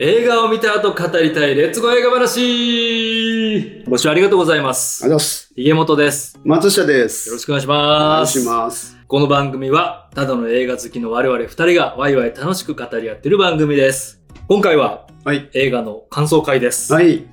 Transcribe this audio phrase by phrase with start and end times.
[0.00, 5.02] 映画を見た後語りたいレッツゴー映画話ご視聴ありがとうございます。
[5.02, 5.52] ありがとうございます。
[5.56, 6.38] ひげもとです。
[6.44, 7.28] 松下です。
[7.30, 7.78] よろしくお願いしお願
[8.20, 8.38] ます。
[8.38, 8.96] いします。
[9.08, 14.22] この番組は、ただの映画好きの我々二人がワイワイ楽しく語り合っている番組です。
[14.46, 15.50] 今回ははい。
[15.54, 16.92] 映画の感想会です。
[16.92, 17.26] はい。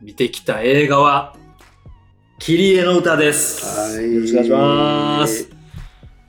[0.00, 1.34] 見てきた映画は、
[2.38, 3.96] キリエの歌です。
[3.96, 4.14] はい。
[4.14, 5.50] よろしくお願いします。。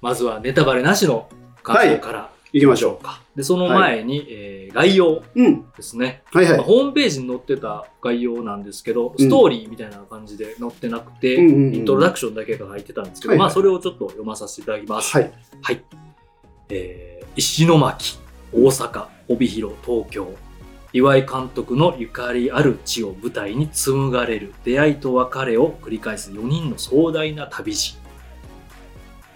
[0.02, 1.30] まずはネタバレなしの
[1.62, 3.27] 感想から行きましょか。
[3.38, 5.23] で、その前に、えー概要う。
[5.33, 5.65] うん。
[5.77, 6.23] ですね。
[6.33, 6.65] はいはいまあ。
[6.65, 15.15] ホームページに載ってた概要なんですけど、ストーリーみたいな感じで載ってなくて、うんうんうんイントロダクションだけが入ってたんですけど、はいはいまあそれをちょっと読まさせていただきます。
[15.15, 15.31] はい。
[16.70, 18.17] えー石巻、
[18.52, 20.27] 大阪、帯広、東京。
[20.91, 27.98] 岩井監督のゆかりある地を舞台に紡がれる出会いと別れを繰り返す4人の壮大な旅路。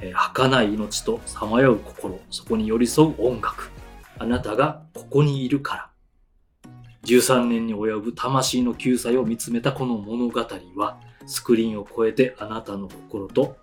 [0.02, 3.71] えー儚い命とさまよう心、そこに寄り添う音楽。
[4.22, 5.88] あなたがここにいるから。
[7.06, 13.58] 13年に及ぶ魂の救済を見つめたこの物語は、スクリーンを越えてあなたの心と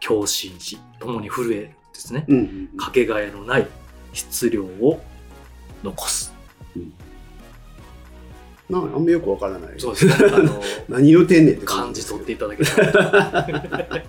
[0.00, 2.26] 共振し、共に震えるですね。
[2.28, 2.40] うんう
[2.74, 2.76] ん。
[2.76, 3.66] かけがえのない
[4.12, 5.00] 質量を
[5.82, 6.34] 残す。
[8.68, 9.74] なんかあんまよくわからない。
[9.78, 10.14] そうですね。
[10.30, 12.32] あの、 何言うてんねんって感じ取ってて。
[12.32, 13.86] いただけたら。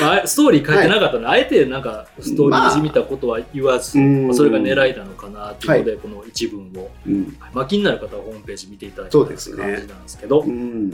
[0.00, 1.20] まあ、ストーリー書いてなかったの？
[1.20, 7.36] で、あえてなんかストーリーじみたことは言わず、うんまあそれが狙いなのかなっていうので、この一文を、うん。
[7.52, 10.90] まあ、気になる方はホームページ見ていただきたいそうですね感じなんですけど、うん。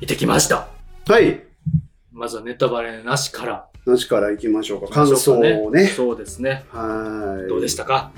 [0.00, 0.68] 見てきました。
[1.06, 1.42] はい。
[2.12, 3.66] まずはネタバレなしから。
[3.84, 4.88] なしから行きましょうか。
[4.88, 5.86] 感想をね。
[5.88, 6.64] そうですね。
[6.70, 7.48] はい。
[7.48, 8.12] どうでしたか？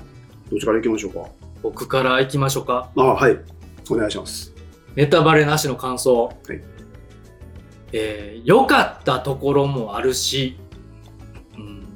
[0.51, 1.29] どっちから行きましょうか？
[1.63, 2.89] 僕から行きましょうか。
[2.95, 3.39] あ、はい。
[3.89, 4.53] お願いします。
[4.95, 6.25] ネタバレなしの感想。
[6.25, 6.74] はい
[7.97, 10.57] えー良かったところもあるし、
[11.57, 11.87] うん、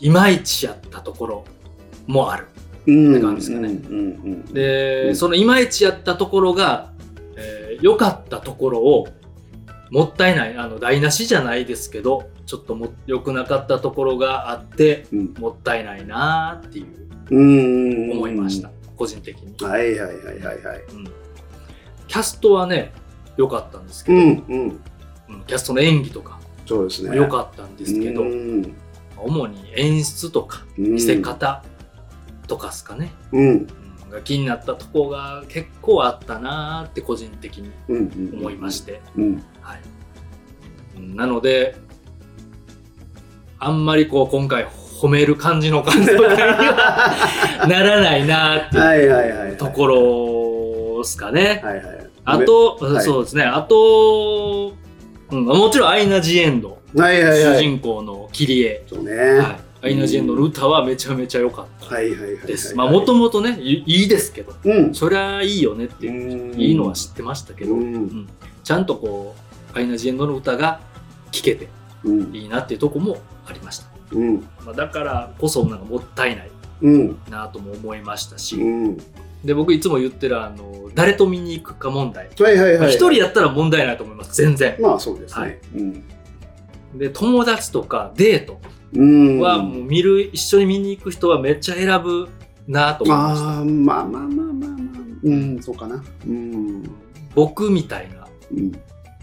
[0.00, 1.44] いまいちやったところ
[2.06, 2.46] もある。
[2.86, 3.12] うん。
[3.12, 4.44] って感じですかね。
[4.52, 6.92] で、うんそのいまいちやったところが、
[7.36, 9.08] えー良かったところを、
[9.90, 15.34] もったいない、あの、台無しじゃないですけど、ちょっとも良くなかったところがあって、うん。
[15.38, 16.86] もったいないなーっていう
[17.30, 18.12] うん。
[18.12, 18.70] 思いました。。
[18.96, 19.54] 個人的に。
[19.64, 20.82] はいはいはいはいはい。
[20.92, 21.04] うん
[22.06, 22.92] キャストはね、
[23.36, 24.80] 良かったんですけど、うんうん。
[25.34, 27.16] うんキャストの演技とかそうですね。
[27.16, 28.74] 良かったんですけど、うん。
[29.16, 31.62] 主に演出とか見せ方
[32.46, 33.48] とかですかね、うん。
[33.48, 33.66] うん
[34.14, 37.70] が気になったとこが結構あったなーって個人的に。
[38.32, 39.44] 思いまして、うん。
[39.60, 39.80] はい、
[40.96, 41.76] うんなので
[43.58, 51.62] あんまりこう今回褒める感じの感想には ならないなーってはいうところですかね。
[52.24, 54.72] あと、はいそうですね、あと、
[55.30, 57.58] うん、もちろんアイナ・ジ・エンド、はいはい主はい。
[57.58, 59.12] 人公のキリエ、そうね。
[59.12, 61.96] はいは、アイナ・ジ・エンドの歌はめちゃめちゃ良かった。
[61.96, 62.74] です。
[62.74, 64.94] まあもともとねいいいですけどうん。
[64.94, 68.28] そりゃいいよねってうんいいのは知ってましたけど、ううんん。
[68.62, 69.34] ちゃんとこ
[69.74, 70.80] うアイナ・ジ・エンドの歌が
[71.30, 71.68] 聴けて
[72.04, 72.34] うん。
[72.34, 74.36] いいなっていうとこもありました、うん。
[74.64, 76.50] まあ、だからこそなんかもったいない
[76.82, 77.18] うん。
[77.30, 78.98] なとも思いましたし、うん。
[79.44, 82.90] で僕いつも言ってるあの誰と見に行くか問題はいはいはい。
[82.90, 85.60] 一人やったら問題ないと思います全然まあそうですはいね。
[85.74, 86.04] うん。
[86.98, 88.60] で友達とかデート
[88.94, 89.40] うん。
[89.40, 92.28] はもう見る、一緒に見に行く人はめっちゃ選ぶ
[92.68, 94.70] なと思いましたああ、まあまあまあまあまあ。
[95.24, 96.02] うん、そうかな。
[96.26, 96.82] うん。
[97.34, 98.72] 僕みたいなうん。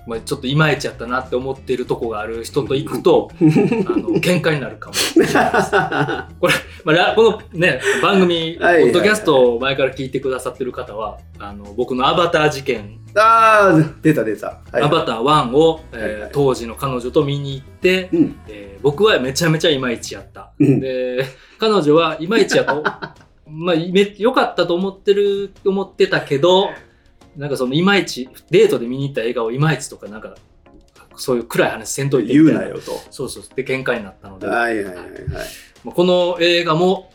[0.07, 4.95] まあ、ちょっといまいちやったなって思ってるとこがある人と行くと、 あの、喧嘩になるかも。
[6.83, 14.61] まあら、このね、番組、ポッドキャストを前から聞いてくださってる方は、あの、僕のアバター事件、ああ、出た出た。
[14.71, 18.35] はいアバター1を、えーはいはい当時の彼女と見に行って、うん。
[18.47, 20.51] えー僕はめちゃめちゃいまいちやった。
[20.59, 21.25] うんで、
[21.59, 22.83] 彼女はいまいちやと、
[23.47, 26.69] まあ、め良かったと思ってる、思ってたけど、
[27.37, 30.35] なんかそのいまいち、デートで見に行った映画をいまいちとか、なんか、
[31.15, 32.33] そういう暗い話せんといて。
[32.33, 32.99] 言うなよと。
[33.09, 33.43] そうそう。
[33.55, 35.07] で、喧嘩になったので、はいはいはいはい。
[35.83, 37.11] まあこの映画も、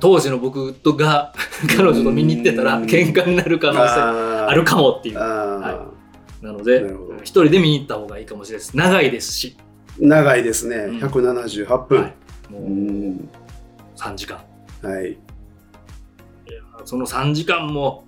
[0.00, 1.34] 当時の僕とが
[1.76, 5.18] 彼女と見に行ってたらうん喧嘩になる可能性あるかもっていう。
[5.18, 5.86] あ
[6.42, 6.84] なので
[7.18, 8.76] 一人で見に行った方がいいかもしれないです。
[8.76, 10.76] 長いですし、ー長いですね。
[10.76, 12.02] うん178分。
[12.02, 12.14] はい、
[12.52, 13.28] もううん
[13.96, 14.38] 3時間。
[14.82, 15.18] はい。
[16.84, 18.03] その3時間も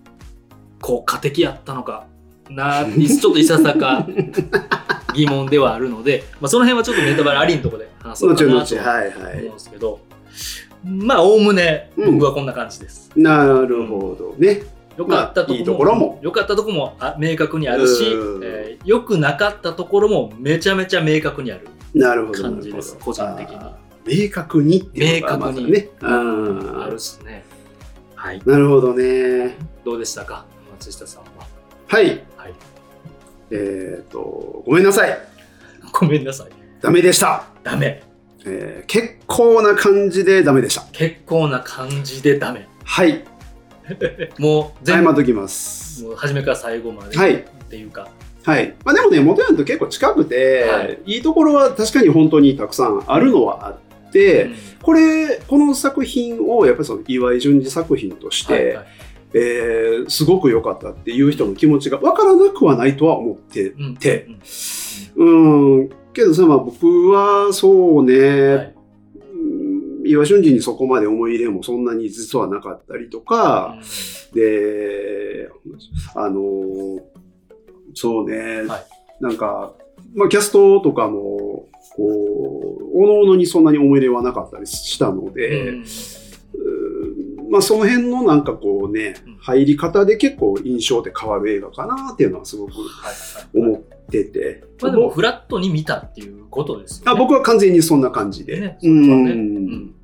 [0.80, 2.06] 効果的やったのか
[2.50, 4.06] なーちょっといささか
[5.14, 10.00] 疑問ではあるので、まあ、その辺はちょっとネタバレありのところで話そうかなと思うんですけど、
[10.84, 13.10] まあおおむね僕はこんな感じです。
[13.16, 13.20] い。
[13.20, 14.62] なるほどね。
[14.96, 21.68] 良かったところも良かったところもあ明確にあるしうん、えー良くなかったところもめちゃめちゃ明確にある。
[21.94, 22.42] なるほど。
[22.42, 23.56] 感じです個人的に
[24.24, 25.90] 明確にっていうのが明確にまずね。
[26.00, 27.44] うんあるっすね。
[28.14, 28.40] はい。
[28.46, 29.56] なるほどね。
[29.84, 30.44] どうでしたか？
[30.78, 31.46] 松下さんは？
[31.88, 32.06] はい。
[32.36, 32.54] はい。
[33.50, 35.18] えっ、と、ごめんなさい。
[35.92, 36.48] ごめんなさい。
[36.80, 37.44] ダメでした。
[37.62, 38.02] ダメ。
[38.44, 40.82] えー結構な感じでダメでした。
[40.92, 42.68] 結構な感じでダメ。
[42.84, 43.24] はい。
[44.38, 46.04] もう全謝っときます。
[46.04, 47.16] もう初めから最後まで。
[47.16, 48.08] はいっていうか。
[48.44, 48.74] はい。
[48.84, 58.86] まあでもね、元ヤンと結構近くて、、はいいところは確かに本当にたくさんあるのはあって、うんこれ、この作品をやっぱりその岩井淳二作品として、はいはい
[59.34, 64.28] えーすごく良かったっていう人の気持ちが分からなくはないとは思ってうんて、
[65.16, 65.80] うん。
[65.80, 68.74] うん、けどさ、まあ僕はそうね、はい。
[70.02, 70.06] うん。
[70.06, 73.76] 岩井俊二にそこまで思い入れもそんなに実はなかったりとか、
[74.32, 75.48] で、
[76.14, 77.00] あのー
[77.98, 78.86] そうね、はい。
[79.20, 79.72] なんか、
[80.14, 85.84] まあキャストとかも、こう、おのおのにそんなに思い入れはなかったりしたので、うん
[87.50, 92.72] まあその辺のなんかこうねうん、入り方で結構印象って変わる映画かなっていうのはすごく
[93.54, 94.64] 思ってて。
[94.80, 97.12] まあでもフラットに見たっていうことですよね。
[97.12, 98.60] あ僕は完全にそんな感じで。
[98.60, 99.94] ねうそれはねん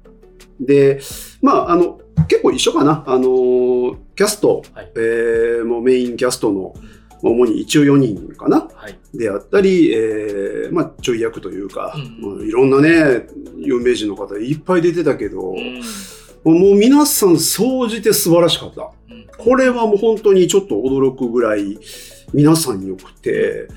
[0.61, 1.01] で、
[1.41, 3.05] まあ、あの、結構一緒かな。
[3.07, 6.75] あの、キャスト、はいえーもうメインキャストの、
[7.23, 8.69] まあ主に一応4人かな。
[8.75, 8.99] はい。
[9.15, 13.27] であったり、えーまあ、ちょい役というか、うんまあいろんなね、
[13.59, 15.81] 有名人の方いっぱい出てたけど、うん
[16.45, 18.91] もう皆さん総じて素晴らしかった。
[19.11, 19.27] うん。
[19.39, 21.79] これはもう本当にちょっと驚くぐらい
[22.33, 23.69] 皆さん良くて、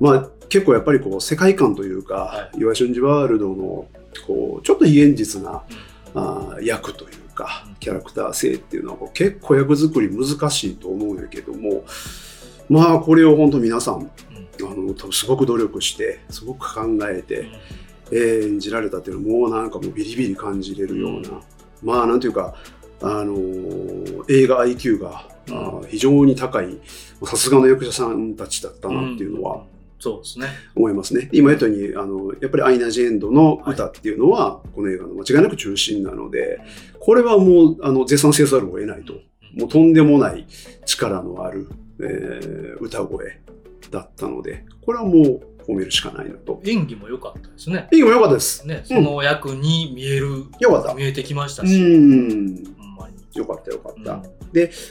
[0.00, 3.86] まあ結構やっぱりこう世界観というか、は岩井俊二ワールドの
[4.26, 5.62] こうちょっと非現実な
[6.14, 11.84] あー役というかうんキャラクター性っていうのは結構役作り難しいと思うんやけども
[12.68, 14.10] まあこれを本当皆さん
[14.60, 17.46] あの多分すごく努力してすごく考えて、
[18.10, 21.42] えー演じられたっていうのはもうなんかもうビリビリ感じれるような、
[21.82, 22.54] まあなんていうか
[23.00, 26.78] あのー映画 IQ が、あー非常に高い
[27.24, 29.64] さすがの役者さんたちだったなっていうのは、
[30.00, 30.46] そうですね。
[30.76, 31.28] 思いますね。
[31.32, 36.60] 今言ったように、あの、やっぱりアイナ・ジ・エンドの歌っていうのは、この映画の間違いなく中心なので、
[37.00, 39.14] これはもう、あの、絶賛せざるを得ないと。
[39.54, 40.46] もうとんでもない
[40.86, 41.68] 力のある、
[42.00, 43.40] えー歌声
[43.90, 46.60] だったので、これはもう褒めるしかないなと。
[46.64, 47.88] 演技も良かったですね。
[47.92, 48.66] いいも良かったです。
[48.66, 50.94] ね、その役に見える、良かった。
[50.94, 52.64] 見えてきましたうし、ん。
[52.78, 53.14] ほんまに。
[53.34, 54.12] 良かった良かった。
[54.14, 54.22] うん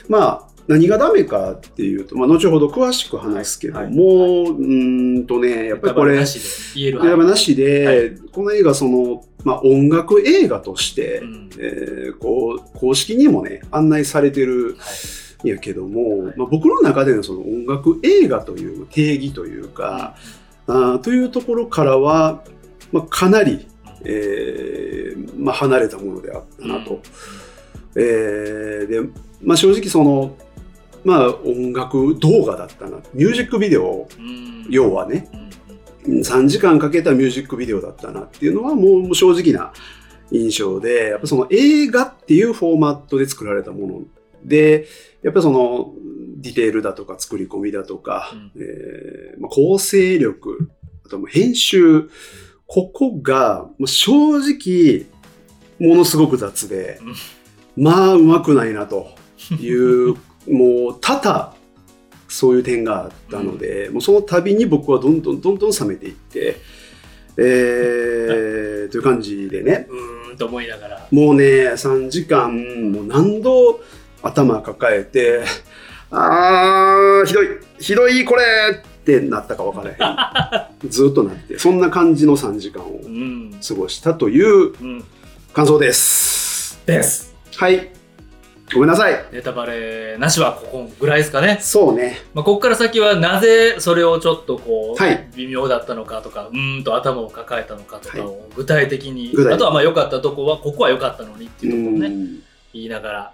[0.08, 14.84] まあ、何がダメかっていうと、まあ、後ほど詳しく話すけども、はいうーんとね、やっぱりこれ、なしで言えるネタバレなしで、はいこの映画、その、まあ、音楽映画として、うんえーこう、公式にもね、案内されてるは
[15.44, 20.16] いんやけども、はいまあ、僕の中でのその音楽映画という定義というか、
[20.68, 22.44] あーというところからは、
[22.92, 23.66] まあ、かなり、
[24.04, 27.00] えーまあ、離れたものであったなと。
[27.96, 29.00] えーで、
[29.42, 30.36] まあ、正直その、
[31.04, 32.98] まあ、音楽動画だったな。
[33.14, 34.66] ミュージックビデオ、うん。
[34.68, 35.28] 要はね、
[36.06, 36.20] うん。
[36.20, 39.72] 3時間かけたミュージックビデオだったなっていうのはもうもう正直な
[40.30, 44.02] 印象で、やっぱその映画っていうフォーマットで作られたもの
[44.48, 44.86] で、
[45.22, 45.92] やっぱりその
[46.38, 48.52] ディテールだとか作り込みだとか、うん。
[48.56, 50.70] えーまあ、構成力、
[51.04, 52.08] あと編集、
[52.66, 55.06] ここが正直
[55.78, 57.00] ものすごく雑で、
[57.76, 59.08] まあうまくないなと
[59.60, 60.14] いう、
[60.48, 61.54] もう多々
[62.28, 66.56] そういう点があったので、もうその度に僕はどんどんどんどん冷めていって、
[67.36, 71.08] えーという感じでね、うーんと思いながら。
[71.10, 72.54] もうね、3時間、
[72.92, 73.80] もう何度
[74.22, 75.42] 頭抱えて、
[76.10, 77.46] あー、ひどい、
[77.78, 78.42] ひどい、これ
[78.74, 80.88] ってなったか分からへん。
[80.90, 83.58] ずっとなって、そんな感じの3時間をうん。
[83.66, 85.04] 過ごしたといううん。
[85.52, 86.80] 感想です。
[86.86, 87.34] です。
[87.56, 87.90] はい。
[88.74, 89.24] ごめんなさい。
[89.32, 91.58] ネタバレなしはここぐらいですかね。
[91.60, 92.18] そうね。
[92.34, 102.26] まあ、ここから先はなぜそれをちょっとこう、はい微妙だったのかとかうーんと頭を抱えたのかとかはを具体的に、具体的にあとはまあ良かったとこはここは良かったのにってういうところをねん
[102.74, 103.32] 言いながら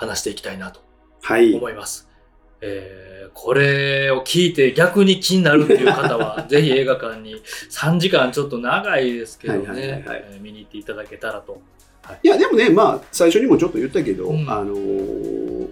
[0.00, 0.80] 話していきたいなと
[1.22, 1.54] はい。
[1.54, 2.08] 思います。
[2.60, 7.36] えーこれを聞いて逆に気になるっていう方は ぜひ映画館に
[7.70, 11.60] 3時間ちょっと長いですけどはいはいはいね見に行っていただけたらと。
[12.24, 15.68] いや、でもね、まあ、最初にもちょっと言ったけど、うんあのー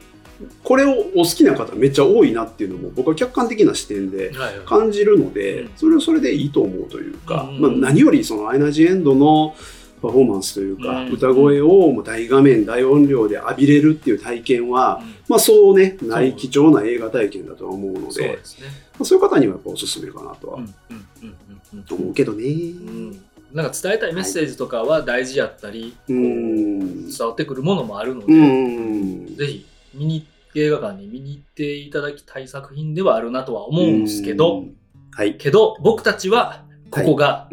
[0.62, 9.56] これをお好きな方めっちゃ多いなっていうのも僕は客観的な視点ではいはい感じるので、うんそれはそれでいいと思うというか、うんまあ、何よりそのアイナ・ジ・エンドの
[10.00, 18.68] パフォーマンスというか、うん歌声をもう大画面大音量で浴びれるっていう体験は、うんまあそうねない貴重な映画体験だとは思うのでそうですね。
[18.98, 27.08] まあ、そういう方にはやっぱおすすめかなとは思うけどね、うんなんか伝えたいメッセージとかは大事やったり、うん。
[27.08, 29.36] 伝わってくるものもあるのうで、ん。
[29.36, 34.76] ぜひ見に映画館に見に行っていただきたい作品ではあるなとは思うんですけど、うん。
[35.12, 35.36] はい。
[35.36, 37.48] けど僕たちはここが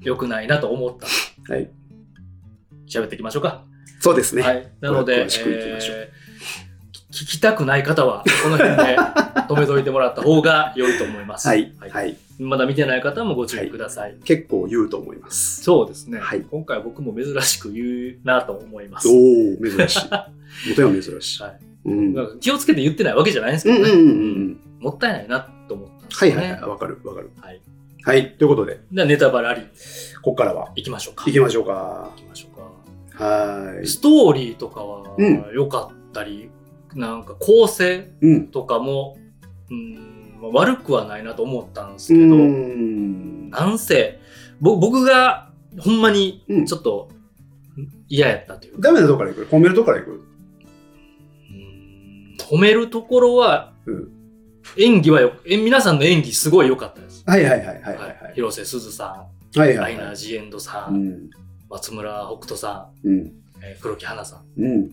[0.00, 1.06] 良くないなと思った。
[1.52, 1.68] はい。
[2.90, 3.64] 喋っていきましょうか。
[4.00, 4.42] そうですね。
[4.42, 4.68] はい。
[4.80, 6.30] なので、詳しくいきましょうえー
[7.10, 8.96] 聞きたくない方は、この辺で
[9.50, 11.48] 止めといてもらった方が良いと思います。
[11.48, 11.72] はい。
[11.78, 12.16] はいはい。
[12.38, 14.14] まだ見てない方もご注意ください。
[14.24, 15.62] 結構言うと思います。
[15.62, 19.08] そうですね、はい今回僕も珍しく言うなと思います。
[19.08, 19.16] おお
[19.56, 20.04] 珍しい。
[20.04, 21.42] もとは珍しい。
[21.42, 22.40] はいうん。
[22.40, 23.90] 気をつけて言ってないわけじゃないんですけどね。
[23.90, 24.60] うんうんうんうん。
[24.78, 26.36] もったいないなと思ったんですよね。
[26.36, 26.70] はいはいはい。
[26.70, 27.30] わかるわかる。
[27.40, 27.60] はい。
[28.02, 28.36] はい。
[28.38, 29.62] ということで、ではネタバラリ
[30.22, 31.24] ここからは行きましょうか。
[31.26, 32.22] 行きましょうか行。
[32.22, 32.49] きましょう
[33.20, 33.24] か。
[33.26, 36.50] はストーリーとかはうん良かったり、
[36.94, 38.26] なんか構成い。
[38.26, 38.48] うん。
[38.48, 39.16] とかも、
[39.70, 39.94] うん、
[40.40, 43.50] まあ悪くはないなと思ったんですうけど、ん。
[43.50, 44.18] なんせ、
[44.60, 47.08] ぼ僕がほんまにうんちょっと
[48.08, 49.46] 嫌やったというか、ダメなとこから行く？
[49.46, 50.10] 褒めるとこから行く？
[50.12, 50.14] う
[51.52, 54.08] ん褒めるところは、うん
[54.76, 57.24] 演技はよえ皆さんの演技すごい良かったです。
[57.26, 59.96] はいはいはいはいはいはい広瀬すずさはいん、はいはい。
[59.96, 61.30] ライナージエンドさ、うんん。
[61.70, 63.16] 松村北斗さうん。
[63.18, 64.62] ん、えー黒木華さん。
[64.62, 64.90] うん。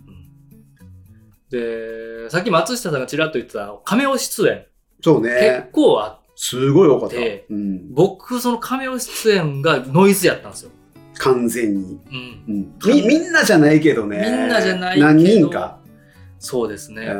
[1.49, 4.65] で、さっき松下さんがちらっと言ってたカメオ出演、
[5.01, 5.69] そう結ね。
[5.71, 7.15] 構あすごい良かった。
[7.15, 7.93] でうん。
[7.93, 10.71] 僕そのカメオ出演がノイズやったんですよ。
[11.19, 11.99] 完全に。
[12.47, 12.73] うん、うん。
[12.85, 14.17] み、みんなじゃないけどね。
[14.19, 15.79] みんなじゃないけど何人か。
[16.39, 17.05] そうですね。
[17.07, 17.13] な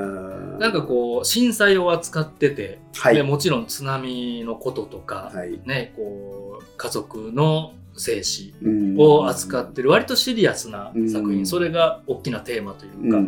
[0.60, 3.16] なんかこう震災を扱ってて、はい。
[3.16, 5.60] でもちろん津波のこととか、はい。
[5.66, 13.20] ね、こう家族の生死うんを扱ってる割とシリアスな作品、うんそれが大きなテーマというか、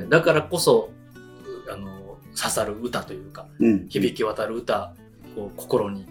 [0.00, 0.90] ねだからこそ
[1.70, 3.46] あの刺さる歌というか。
[3.88, 4.94] 響き渡る歌
[5.34, 6.06] こう心に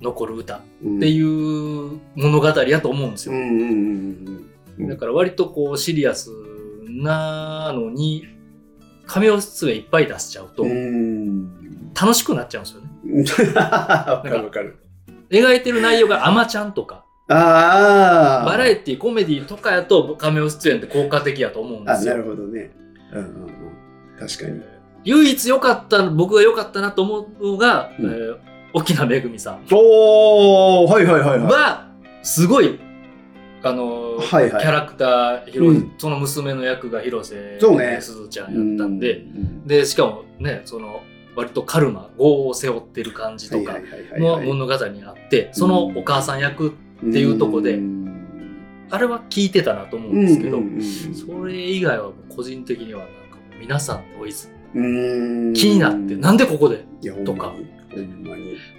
[0.00, 3.34] 残る歌っっていう物語やと思うんですよ。
[4.88, 6.30] だから割とこうシリアス
[6.88, 8.26] なのに
[9.06, 11.60] カメオ出演いっぱい出しちゃうとうん。
[12.00, 13.52] 楽しくなっちゃうんですよね。
[13.54, 14.76] わかるわかる。
[15.30, 18.44] 描いてる内容がアマちゃんとかああ。
[18.44, 22.14] バラエティコメディとかやとカメオ出演って効果的やと思うんであ、すよ。
[22.16, 22.70] なるほどね。
[23.12, 23.48] うんうんうん。
[24.18, 24.60] 確かに。
[25.04, 28.36] 唯一良かった僕が良かったなと思うのが、うんえー
[28.72, 31.52] 沖縄めぐみさんおー、はいはいはいはい。
[31.52, 31.90] は
[32.22, 32.78] すごい
[33.64, 37.58] あのーはいはいキャラクター広、うんその娘の役が広瀬
[38.00, 41.02] すずちゃんやったんで、うん、でしかもねその
[41.34, 46.74] 割とカルマ業を背負ってる感じとかはいはいはいはいの物語にあってそのお母さん役
[47.06, 48.86] っていうとこでうん。
[48.90, 50.58] あれは聞いてたなと思うんですけど、
[51.14, 53.14] それ以外はもう個人的にはなんか
[53.60, 55.52] 皆さんノイズうん。
[55.52, 56.84] 気になってなんでここで？
[57.24, 57.54] とか。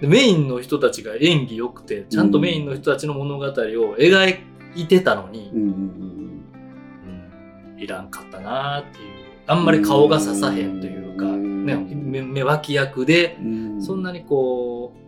[0.00, 4.38] メインの人たちが演技良くてちゃんとメインの人たちの物語を描
[4.74, 5.70] いてたのにう、んうんう
[7.76, 9.04] んいらんかったなっていう。
[9.46, 11.66] あんまり顔が刺さへんというか、うん。
[11.66, 13.36] ね、目目脇役で
[13.80, 15.00] そんなにこう、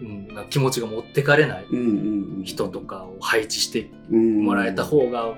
[0.00, 1.66] うん、気持ちが持ってかれない
[2.44, 5.36] 人とかを配置してうんもらえた方がもう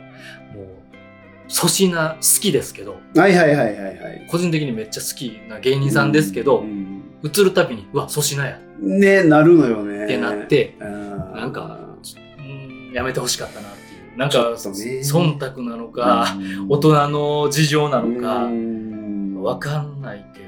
[1.49, 4.27] 粗品好きですけどはいはいはいはいはい。
[4.31, 8.61] 個人的にめっちゃ好きな芸人さんですけど、うん映るたびにうわ粗品や。
[8.79, 10.05] ねなるのよね。
[10.05, 11.81] ってなって、ななんか
[12.39, 14.17] うんやめてほしかったなっていう。
[14.17, 16.37] なんか忖度なのか、
[16.69, 19.43] 大人の事情なのかうん。
[19.43, 20.48] わかんないけど、う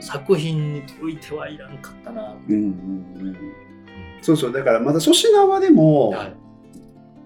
[0.00, 2.68] 作品においてはいらんかったな、うんうんう
[3.30, 3.36] ん。
[4.22, 4.52] そうそう。
[4.52, 6.34] だからまだ粗品はでも、はい。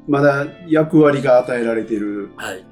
[0.06, 2.64] まだ役割が与えられてるはい。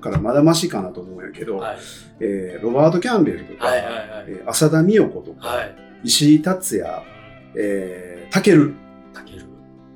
[0.00, 1.76] からまだマシかなと思うんやけど、はい。
[2.20, 5.76] えーロバート・キャンベルとか、はいはいはいえー浅田美代子とか、はい。
[6.04, 7.02] 石井達也、
[7.58, 8.74] えー、タケル
[9.14, 9.44] たける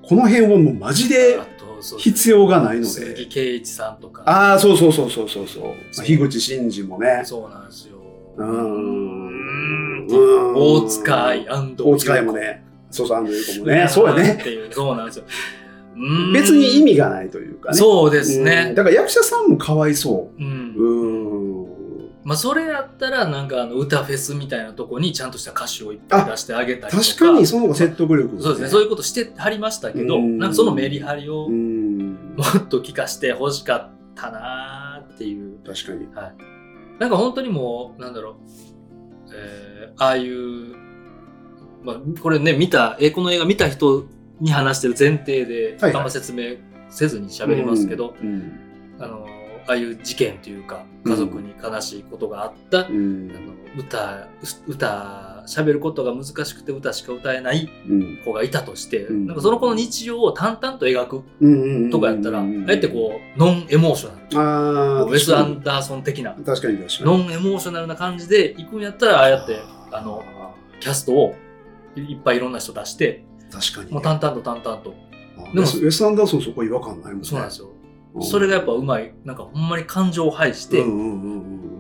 [0.02, 1.38] この辺はもうマジで
[1.98, 4.22] 必要がないの鈴木で圭一さんとか。
[4.24, 5.46] ああそうそうそうそうそう。
[5.48, 7.22] そう、まあ、樋口真嗣もね。
[7.24, 7.87] そうなんですよ
[8.38, 10.06] うん。
[10.54, 15.06] 大塚愛大塚愛もねそうそう安藤優子もねそうやねっていうそうなん。
[15.06, 15.24] ですよ
[15.96, 16.32] うん。
[16.32, 19.50] 別に意味がないというかねそうですねだから役者さん。
[19.50, 20.74] もかわいそううん。
[20.76, 21.68] うん。
[22.24, 23.48] まあそれやったらなん。
[23.48, 25.30] かあの歌フェスみたいなとこにちゃん。
[25.30, 30.38] とした歌詞をいっぱい出してあげたりとか確かにその方が説得力ねそうですねそういうことしてはりましたけどん。
[30.38, 30.50] なん。
[30.50, 36.34] かそのメリハリをもっと聞かしてほしかったなーっていう確かにはい
[36.98, 38.34] なんか本当にもうなんだろう、
[39.34, 40.76] えーああいう、
[41.82, 44.06] まあ、これね見たえこの映画見た人
[44.40, 45.94] に話してる前提ではいはい。
[45.96, 46.56] あんま説明
[46.88, 49.26] せずに喋りますけど、うんあの
[49.66, 53.30] ああいう事件というか家族に悲しいことがあった、うん。
[53.36, 54.28] あの歌
[54.66, 58.20] 歌喋ることが難しくて歌しか歌えないうん。
[58.24, 59.26] 子がいたとして、うん。
[59.26, 65.10] なんかその子の日常を淡々と描くとかやったら、うんあえてこう、ノンエモーショナル。
[65.10, 67.04] ウェス・アンダーソン的な、確かに確かに。
[67.04, 69.58] ノンエモーショナルな感じで行くんやったら、ああやって、
[69.90, 70.22] あの、
[70.80, 71.34] キャストを
[71.96, 73.92] いっぱいいろんな人出して、確かに。
[73.92, 74.94] もう淡々と淡々と。
[75.38, 77.28] あでもウェスアンダーソンそこ違和感ないもんね。
[77.28, 77.70] そうなんですよ。
[78.14, 78.22] うん。
[78.22, 79.14] それがやっぱうまい。
[79.24, 81.77] なんかほんまに感情を排して、うんうんうんうん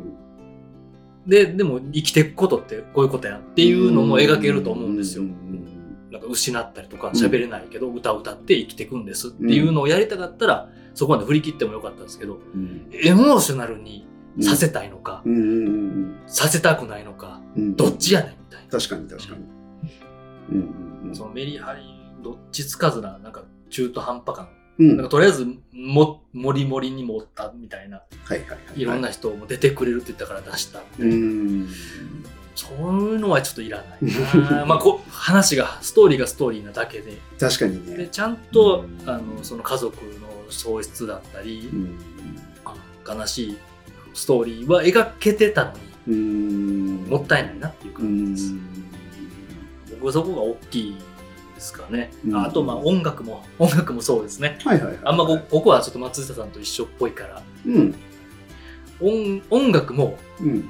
[1.28, 5.24] で、でも生きていくことってこういうことやっていうのも描けると思うんですよ。
[5.24, 5.26] う。
[5.26, 6.08] ん。
[6.10, 12.88] なんか失ったりとかん喋れないけど歌を歌って生きていくんですっていうのをやりたかったら、そこまで振り切ってもよかったんですけど、うん。
[12.92, 14.06] エモーショナルに
[14.40, 15.22] させたいのか、
[16.26, 17.76] させたくないのか、うん。
[17.76, 18.70] どっちやねんみたいな。
[18.70, 19.44] 確かに確かに。
[21.04, 21.14] うん。
[21.14, 21.82] そのメリハリ、
[22.24, 24.48] どっちつかずな、なんか中途半端感。
[24.78, 24.96] うん。
[24.96, 28.80] なんかとりあえずも、もりもりに持ったみたいな、はいはいはい。
[28.80, 31.16] いろんな人も出てくれるって言ったから出したみたういな。
[31.16, 31.68] ん。
[32.54, 32.76] そう
[33.12, 33.98] いうのはちょっといらない
[34.50, 34.66] な。
[34.66, 41.98] まあこう、話が、ストーリーがストーリーなだけで、確かにでねちゃんと、あの、その家族の喪失だったりう、ん。
[43.08, 43.56] 悲しい
[44.12, 46.94] ストーリーは描けてたのに、うん。
[47.08, 48.52] もったいないなっていうう感じです。
[48.52, 48.60] ん。
[49.92, 50.96] 僕はそこが大きい
[51.58, 52.10] ですかね。
[52.26, 52.36] うん。
[52.36, 54.58] あと、まあ音楽も、音楽もそうですね。
[54.64, 57.94] はいはいはいあんまこここはちょっと松下さんと一緒っぽいから、うん。
[59.00, 60.48] 音音楽も、うん。
[60.48, 60.64] えー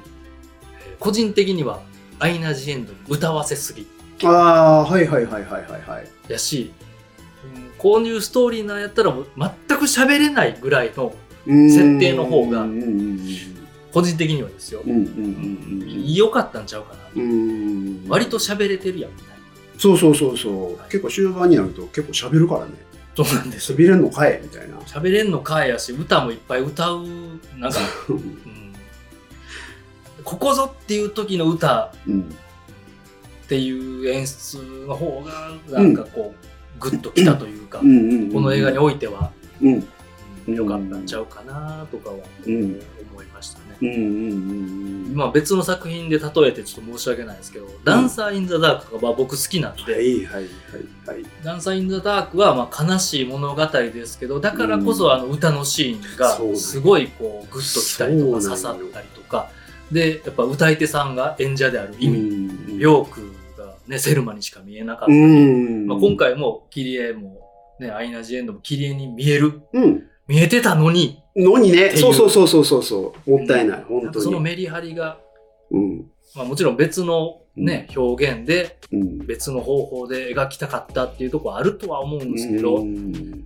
[0.99, 1.81] 個人的には
[2.19, 3.87] アイナ・ジ・エンドに歌わせすぎ。
[4.25, 6.07] ああはいはいはいはいはいはい。
[6.27, 6.73] やし、
[7.55, 11.13] うんこういうストーリーなんやったらもう全く喋れないぐらいの、
[11.45, 12.65] 設定の方が
[13.93, 15.01] 個人的にはですよ、うんうんう
[16.27, 16.99] んかったんちゃうかな。
[17.15, 18.05] うん。
[18.09, 19.33] 割と喋れてるやんみたいな。
[19.79, 22.73] そうそうそうそう、はい結構終盤になると結構喋るからね。
[23.15, 23.77] そうなんですよ。
[23.77, 24.39] 喋れんのかい？
[24.43, 24.77] みたいな。
[24.79, 27.05] 喋れんのかやし、歌もいっぱい歌う、
[27.57, 28.13] なんか、う。
[28.13, 28.73] ん、
[30.23, 31.93] ここぞっていう時の歌。
[32.07, 32.21] うん。
[32.21, 32.23] っ
[33.47, 36.33] ていう演出の方が、なんかこ
[36.77, 39.31] う、グッときたというか、この映画においては、
[39.61, 39.87] うん。
[40.47, 40.55] うん。
[40.55, 42.17] 良かったんちゃうかなとかは。
[42.45, 42.79] うん。
[43.81, 44.35] うんうんう
[45.11, 50.43] んまあ別の作品で例えてちょっと申し訳ないですけど、ダンサー・イン・ザ・ダークとかは僕好きなんで、はいはいはい
[51.07, 51.25] はい。
[51.43, 59.49] ダンサー・イン・ザ・ダークはまあ悲しい物語ですけど、だからこそあの歌のシーンがすごいこうグッときたりとか刺さったりとか、
[59.91, 63.21] で、やっぱ歌い手さんが演者である意味、うんビョーク
[63.57, 65.87] がね、セルマにしか見えなかったうり、ん。
[65.87, 67.41] まあ、今回もキリエも、
[67.79, 71.89] ね、アイナ・ジ・エンドもキリエに見える、うん見えてたのに、のにね。
[71.97, 73.31] そうそうそうそうそうそう。
[73.31, 74.13] もったいない、なん本当に。
[74.13, 75.17] かそのメリハリが、
[75.71, 76.05] うん。
[76.35, 79.17] まあ、もちろん別のね、表現でうん。
[79.25, 83.45] 別の方法で描きたかったっていうところあるとは思うんですけど、ううんん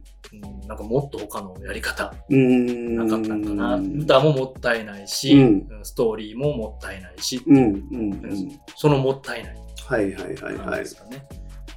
[0.68, 2.98] なんかもっと他のやり方うん。
[2.98, 3.78] なかったんかな。
[3.78, 5.68] 歌ももったいないし、うん。
[5.84, 7.54] ストーリーももったいないし、う。
[7.54, 7.58] ん。
[7.58, 7.64] うん。
[7.64, 8.60] うん。
[8.76, 9.56] そのもったいない。
[9.88, 10.80] はいはいはいはい。
[10.80, 11.26] ですかね。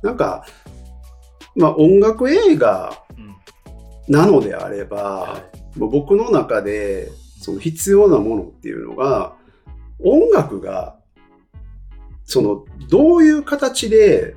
[0.03, 0.45] なんか
[1.55, 3.06] まあ音楽映画うん
[4.09, 5.42] なのであれば、
[5.77, 9.35] 僕の中でその必要なものっていうのが
[10.03, 10.97] 音楽が
[12.25, 14.35] そのどういう形で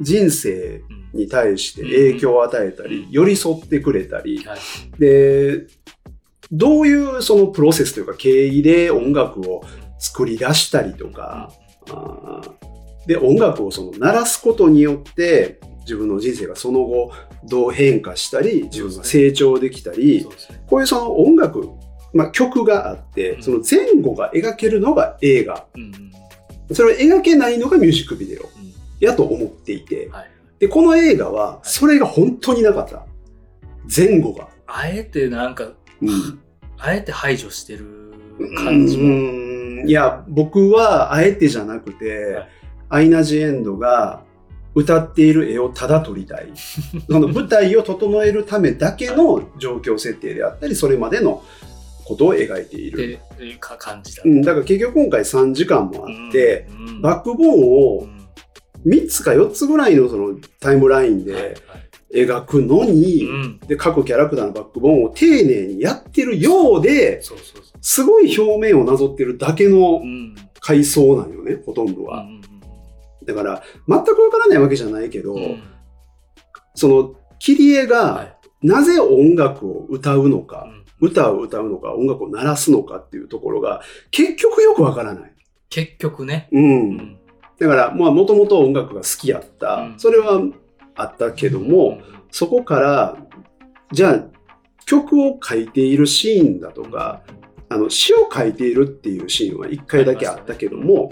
[0.00, 3.10] 人生に対して影響を与えたり、うん。
[3.10, 4.58] 寄り添ってくれたり、はい。
[4.98, 5.66] で
[6.50, 9.64] どういうそのプロセスというか経緯で音楽を
[9.98, 11.52] 作り出したりとか、
[13.06, 17.12] で音楽をその鳴らすことによって自分の人生がその後
[17.44, 20.26] どう変化したり自分が成長できたり。
[20.66, 21.68] こういうその音楽、
[22.12, 23.42] まあ、曲があってうん。
[23.42, 25.66] その前後が描けるのが映画。
[25.74, 25.82] うん
[26.68, 26.74] うん。
[26.74, 28.48] それを描けないのがミュージックビデオうん。
[29.00, 30.08] やと思っていて。
[30.10, 30.30] はい。
[30.58, 33.04] でこの映画はそれが本当になかった。
[33.94, 34.48] 前後が。
[34.66, 36.40] あえてなんか、うん。
[36.78, 38.14] あえて排除してる
[38.56, 39.08] 感じうも。
[39.84, 39.88] ん。
[39.88, 42.48] いや僕はあえてじゃなくて、はい。
[42.88, 44.22] アイナ・ジ・エンドが
[44.74, 46.48] 歌っている絵をただ撮りたい。
[47.10, 51.42] その舞台を整えるためだけの状況設定であったりそれまでの
[52.04, 54.22] ことを描いている、っていうか感じだ。
[54.24, 57.00] うん、だから結局今回3時間もあって、うん、うん。
[57.02, 58.22] バックボーンうをん
[58.86, 61.54] 3つか4つぐらいのそのタイムラインはいはい。
[62.10, 63.60] で描くのに、うん。
[63.66, 70.00] で各キャラクターのバックボーンを丁寧にやってるようでそうそうそすごい表面をなぞってるだけの。
[70.64, 72.22] 階層なんよねほとんどは。
[72.22, 72.41] うんうん
[73.24, 75.62] だから、全くわからないわけじゃないけど、うんうん
[76.74, 83.82] その、切り絵はがいなぜ音楽を歌うのか、うん歌を歌うのか、音楽を鳴らすのかっていうところが、
[84.12, 85.34] 結局よくわからない。
[85.68, 86.48] 結局ね。
[86.52, 86.58] う。
[86.58, 87.18] うんん
[87.58, 89.74] だから、まあ、もともと音楽が好きやった。
[89.74, 90.40] うんそれは
[90.94, 91.98] あったけども、
[92.30, 93.16] そこから、
[93.90, 94.24] じゃあ、
[94.86, 97.22] 曲を書いているシーンだとか、
[97.68, 101.10] あの詩を書いているっていうシーンは1回だけあったけども、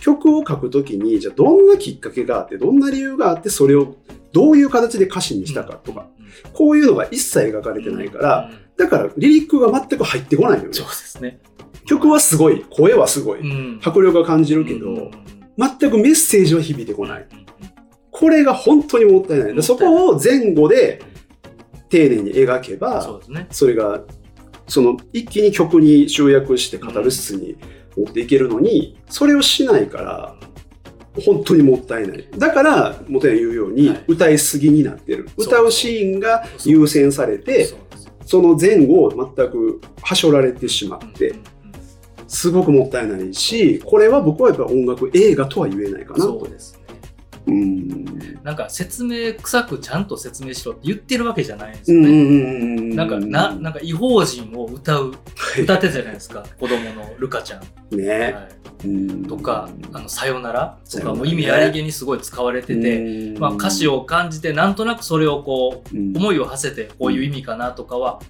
[0.00, 3.96] 曲を書くときにじゃあどんなきっかけがあってどんな理由があってそれを
[4.32, 6.06] どういう形で歌詞にしたかとか、
[6.52, 10.70] こういうのが一切描かれてないから、だからリリックが全く入ってこないのよ。
[10.70, 11.40] ねそうですね。
[11.86, 13.80] 曲はすごい声はすごい、うん。
[13.82, 15.10] 迫力が感じるけど、うん。
[15.58, 17.26] 全くメッセージは響いてこない。
[18.10, 19.54] これが本当にもったいない。
[19.54, 21.02] でそこを前後で
[21.88, 24.02] 丁寧に描けば、それが、
[24.68, 27.56] その一気に曲に集約してカタルシスに
[27.96, 30.36] 持っていけるのに、それをしないから、
[31.24, 32.28] 本当にもったいない。
[32.38, 35.28] だから、もとや言うようにはい、歌いすぎになってる。
[35.38, 37.68] そう歌うシーンが優先されて、
[38.24, 41.38] その前後を全くはしょられてしまってうん、
[42.28, 46.48] すごくもったいないし、これは僕はやっぱ音楽映画とは言えないかなとそう。
[46.48, 46.80] ですね。
[47.46, 48.40] うん。
[48.42, 52.08] なんか説明臭くちゃんと説明しろって言ってるわけじゃないんですよね。
[52.08, 52.96] うんうん。
[52.96, 55.16] なんか、な、なんか違法人を歌う、は
[55.58, 56.44] い歌ってたじゃないですか。
[56.58, 57.96] 子供のルカちゃん。
[57.96, 58.32] ね。
[58.32, 68.20] はいうんとか、あの、さよならとかも意味ありげにすごい使われてて、まあ歌詞、を感じて、なんとなくそれをこう、うん思いを馳せて、こういう意味かなとかは、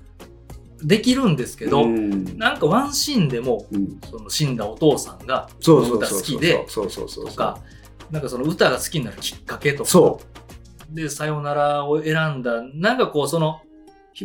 [0.83, 7.59] できるんですけど、うんなんかワンシーンでも、うんその死んだお父さんが、歌そうそう好きで、そうそうそうとか、
[8.11, 10.21] なんかその歌が好きになるきっかけとか、そ
[10.91, 13.61] で、さよならを選んだ、なんかこう、その、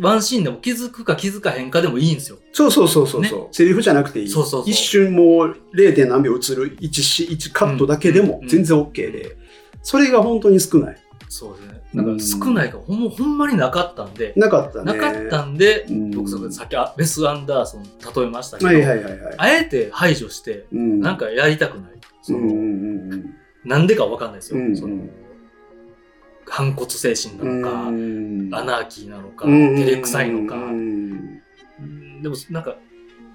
[0.00, 2.36] ワンシーンでも気づくか気づかへんかでもいいんですよ。
[2.36, 4.28] うそうそうそうそうそう、セリフじゃなくていい。
[4.28, 4.70] そうそうそう。
[4.70, 6.06] 一瞬もう 0.
[6.06, 9.36] 何秒映る1し1カットだけでもうん全然 OK で、
[9.82, 10.96] それが本当に少ない。
[11.28, 11.76] そうですね。
[11.94, 14.92] なんか少ないから、ほんま、ほんまになかったんで、なかったね。
[14.92, 16.10] なかったんで、うん。
[16.10, 21.92] 僕さっきあベス・アンダーソン例えましたけど、はいはいはいはい、あえて排除して、うん、なんかやりたくない。
[22.22, 24.60] そのうんうんうんなんでかわかんないですよ。
[24.60, 24.76] うん。
[24.76, 25.04] その
[26.48, 28.54] 反骨精神うんなのか、うん。
[28.54, 29.76] アナーキーなのか、うん。
[29.76, 31.40] 照れくさいのか、うん。
[31.80, 32.76] うんでもなんか、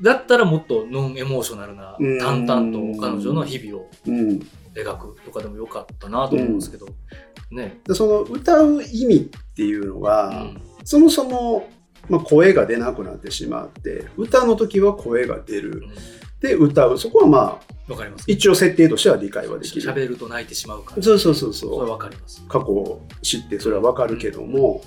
[0.02, 4.39] だったらもっとノンエモーショナルなうん、淡々と彼女の日々をうん。
[4.74, 6.88] 描くとかでもよかったなと思うんですけど、
[7.52, 7.82] ね。
[7.86, 10.62] でその歌う意味っていうのうが、ん。
[10.86, 11.70] そもそも、
[12.10, 15.84] まあ、声が出なくなってしまって歌の時は声が出る
[16.41, 18.25] で歌うそこはまあわかります。
[18.27, 21.04] 一応設定としては理解はできる喋ると泣いてしまうから。
[21.04, 22.43] そうそうそうそれそうわかります。
[22.47, 24.82] 過去を知ってそれはわかるけども、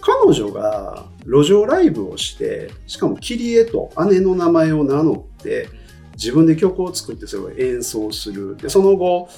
[0.00, 5.68] 彼女が路上ライブをしてしかもキリエと姉の名前を名乗って
[6.14, 9.28] 自分で曲を作ってそれを演奏するでその後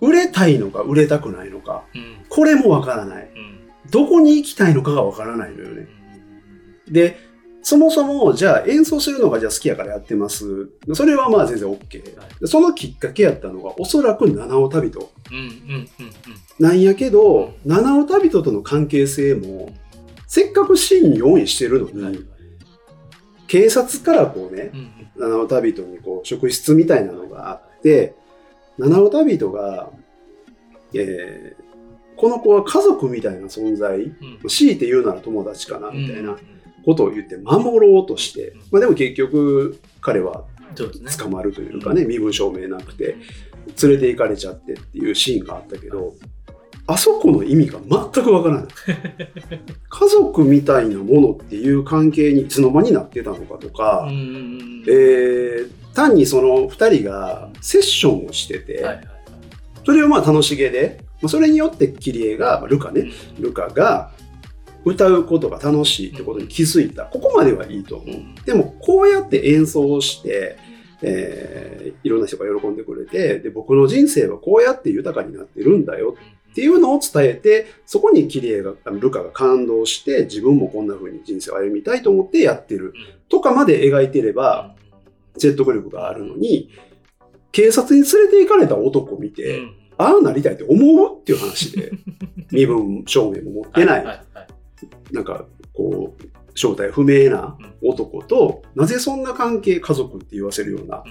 [0.00, 2.24] 売れたいのか売れたくないのかうん。
[2.28, 3.90] これもわからないうん。
[3.90, 5.86] どこに行きたいのかがわからないのよね
[6.88, 7.18] で
[7.64, 10.68] そもそもじゃあ演奏するのがじゃあ好きやからやってます。
[10.94, 12.40] それはまあ全然 OK はい。
[12.40, 15.10] でそのきっかけやったのがおそらく七尾旅人。
[16.58, 19.72] なんやけど七尾旅人との関係性も
[20.26, 22.04] せっかくシーンに用意してるのうん。
[22.04, 22.12] はい。
[22.14, 22.24] に
[23.46, 28.14] 警察からこうねうん七尾旅人にこう職質みたいなのがあって
[28.78, 29.90] 七尾旅人が、
[30.94, 31.62] えー
[32.14, 33.96] この子は家族みたいな存在。
[33.98, 34.14] うん。
[34.48, 36.36] 強いて言うなら友達かなうんみたいな
[36.84, 40.44] ことを言って守ろうとして、まあ、でも結局彼は。
[40.74, 43.16] 捕まるというかね身分証明なくて
[43.82, 46.14] 連れて行かれちゃってっていうシーンがあったけど
[46.86, 48.66] あそこの意味が全くわからない。
[49.88, 59.08] 家族みたいなものっていう関係にいつの間になってたのかとか、えー単にその2人がセッションをしてて、はい
[59.84, 64.12] それをまあ楽しげで、まあ、それによってキリエが、まあルカねルカが
[64.84, 68.34] 歌うことが楽しいってことに気づいた、ここまではいいと思う、うん。
[68.44, 70.58] でもこうやって演奏をして、
[71.02, 71.72] えー
[72.04, 76.16] いろんな人が喜んでくれてで僕の人生はこうやって豊かになってるんだよ
[76.50, 82.92] っていうのを伝えてそこにキリエがルカが感動して自分もこんな風に人生を歩みたいと思ってやってる。
[83.28, 84.74] とかまで描いてれば
[85.38, 86.68] 説得力があるのに
[87.52, 89.76] 警察に連れて行かれた男を見て、うん。
[89.98, 91.92] ああなりたいって思うっていう話で
[92.50, 94.24] 身分証明も持ってない
[95.12, 101.04] なんかこう正体不明な男と、なぜそんな関係家族って言わせるような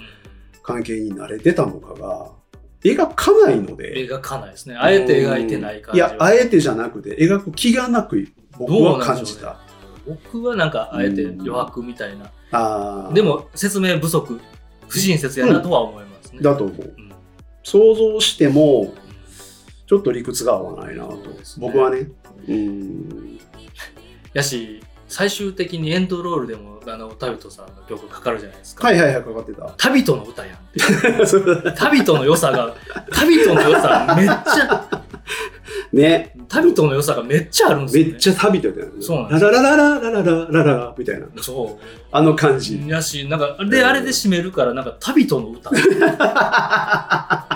[0.62, 2.32] 関係になれてたのかが
[2.82, 3.94] 描かないので。
[4.08, 4.76] 描かないですね。
[4.76, 6.10] あえて描いてない感いじは。
[6.10, 9.58] やあえてじゃなくて描く気がなく僕は感じた、
[10.06, 12.30] 僕はなんかあえて余白みたいな。
[12.52, 13.12] あー。
[13.12, 14.40] でも説明不足、
[14.88, 16.40] 不親切やなとは思いますね。
[16.40, 16.94] だと思う。
[16.96, 17.12] うん。
[17.62, 18.92] 想像しても
[19.86, 21.20] ちょっと理屈が合わないなと、ね。
[21.58, 22.08] 僕はね。
[22.48, 23.38] うん
[24.34, 28.86] やし、最終的にエンドロールでも、あの、タビトさんの曲かかるじゃないですか。
[28.86, 30.60] はいはいはいかかってたタビトの歌やんっ
[31.18, 31.26] て。
[31.26, 32.74] そうタビトの良さが、
[33.10, 35.02] タビトの良さめっちゃ、
[35.92, 36.32] ね。
[36.48, 38.10] 旅人の良さがめっちゃあるんですよ、ね。
[38.12, 38.92] めっちゃ旅人やったよね。
[39.00, 41.26] そうなんですラララララララララみたいな。
[41.40, 41.78] そ
[42.10, 42.82] あの感じ。
[42.84, 42.88] う。
[42.88, 45.70] やし、なんか、で、あれで締めるから、なんか、旅人の歌。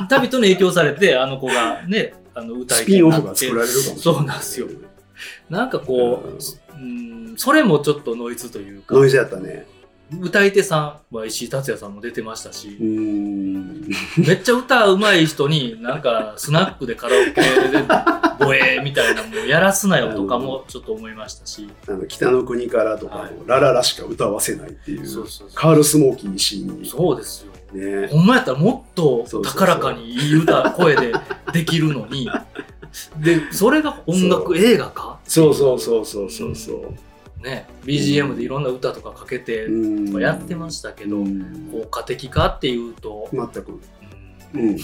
[0.08, 4.02] 旅人に影響されて、あの子がね、あの歌いスピンオフが作られるかもしれない。
[4.02, 4.66] そうなんですよ。
[5.50, 9.66] なんかこう、うん、それもちょっとノイズというか、ノイズやったね。
[10.20, 12.76] 歌い手さんは石井達也さんも出てましたし。
[12.78, 26.88] めっちゃ歌うまい人に、なんかスナックでカラオケでボエーみたいなもんやらすなよとかもちょっと思いましたし、 あの北の国からとかも、はいラララしか歌わせないっていう、そうそうそうカール・スモーキーにシーンに。
[26.88, 27.52] そうですよ。
[27.76, 28.08] ね。
[28.08, 31.12] ほんまやったらもっと高らかにいい歌、声で
[31.52, 32.28] できるのに、
[33.22, 35.18] で、それが音楽映画か？
[35.24, 37.44] そうそうそうそうそうそう。
[37.44, 43.72] ね、BGM でいろんな歌とかかけてうんやってましたけど、うん効果的かっていうと、全く。
[43.72, 43.80] うん
[44.54, 44.78] うん。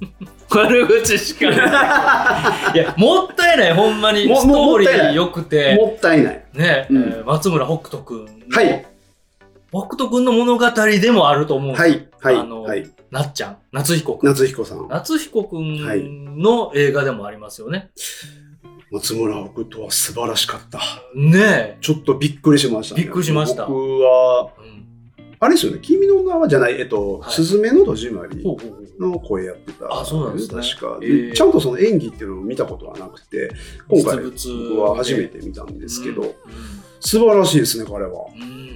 [0.50, 2.78] 悪口しかない。
[2.78, 4.26] いや、もったいない、ほんまに。
[4.26, 6.44] もストーリー良くて、もったいない。
[6.54, 8.30] ね、うんえー松村北斗くんの。
[8.50, 8.86] はい。
[9.70, 11.74] 北斗くんの物語でもあると思う。
[11.74, 12.08] はい。
[12.20, 12.36] はい。
[12.36, 12.90] あのはい。
[13.10, 14.26] なっちゃん、夏彦くん。
[14.26, 14.88] 夏彦さん。
[14.88, 17.90] 夏彦くんの映画でもありますよね。
[18.90, 20.80] 松村北斗は素晴らしかった。
[21.14, 23.02] ねちょっとびっくりしました、ね。
[23.02, 24.62] びっくりしました僕は、え。
[24.72, 24.78] うん
[25.40, 28.42] あれですよね、君の名はじゃない、えっと、はいすずめの戸締まり
[28.98, 29.86] の声やってた。
[29.88, 33.52] あそうなんですね確か、えーでちゃんとその演技っていうのを見たことはなくて、
[33.88, 36.34] 今回僕は初めて見たんですけど、うん
[37.00, 38.26] 素晴らしいですね、彼は。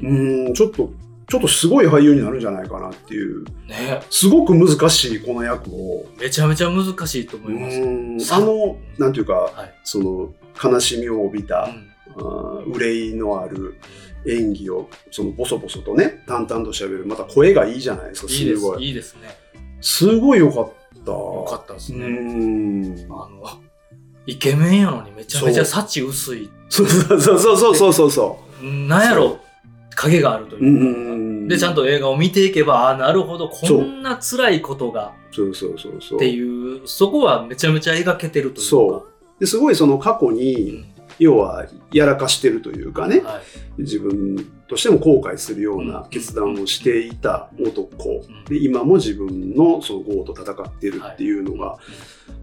[0.02, 0.46] うん。
[0.46, 0.90] うん、ちょっと、
[1.28, 4.02] ちょっとすごい俳優になるんじゃないかなっていう、ね。
[4.10, 7.80] すごく難しいこの役を、めちゃめちゃ難しいと思います。
[7.80, 9.74] うんあの、なんていうか、はい。
[9.84, 10.32] その、
[10.62, 11.68] 悲しみを帯びた、
[12.16, 12.72] うん。
[12.74, 13.76] 憂いのある
[14.26, 18.60] 演技をそのボソボソとね淡々と喋るまた声がいいじゃないですかいいです。
[18.60, 18.84] すごい。
[18.86, 19.28] いいですね。
[19.80, 20.72] すごい良かっ
[21.04, 21.10] た。
[21.10, 22.06] よかったですうね。
[22.06, 22.94] ん。
[23.10, 23.42] あの、
[24.26, 26.50] イケメンやのにめちゃめちゃ幸薄い。
[26.68, 28.10] そうそうそうそうそうそう。
[28.10, 29.40] そなんやろ、
[29.94, 35.12] 影があるとういううで、ちゃんと映画を見ていけば、ああ、なるほど、こんな辛いことが。
[35.32, 35.54] そう。
[35.54, 38.70] そうそうそうっていう、そこはめちゃめちゃ描けてるというか。
[38.70, 39.40] そう。
[39.40, 40.91] ですごいその過去うにん。
[41.18, 43.20] 要はやらかしてるというかね。
[43.20, 43.40] は
[43.78, 43.82] い。
[43.82, 44.36] 自分
[44.68, 48.24] としても後悔するような決断をしていた男。
[48.26, 48.44] うん。
[48.44, 51.78] で今も自分のその業と戦ってるっていうのが、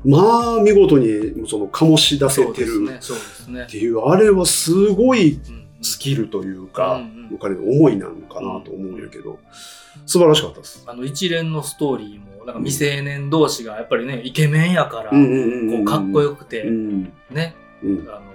[0.06, 3.68] まあ見事にその醸し出せてるっ。
[3.68, 5.60] ていうあれはすごいうん。
[5.82, 7.38] スキルというか、うんうん。
[7.40, 9.40] 彼の思いなのかなと思うんやけど、
[10.06, 10.84] 素晴らしかったです。
[10.86, 17.14] あの一連のストーリーも、なんか未成年同士がやっぱりね、イケメンやから、こうかっこよくて、うん。
[17.32, 18.08] ね、うん。
[18.10, 18.29] あの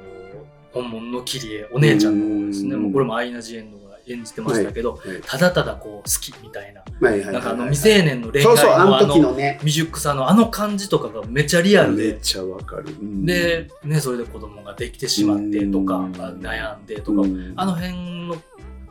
[0.75, 2.83] 本物のキリエお姉ちゃんの方ですね、うん。
[2.83, 5.01] もうこれもアイナ・ジ・エンドが演じてましたけど、はい。
[5.25, 7.33] ただただこう好きみたいな、はいはいはいはい。
[7.35, 9.35] なんかあの未成年の恋愛ののあの。
[9.61, 12.87] 未熟さのあの感じとかがめっちゃリアルで、めっちゃわかる。
[12.89, 17.55] うん、で、ね、それで子供ができてしまってとか、悩んでとか、うん。
[17.57, 18.37] あの辺の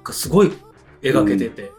[0.04, 0.52] がすごい
[1.02, 1.70] 描けてて、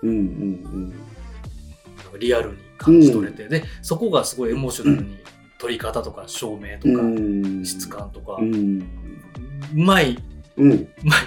[2.19, 5.19] リアルに感じ取れて、でそこがすごいエモーショナルに
[5.59, 6.95] 撮り方とか照明とうん。
[6.95, 7.05] か、う
[7.61, 7.65] ん。
[7.65, 7.89] 質。
[7.89, 8.45] 感とか、う。
[8.45, 9.04] うん
[9.75, 10.17] まい。
[10.57, 10.73] うん。
[10.73, 11.19] うまい、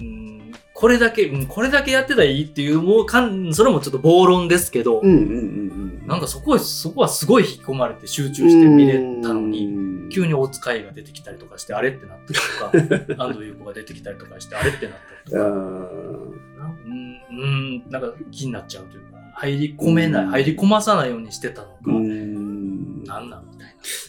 [0.00, 6.06] うん、これだけ、うんこれだけやってたらいいっていう、もうかん、それもちょっと暴論ですけど、うんうんうんうん。
[6.06, 20.30] なんかそこは、そこはすごい引き込まれて集中して見れたのに、に急に大塚愛が出てきたりとかして、あれってなったりとか、 安藤優子が出てきたりとかして、あれってなったりとか、うん、うん、なんか気になっちゃうというか、入り込めない、うん。
[20.30, 23.04] 入り込まさないようにしてたのか、うん。
[23.04, 23.47] なんなんみたい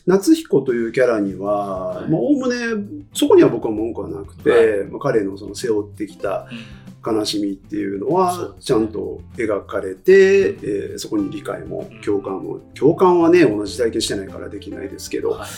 [0.06, 2.10] 夏彦というキャラにははい。
[2.10, 6.48] まあおおむねそこには僕は文句はなくて、彼のその背負ってきた
[7.06, 15.50] 悲しみっていうのはちゃんと描かれて、えーそこに理解もうん共感も共感はね同じ体験してないからできないですけど、はい。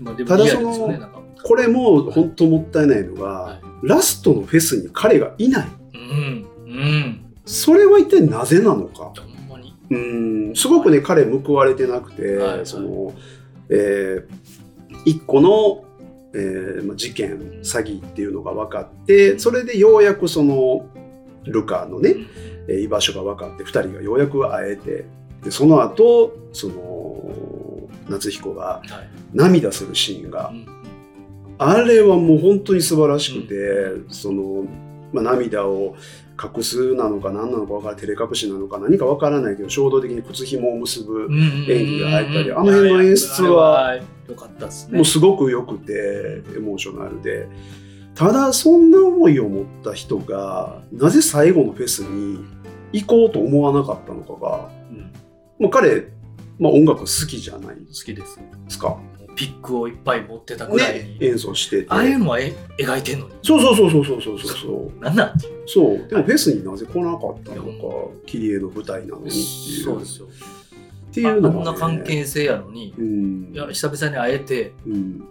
[0.00, 1.24] まあ、でもただその。
[1.44, 5.68] これも本当もったいないのが、はラストのフェスに彼がいない。
[5.92, 7.24] うん、うん。
[7.44, 9.12] それは一体なぜなのか。
[9.90, 10.56] うん。
[10.56, 12.66] すごくね彼報われてなくて、はいはい。
[12.66, 13.12] その、
[13.70, 14.44] えー
[15.04, 15.84] 一個の、
[16.34, 20.86] えーまあ、事件詐欺っていうのが分かってそれでようやくその
[21.44, 22.14] ルカのね、
[22.68, 25.04] 居場所が分かって2人がようやく会えて
[25.42, 29.14] でその後その夏彦がはい。
[29.34, 30.66] 涙するシーンがうん。
[31.58, 34.64] あれはもう本当に素晴らしくて、その、
[35.12, 35.96] まあ、涙を
[36.42, 44.96] 隠すなのか何なのか分から照れ隠しなのか何か分からないけど衝動的に靴紐を結ぶ、演演技が入ったりあの辺の演出は良かったですね。
[44.96, 47.48] もうすごく良くてエモーショナルで
[48.14, 52.44] ただそんな思いを持った人がなぜ最後のフェスに
[52.92, 55.12] 行こうと思わなかったのかが、うん
[55.58, 56.08] まあ、彼、
[56.58, 58.40] まあ、音楽好きじゃないで好きです。
[58.68, 58.98] すか？
[59.34, 63.34] ピックをいっぱい持ってたぐらいに、ね、演奏してああいうのはえ描いてんのに？
[63.42, 65.32] そうそうそうそうそうそうそうなんなん？
[65.66, 66.08] そう。
[66.08, 67.70] でもフェスになぜ来なかったのか
[68.26, 69.84] 切り絵の舞台なのにっていう。
[69.84, 70.26] そうですよ。
[70.26, 75.24] っていうの、ね、んな関係性やのに、うん、いや久々に会えて、うん、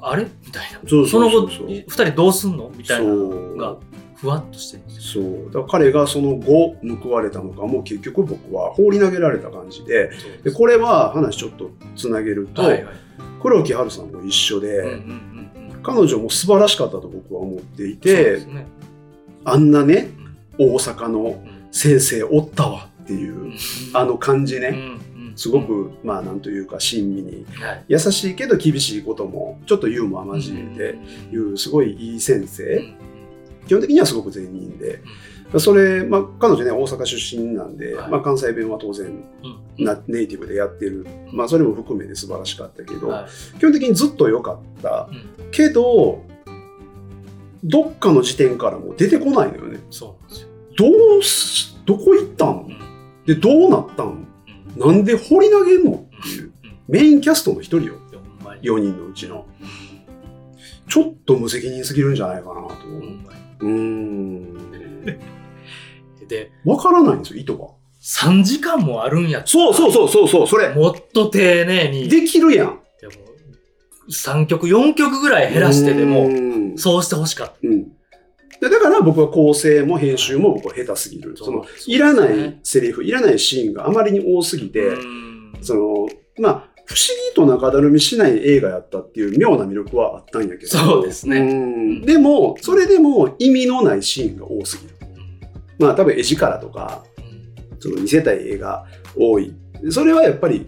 [0.00, 0.24] あれ？
[0.24, 0.80] みたいな。
[0.88, 2.70] そうその後2人どうすんの？
[2.76, 3.76] みたいなのが
[4.16, 5.24] ふわっとしてるんですよ。
[5.24, 5.46] そう。
[5.46, 10.10] だから彼がその後報われたのかも結局僕は放り投げられた感じで。
[10.44, 12.94] でこれは話ちょっとつなげると、はいはい。
[13.42, 15.82] 黒木華さんも一緒で、うんうんうんうん。
[15.82, 18.66] 彼女も素晴らしかったと僕は思っていてね。
[19.44, 20.08] あんなね
[20.58, 21.52] 大阪のうん。
[21.72, 23.54] 先生おったわっていう
[23.94, 27.46] あの感じね、うんうんすごくまあなんというか親身に。
[27.54, 27.84] はい。
[27.88, 30.98] 優しいけど厳しいこともちょっとユーモア交えて
[31.30, 32.94] 言うすごいいい先生、うん。
[33.66, 35.00] 基本的にはすごく善人で、
[35.60, 38.10] それ、まあ、彼女ね大阪出身なんで、はい。
[38.10, 39.06] まあ、関西弁は当然
[39.78, 39.84] うん。
[39.84, 43.58] なネイティブでやってる、まあ、それも含めて素晴らしかったけど、はい。
[43.58, 45.08] 基本的にずっと良かった。
[45.10, 45.50] うん。
[45.50, 46.24] けど
[47.64, 49.80] どっかの時点からもう出てこないのよね。
[49.90, 50.48] そうなんですよ。
[50.76, 53.24] どうしどこ行ったんうん。
[53.26, 54.26] でどうなったんうん。
[54.78, 55.92] なんで掘り投げんの？
[55.92, 56.52] っていううん。
[56.88, 57.94] メインキャストの一人よ。
[58.10, 58.62] いやほんまに。
[58.62, 59.46] 4人のうちの。
[60.88, 63.02] ちょっと無責任すぎるんじゃないかなとほ思う
[63.60, 64.58] うーん
[66.64, 67.68] わからないんですよ意図が。
[68.02, 69.42] 3時間もあるんや。
[69.46, 70.74] そうそうそうそうそうそれ。
[70.74, 72.08] もっと丁寧に。
[72.08, 72.66] できるやん。
[72.66, 72.76] いやも
[74.08, 76.78] う3曲4曲ぐらい減らしてでうもん。
[76.78, 77.54] そうしてほしかった。
[77.62, 77.84] うん。
[78.60, 81.36] でだから僕は構成も編集も僕は下手すぎる。
[81.36, 85.52] その、いらないセリフ、いらないシーンがあまりに多すぎて、うん。
[85.60, 90.68] その、まあ、不思議と中だるみしない映画やったっていう妙な魅力はあったんやけど。
[90.68, 91.38] そうですね。
[91.38, 92.02] うん。
[92.02, 94.94] でも、それでも意味のないシーンが多すぎる。
[95.82, 97.04] まあ、多分絵力とか、
[97.78, 99.54] その見せたい絵が多い。
[99.90, 100.66] それはやっぱり、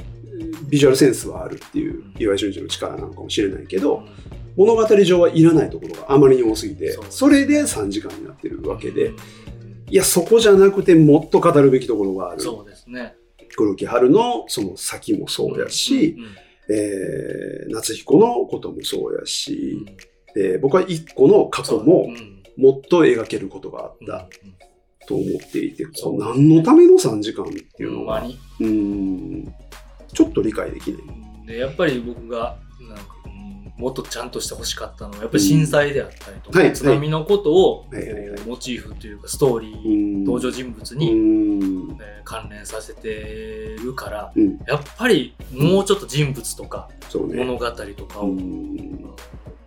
[0.69, 4.03] ビジュアルセンスはあるっていう岩井俊二の力なのかもしれないけど、
[4.57, 9.17] 物語上はいらないところがあまりに多すぎてそれで3時間になってるわけでうん。
[9.91, 12.41] いやそこじゃなくてもっと語るべきところがある。
[12.41, 13.15] そうですね。
[13.57, 16.75] 黒木春のその先もそうやし、うん。
[16.75, 22.43] えー夏彦のこともそうやうしん、で僕は一個の過去もうん。
[22.57, 24.29] もっと描けることがあった。
[24.45, 24.54] うん
[25.07, 29.55] と思っていて、こう何のための3時間っていうのがうーん
[30.13, 31.47] ちょっと理解できない。
[31.47, 32.57] でやっぱり僕が
[32.89, 33.35] なんか、うん
[33.77, 39.89] もっとちゃんとしてほしかったのはやっぱり震災であったりとか、はい津波のことを、はいはいモチーフというかストーリうー、
[40.21, 40.25] ん。
[40.25, 41.99] 登場人物うに、ん。
[42.01, 44.59] えー関連させてるからうん。
[44.67, 46.89] やっぱりもうちょっと人物とか、
[47.29, 47.45] ね。
[47.45, 49.15] 物語とかうを、ん。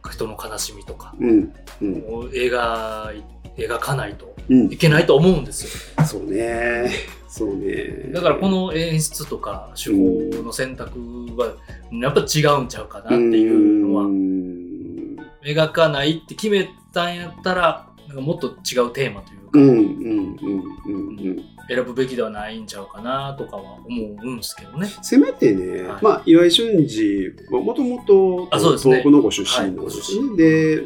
[0.10, 1.54] 人の悲しみとかうん。
[1.82, 1.94] うん。
[2.08, 3.24] を描い
[3.58, 5.66] 描かないとうんいけないと思うんです
[5.98, 6.92] よそうね。
[7.28, 8.12] そうね。
[8.14, 11.00] だからこの演出とか手法の選択
[11.38, 11.54] は
[11.92, 20.38] やっぱ違うんちゃうかなっていうのはうん描かないって決めたんやったらなんかもっと違うテーマというか、うんうんうん
[20.86, 21.44] うんうん。
[21.70, 23.86] 選ぶべきではないんちゃうかなとかは思
[24.24, 24.88] うんですけどね。
[25.02, 30.38] せめてね、はいまあ岩井俊二はもともと東北のご出身なんですよね。
[30.38, 30.82] で、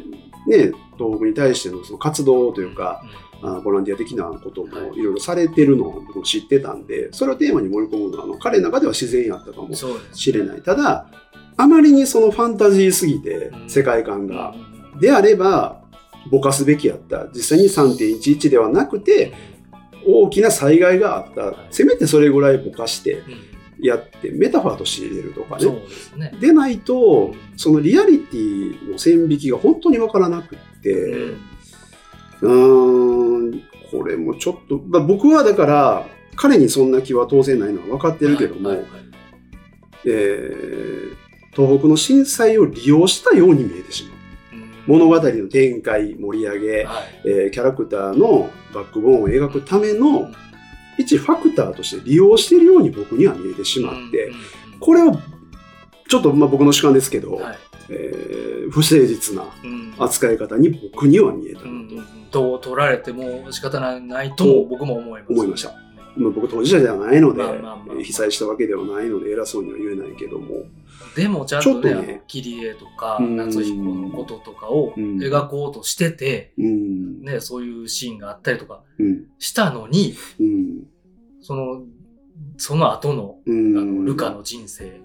[0.46, 3.02] ね、東北に対してのその活動というか、
[3.42, 9.74] あボランティア的なこともいろいろされてるのを僕も知ってたんで、それをテーマに盛り込むのはあの彼の中では自然やったかも
[10.12, 10.62] しれない。
[10.62, 11.06] ただ、
[11.56, 14.54] あまりにそのファンタジーすぎて、うん世界観が。
[14.54, 15.82] うんであれば、
[16.30, 17.26] ぼかすべきやった。
[17.34, 19.32] 実際に3.11ではなくて、
[20.06, 21.54] 大きな災害があった。
[21.70, 25.64] せめてそれぐらいぼかしてうんやって、メタファーとして入れるとかね。
[25.64, 26.34] ですね。
[26.40, 30.92] でないと、そのリアリティの線引きが本当にわからなくって、
[32.42, 33.11] うん、
[33.92, 39.02] これもちょっと、まあ僕はだから、彼にそんな気は当然ないのは分かってるけども、はいはいはい
[40.06, 41.22] えー
[41.54, 44.94] 東北の震災を利用したように見えてしまう。
[44.94, 45.00] うん。
[45.00, 47.22] 物語の展開、盛り上げ、はい。
[47.26, 50.30] えーキャラクターのバックボーンを描くための
[50.96, 54.32] 一ファクターとして利用しているように僕には見えてしまって、
[54.80, 55.12] これは
[56.08, 57.58] ちょっとまあ僕の主観ですけど、はい。
[57.90, 59.94] えー不誠実なうん。
[59.98, 65.32] 扱い方に僕には見えたうんなとどう取られても仕方ないとも僕も思います。
[65.32, 65.74] 思いました。
[66.14, 70.64] まあ、僕当事者ではないので、被災したわけではないので偉そうには言えないけども、
[71.16, 72.22] でもちゃんとね、ね。
[72.26, 73.36] 切り絵とか、うん。
[73.36, 75.18] 夏彦のこととかをうん。
[75.18, 80.86] 描こうとしてて、うん、ね、そういうシーンがあったりとかうん、したのに、うん、
[81.40, 81.82] その、
[82.56, 85.00] その後の、うん、あの、ルカの人生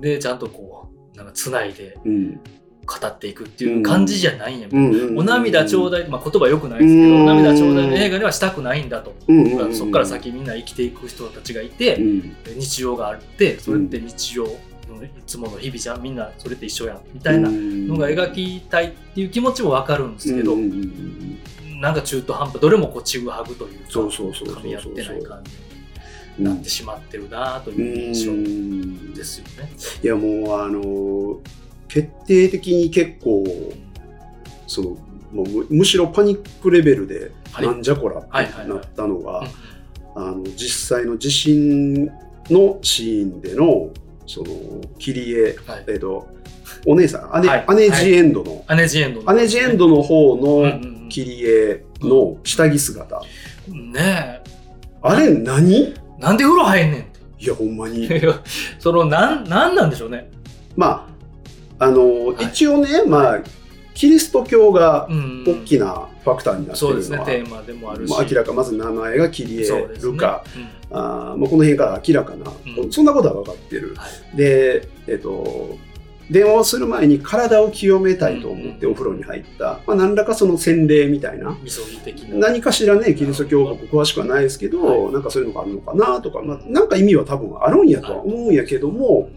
[0.00, 2.40] でちゃんとこう、なんか繋いでうん、
[2.88, 4.68] 語っていくっていう感じじゃないんや。
[4.72, 7.22] うん、うん、お涙ちょうだい、まあ、言葉良くないですけど、うん。
[7.22, 9.14] お涙ちょうだいの映画にはしたくないんだと。
[9.74, 14.50] そこから先みんな生きていく人たちがいて、うん、日常があって、それって日常い
[15.26, 25.52] つもの日々じゃんみんなそれって一緒やんみたいなのが描きたいっていう気持ちも分かるんですけど、なんか中途半端どれもこうちぐはぐというかそうそうそうそう噛み合ってない感じ
[26.38, 29.12] うんになってしまってるなという印象うん。
[29.12, 29.70] ですよね。
[30.02, 31.40] いやもうあの
[31.88, 33.44] 決定的に結構
[34.66, 34.88] その
[35.32, 37.66] もうむむしろパニックレベルではい。
[37.66, 38.68] なんじゃこらってはいはいはい。
[38.68, 39.44] なったのが、
[40.56, 42.06] 実際の地震
[42.50, 43.90] のシーンでの
[44.26, 44.46] その
[44.98, 45.84] 切り絵、はい。
[45.88, 46.28] えっと
[46.86, 47.66] お姉さん姉,、はい。
[47.76, 49.32] 姉ジエンドの、アネジエンドの。
[49.34, 51.08] 姉ジエンドの方うんうのんうん。
[51.08, 53.22] 切り絵の下着姿、
[53.92, 54.42] ね
[55.00, 55.74] あれ何？
[55.74, 57.04] えなんで風呂入んねんっ
[57.40, 58.06] いやほんまに。
[58.08, 58.20] て
[58.78, 60.30] そのなんなんなんでしょうね。
[60.76, 61.17] まあ
[61.78, 62.46] あの、はい。
[62.46, 63.40] 一応ねまあ
[63.94, 65.44] キリスト教がうん。
[65.44, 70.12] 大きなファクターになってそうですねるのは、テーマでもあるし、まあ、明らかまず名前が切り絵そうですね。
[70.12, 70.44] るか、
[70.90, 70.96] うん。
[70.96, 72.52] あーまあ、この辺から明らかな、
[72.82, 72.92] うん。
[72.92, 74.36] そんなことは分かってる、はい。
[74.36, 75.76] でえっと
[76.30, 78.92] 電話をする前に体を清めたいと思ってうん。
[78.92, 81.56] お風呂に入った、まあ、何らかその洗礼みたいな
[82.28, 89.30] 何かしらねキリスト教僕詳しくはないですけど、はなんかそういうのがあるのかなとか、まあ、なんか意味は多分あるんやとは思うんやけども、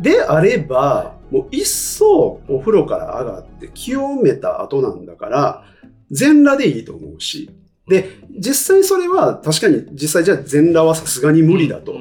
[0.00, 5.64] であればもういっそお風呂から上がって清めた後なんだから
[6.10, 7.50] 全裸でいいと思うし。
[7.88, 11.94] で実際それは確かに実際じゃあ全裸はさすがに無理だと、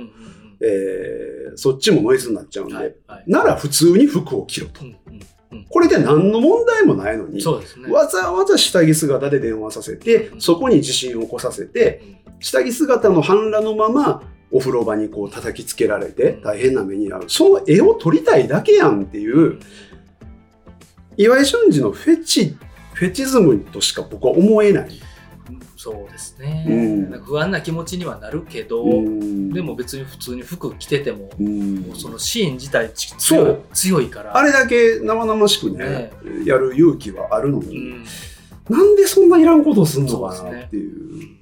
[0.61, 3.23] えーそっちもノイズになっちゃうんで、はいはい。
[3.27, 4.81] なら普通に服を着ろと。
[4.81, 5.19] うんうん
[5.67, 7.91] これで何の問題もないのにね。
[7.91, 10.41] わざわざ下着姿で電話させてうん。
[10.41, 17.29] そこに地震を起こさせて下着姿の半裸のままお風呂場にこう叩きつけられて大変な目に遭う。
[17.29, 19.59] その絵を撮りたいだけやんっていう
[21.17, 22.57] 岩井俊二のフェチ
[22.93, 24.91] フェチズムとしか僕は思えない。
[25.77, 27.23] そうですね、うん。
[27.23, 29.53] 不安な気持ちにはなるけど、うん。
[29.53, 31.93] でも別に普通に服着てても、うん。
[31.95, 34.35] そのシーン自体ち強強いから。
[34.35, 36.11] あれだけ生々しくねね。
[36.45, 38.03] やる勇気はあるのうに、ん、
[38.67, 41.38] なんでそんないらんことをすんのかなっていう。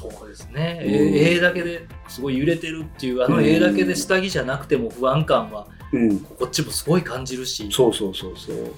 [0.00, 0.90] そうですね、うん。
[0.90, 7.68] え絵だけですごい揺れてるっていうあの絵だけで下着じゃなくても不安感はうん、こっちもすごい感じるし。
[7.72, 8.74] そうそうそうそう。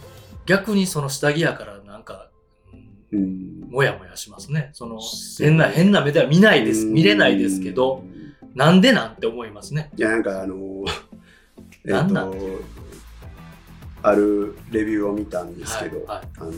[0.46, 2.30] 逆にその下着やからなんか、
[3.12, 3.60] うんうん。
[3.70, 4.70] もやもやしますね。
[4.72, 5.00] その
[5.38, 6.84] 変な変な目では見ないです。
[6.84, 8.04] 見れないですけど、
[8.54, 9.90] なんでなんて思いますね。
[9.96, 10.84] いやなんかあの
[11.84, 12.38] えっなんなんと
[14.03, 16.28] あるレビューを見たんですけど、はいはい。
[16.38, 16.53] あの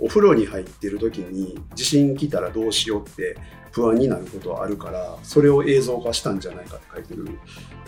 [0.00, 3.36] お風呂に入ってる時に地震来たらどうしようって
[3.72, 7.28] 不安になることはあるからそれを映像化したんじゃないかって書いてる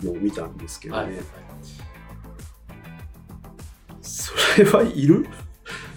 [0.03, 1.13] のを見たんですけどね、はい。
[4.01, 5.25] それはいる？
[5.25, 5.46] え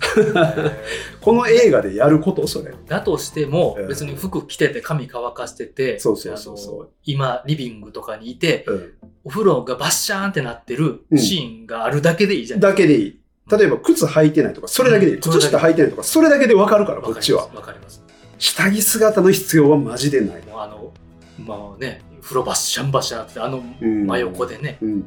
[1.20, 2.72] この映画でやることそれ。
[2.72, 3.88] ーだとしてもうん。
[3.88, 6.88] 別に服着てて髪乾かしててそうそうそうそう。
[7.04, 8.92] 今リビングとかにいてうん。
[9.24, 13.20] お風呂がバッシャーンってなってるシーンがあるだけでいいじゃないだけでいい。
[13.50, 15.20] 例えば靴履いてないとかそれだけでいい、うん。
[15.20, 17.48] 靴下履いてないとかそれだけで分かるからこっちは。
[17.54, 18.02] わかります。
[18.38, 20.42] 下着姿の必要はマジでない。
[20.46, 20.92] もうあの、
[21.38, 24.06] まあね、風呂バッシャンバッシャンって、あのうん。
[24.06, 25.00] 真横でね、うん、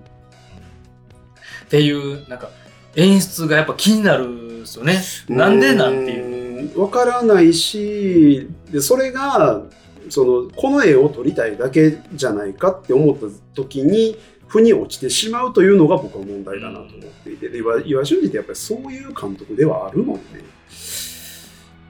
[1.65, 2.49] っていう、なんか、
[2.95, 5.01] 演出がやっぱ気になるんですよね。
[5.29, 6.73] なんでなんていう。
[6.75, 6.81] う。
[6.81, 9.61] わからないし、でそれが
[10.09, 20.19] そのこの絵を撮りたいだけじゃないかって思った時に腑に落ちてしまうというのが僕は問題だなと思っていて、で岩岩井俊二ってやっぱりそういう監督ではあるので、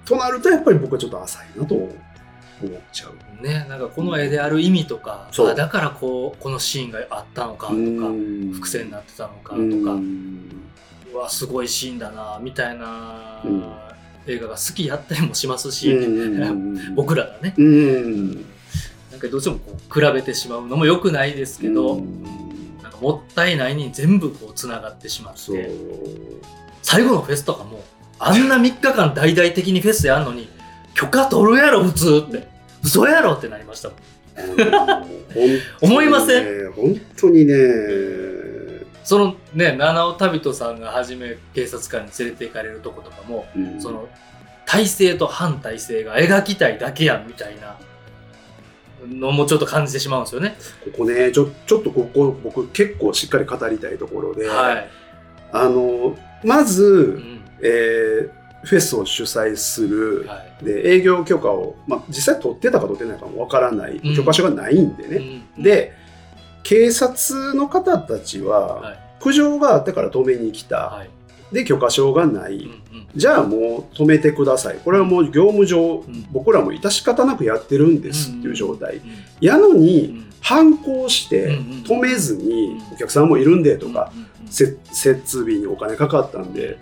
[0.06, 1.90] となるとやっぱり僕はちょっと浅いなと思っ
[2.92, 3.44] ちゃう。
[3.44, 10.00] ね、なんかこの絵である意味とか、そうあだからこう、このシーンがあったのかとか、うん伏線になってたのかとか、
[11.16, 13.64] わ、すごいシーンだな、みたいな、うん。
[14.26, 18.32] 映画が好きやったりもしますし、うん僕らがね、うん。
[19.12, 22.24] なんかどうしてもこう比べてしまうのも良くないですけど、うん。
[22.82, 25.70] なんかもったいないに全部こうつながってしまって。
[26.82, 27.84] 最後のフェスとかも
[28.20, 30.50] あんな3日間大々的にフェスやんのに
[30.94, 32.48] 許可取るやろ普通って。
[32.84, 33.98] 嘘やろってなりましたもん。
[35.82, 36.72] 思いません？
[36.74, 37.54] 本当にね
[39.04, 43.82] そのね七尾旅人さんが初め警察官に連れて行かれるとことかも、うん。
[43.82, 44.08] その
[44.66, 47.78] 体制と反体制が描きたいだけやんみたいな
[49.06, 50.56] のもちょっと感じてしまうんですよね。
[50.86, 54.90] ここねちょちょっとここ僕結構しっかり語りたいところで、はい、
[55.52, 57.42] あのまず、うん。
[57.62, 60.64] えーフェスを主催する、はい。
[60.64, 64.16] で営業許可を、まあ、実際取ってたか取ってないかもわからない、うん。
[64.16, 65.64] 許可証がないんでね、うん。
[65.64, 65.92] で
[66.64, 69.00] 警察の方たちは、はい。
[69.20, 71.10] 苦情があってから止めに来た、はい。
[71.54, 72.66] で許可証がない、うんう
[73.02, 73.08] ん。
[73.16, 74.80] じゃあもう止めてください。
[74.84, 76.28] これはもう業務上、ん。
[76.32, 79.04] 僕らも致し方なくやってるんですっていう状態、うん。
[79.40, 80.30] やのうにん。
[80.42, 82.94] 反抗してうんうん止めずにうん。
[82.96, 84.12] お客さんもいるんでとか、
[84.50, 84.78] 設
[85.40, 86.78] 備にお金かかったんで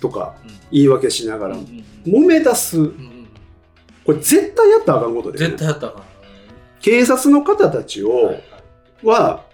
[0.00, 0.50] とかうん。
[0.70, 2.78] 言い訳しながらうんうん揉め出す。
[2.78, 3.26] うんうん。
[4.04, 6.04] これ絶対やったらあかんことで、絶ね、対やったから
[6.82, 8.42] 警察の方たちをはい
[9.04, 9.44] は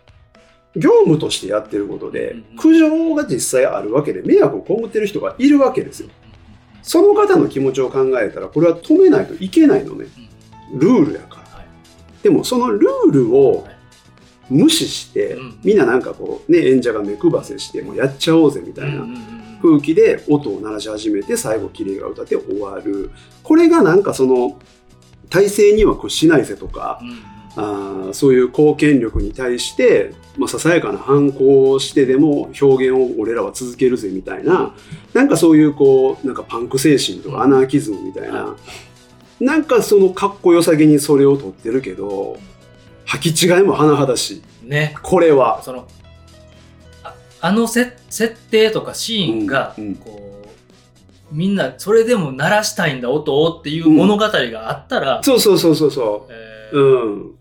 [0.76, 6.08] 業務としてやってることで苦情が実際あるわけで迷惑を被ってる人がいるわけですよ。
[6.82, 10.06] その方の気持ちを考えたらこれは止めないといけないのね。
[10.72, 11.58] ルールやから。
[11.58, 11.66] はい。
[12.22, 13.76] でもそのルールをはい。
[14.50, 15.60] 無視して、うん。
[15.62, 19.04] みんななんかこうね演者が目配せしてもうやっちゃおうぜみたいな
[19.62, 23.12] 空気で音を鳴らし始めて最後キレが歌って終わる。
[23.44, 24.58] これがなんかその
[25.28, 27.00] 体制には屈しないぜとか
[27.56, 34.74] あーそういう貢献力に対して、まあ、ささやかな反抗をしてでも表現を俺らは続けるぜみたいな
[35.14, 38.56] なんかそういうこうなんかパンク精神とかアナーキズムみたいな、
[39.40, 42.36] なんかそのかっこよさげにそれを取ってるけど
[43.06, 45.60] 履き違いも甚だしいねこれは。
[45.64, 45.88] その
[47.02, 50.44] ああのせ設定とかシーンがうんうんこ
[51.32, 56.76] うみんなそれでも鳴らしたいんだ音をっていう物語があったら、そうそうそうそうそえう。
[56.76, 57.39] ーうん。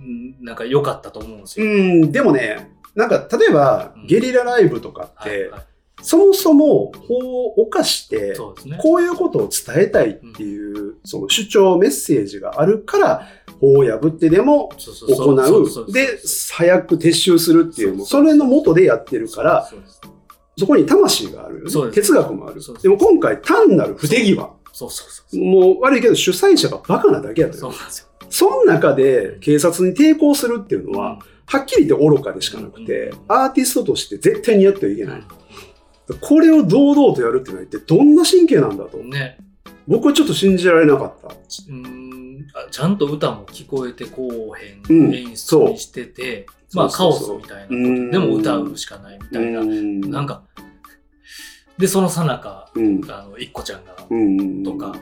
[0.00, 1.66] うんなんか良かったと思うんですよ。
[1.66, 5.68] うん、でもね、なんか例えばうんゲリラライブとかって、はいはい
[6.02, 8.36] そもそも法を犯して。
[8.80, 13.26] こういうことを伝えたいっていう、その主張、メッセージがあるから、
[13.60, 15.92] 法を破ってでも行そう。
[15.92, 16.18] で、
[16.52, 19.68] 早く撤収するっていう、それの元でやってるから、
[20.56, 21.92] そこに魂があるよね。
[21.92, 24.50] 哲学もあるでも今回単なる不手際。
[24.72, 27.60] そうそうそうもう悪いけど主催者がバカなだけやったよ。
[27.62, 28.07] そうなんですよ。
[28.30, 35.22] その中で警察に抵抗するっていうのは、はっきり言って愚かでしかなくてうん、アーティストとして絶対にやってはいけない。
[36.20, 38.98] これを堂々とやるっていうのは一体どんな神経なんだと。
[38.98, 39.38] ね。
[39.86, 41.28] 僕はちょっと信じられなかった。
[41.28, 49.60] うーんあちゃんと歌も聞こえてこうへうんん演出にしてて、まあカオスみたいなでも歌うしかないみたいな。
[49.60, 50.42] うんなんか、
[51.78, 53.00] で、そのさなか、うん。
[53.08, 54.64] あの、いっこちゃんが、うん。
[54.64, 54.96] とか、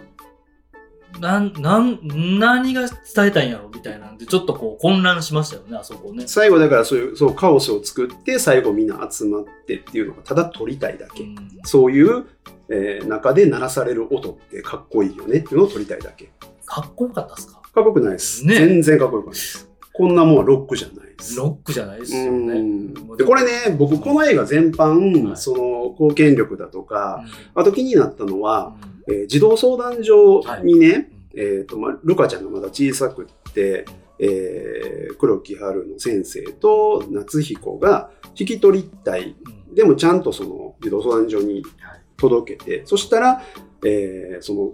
[1.20, 1.98] なん、なん、
[2.38, 6.24] 何が伝えたいんやろみたいなんで、ちょっとこう混乱しましたよね、あそこね。
[6.26, 11.22] 最後だからそういうそうカオスを作って最後みんな集まってっていうのがただ撮りたいだけ。
[11.22, 12.24] うんそういう、
[12.68, 16.30] えー中で鳴らされる音ってかっこいいよねっていうのを撮りたいだけ。
[16.64, 17.54] かっこよかったっすか？
[17.54, 18.44] かっこよくないです。
[18.46, 19.68] ね全然かっこよくないです。
[19.92, 21.05] こんなもんはロックじゃない。
[21.36, 22.60] ロックじゃないですようね。
[22.60, 25.36] んでこれね、僕この映画全般、はい。
[25.36, 28.76] その貢献力だとか、あと気になったのは、
[29.08, 29.14] うん。
[29.14, 33.84] えー児童相談所にね、うんえっ、と、まあ、ルカちゃんがまだ小さくって、
[34.18, 39.36] えー黒木春の先生と夏彦が引き取りたい。
[39.68, 39.74] うん。
[39.74, 43.42] でもちゃんとその児童相談所にはい届けて、そしたら、
[43.84, 44.72] えーその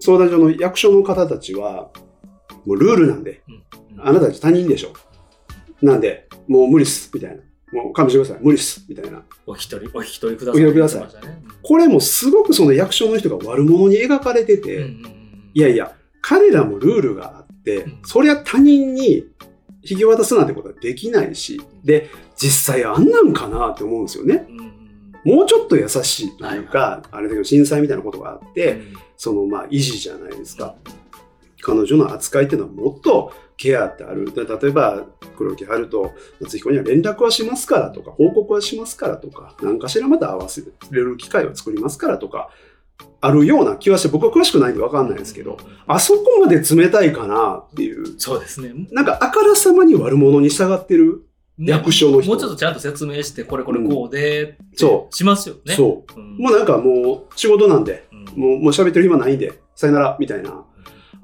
[0.00, 1.90] 相談所の役所の方たちは、
[2.66, 3.52] もうルールなんで、う
[3.96, 4.00] ん。
[4.00, 4.92] あなたたち他人でしょ。
[5.84, 7.42] なんで、もう無理っす、みたいな。
[7.72, 9.22] もう勘弁してください、無理っす、みたいな。
[9.46, 10.64] お一人、お引き取りください。
[10.64, 15.14] お引き取りくださいこれもすごくその役所の人が悪者に描かれてて、うんうんうんうん
[15.56, 19.24] いやいや、彼らもルールがあって、うんそりゃ他人に
[19.82, 24.46] 引き渡すなんてことはできないし、で、実際あんなんかなって思うんですよね。
[24.48, 24.74] うんうん
[25.24, 30.74] もうちょっと優しいというか、あれだけど震災みたいなことがあって、うんそのまあ維持じゃないですか。
[31.62, 34.32] 彼女の扱いっていうのはもっとケアってある。
[34.32, 35.04] で例えば、
[35.36, 42.50] 黒木春と夏彦には連絡はしますからとか、報告はしますからとか、何かしらまた合わせれる機会を作りますからとか、
[43.20, 48.72] あるような気はして、僕は詳しくないんでわかんないですけど、あそこまで冷たいかなっていう、そうですね。
[48.92, 51.24] なんかあからさまに悪者に従ってる
[51.56, 52.30] ね役所の人。
[52.30, 55.74] もうちょっとちゃんと説明して、これこれこうで、そしますよね。
[55.74, 56.20] そう。
[56.20, 56.36] うん。
[56.36, 60.64] もうなんかもう仕事なんで、うんもうもう喋ってる暇ないんで、さよなら、みたいな。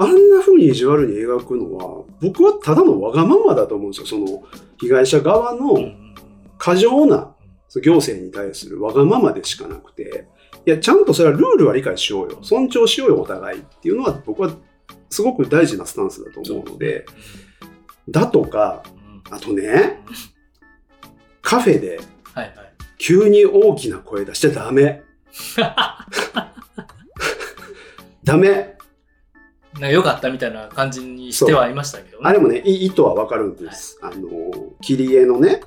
[0.03, 4.07] あんな風に意地悪に描くのは、僕はただのわがままだと思うんですよ。
[4.07, 4.42] その、
[4.78, 6.14] 被害者側のん
[6.57, 7.34] 過剰な
[7.82, 10.26] 行政に対するわがままでしかなくて、
[10.64, 12.38] いや、ちゃんとそれはルールは理解しようよ。
[12.40, 14.51] 尊重しようよ、お互いっていうのは、僕は
[15.11, 17.05] すごく大事なスタンスだと思うので、
[18.09, 20.01] だとか、うんあとね、
[21.42, 22.01] カフェで。
[22.96, 25.03] 急に大きな声出してダメ。
[28.24, 28.69] ダメ。
[29.80, 32.22] なんか良かったみたいな感じにしてはいましたけどね。
[32.24, 33.98] あれもね、い意図はわかるんです。
[34.02, 34.30] あの、
[34.82, 35.62] 切り絵のね、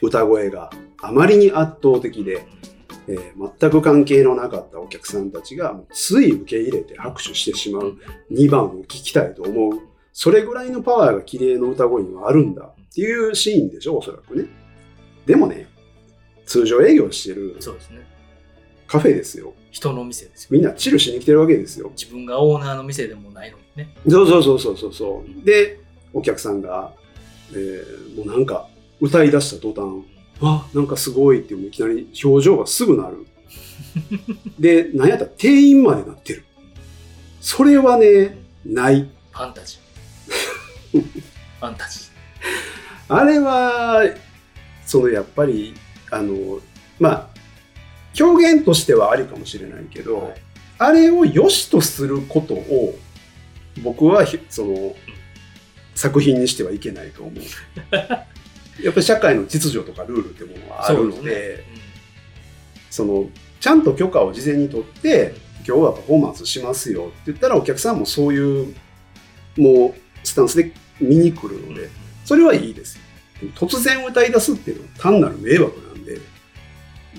[0.00, 0.70] 歌声が
[1.02, 2.46] あまりに圧倒的で、
[3.08, 7.96] えー全く関係のなかったお客さんたちがつい受け入れて拍手してしまう
[8.32, 9.80] 2番を聞きたいと思う。
[10.12, 14.46] それぐらいのパワーが綺麗の歌声にはあるんだっていうシーンでしょ、おそらくね。
[15.26, 15.68] でもね、
[16.46, 18.15] 通常営業してるそうですね。
[18.86, 19.54] カフェですよ。
[19.70, 20.48] 人の店ですよ。
[20.52, 21.90] みんなチルしに来てるわけですよ。
[21.90, 23.92] 自分がオーナーの店でもないのにね。
[24.08, 25.44] そうそうそうそうそうそう。
[25.44, 25.80] で、
[26.12, 26.92] お客さんが、
[27.52, 28.68] えーもうなんか
[29.00, 30.04] 歌い出した途端、
[30.40, 33.26] あ、なんかすごいってもういきなり表情がすぐなる。
[34.58, 36.44] で、なんやったら店員までなってる。
[37.40, 39.08] それはね、ない。
[39.30, 41.00] ファンタジー。
[41.02, 42.00] ファンタジ
[43.08, 44.02] あれは、
[44.84, 45.74] そのやっぱり、
[46.10, 46.60] あの、
[46.98, 47.35] まあ、
[48.18, 50.04] 表現としてはありかもしれないけー。
[50.04, 50.46] ど、はい
[50.78, 52.98] あれを良しとすることを、
[53.82, 54.94] 僕はひその、
[55.94, 57.34] 作品にしてはいけないと思う。
[58.84, 61.64] やっぱり社会の秩序とかルールってものはあるので、そうですね
[62.90, 65.34] その、ちゃんと許可を事前に取って、
[65.66, 68.74] 今日はパフォーマンスしますよって言ったら、お客さんもそういう、
[69.56, 71.88] もう、スタンスで見に来るうんので、
[72.26, 73.00] それはいいですよ。
[73.54, 75.85] 突然歌い出すっていうのは単なる迷惑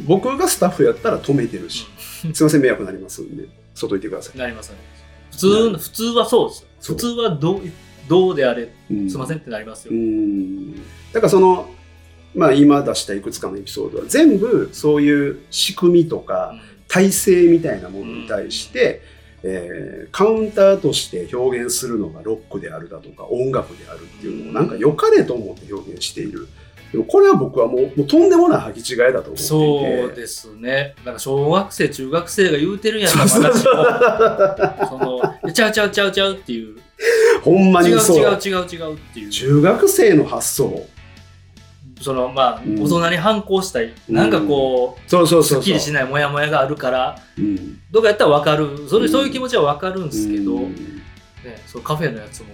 [0.06, 1.86] 僕がスタッフやったら止めてるし、
[2.34, 4.38] すいません、迷惑になりますんで、外行ってください。
[4.38, 4.78] なりますね。
[5.32, 7.62] 普通、普通はそうです普通はどう、
[8.08, 9.94] どうであれ、うんすいませんってなりますよ。
[9.94, 10.76] うん。
[10.76, 10.82] だ
[11.16, 11.70] からその、
[12.36, 16.54] まあ今出したいくつかのエピソードは全部そういう仕組みとか
[16.88, 19.02] 体制みたいなものに対して、
[19.44, 26.48] えーカウンターとして表現するのがロックであるだとか音楽であるっていうのをなんか良かれと思って表現している。
[26.92, 29.38] でもこれは僕はもうもうとんでもない履き違いだと思っていて。
[29.38, 30.96] そうですね。
[31.04, 36.78] なんか小学生、中学生が言うてるやんか、話その、ちゃうちゃうちゃうちゃうっていう。
[37.44, 38.00] ほんま違うう。
[38.00, 39.30] 違う違う違うっていう。
[39.30, 40.88] 中学生の発想。
[42.02, 43.92] その、まあ、うん大人に反抗したい。
[44.08, 45.64] なんかこう、そうそうそうそう。
[45.64, 47.80] すっきりしないモヤモヤがあるから、うん。
[47.92, 48.88] どうかやったらわかる。
[48.88, 50.76] それ、うんそういう気持ちはわかるんですけど、うん
[51.44, 52.48] ね、そのカフェのやつも、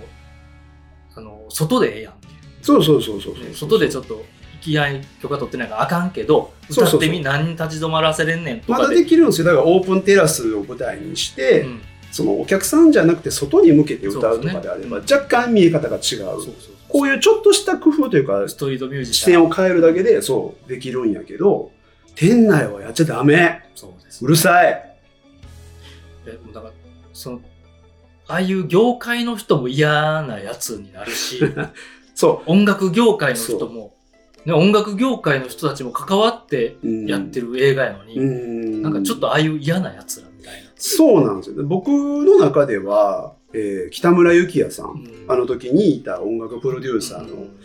[1.16, 2.34] あの、外でええやんっていう。
[2.64, 4.24] そうそうそうそうそうね外でちょっと、行
[4.62, 9.04] き合い許可取ってないからあかんけど、歌ってみ、何に立ち止まらせれんねんとまだかで。
[9.04, 9.48] できるんですよ。
[9.48, 11.82] だからオープンテラスを舞台にして、うん
[12.14, 16.28] そのお客さんじゃなくて外に向けて歌うとかであれば、そうです若干見え方が違う。
[16.88, 19.26] こういうちょっとした工夫というか、ストリートミュージ視。
[19.26, 21.72] 点を変えるだけで、そう、できるんやけど、
[22.14, 23.64] 店内はやっちゃダメ。
[23.74, 24.96] そうですうるさい。
[26.28, 26.74] えだから、
[27.14, 27.42] その、
[28.28, 31.40] ああいう業界の人も嫌なやつになるし、
[32.16, 33.94] そ音楽業界の人も、
[34.46, 38.82] ね、音楽業界の人たちも関わってやってる映画やのに、うん。
[38.82, 40.70] なんかちょっとああいう嫌なやつらみたいな。
[40.76, 41.64] そうなんですよ。
[41.66, 45.26] 僕の中では、えー北村幸也さん、うん。
[45.28, 47.60] あの時にいた音楽プロデューサーのうん。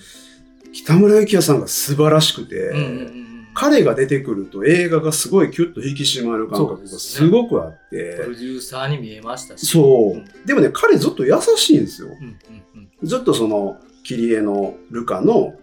[0.73, 3.29] 北村幸也さんが素晴らしくて、うんうんうん
[3.61, 9.67] 彼が出てくると映画がすごいキュッと引き締まる感覚がすごくあって、プロデューサーに見えましたし。
[9.67, 10.47] そう、うん。
[10.47, 12.07] でもね、彼ずっと優しいんですよ。
[12.09, 12.39] うんうん
[12.77, 12.91] うん。
[13.03, 15.55] ずっとその、キリエのルカの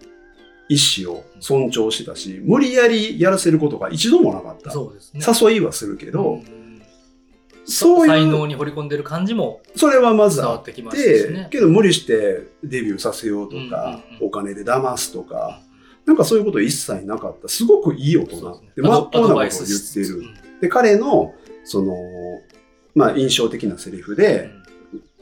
[0.68, 0.76] 意
[1.06, 4.70] 思を尊重してたし、無理やりやらせることが一度もなかった。
[4.70, 5.20] そうですね。
[5.50, 6.56] 誘いはするけど、うん
[7.68, 11.48] そういう、才能に掘り込んでる感じもそれはまず伝あっわって。
[11.50, 15.60] けど無理してデビューさせようとか、うんうんうんお金で騙すとか、
[16.06, 17.48] なんかそういうこと一切なかった。
[17.48, 18.28] すごくいい大人。
[18.28, 20.22] ですねで、まっとうなことを言ってる。
[20.60, 21.34] で、彼の、
[21.64, 21.94] その、
[22.94, 24.50] まあ、印象的なセリフで、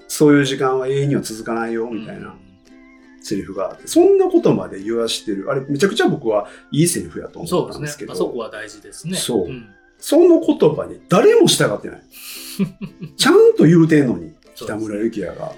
[0.06, 2.36] そういう時間は永遠には続かないよ、うんみたいな
[3.24, 5.50] セリフがあって、そんなことまで言わしてる。
[5.50, 7.56] あれ、めちゃくちゃ僕はいいセリフやとそうですね。
[7.56, 9.16] 思ったんですけど、あそこは大事ですね。
[9.16, 9.66] そうん
[9.98, 12.02] その言葉に誰も従ってない。
[13.16, 15.46] ちゃんと言うてんのに、北村幸也が。
[15.48, 15.54] で、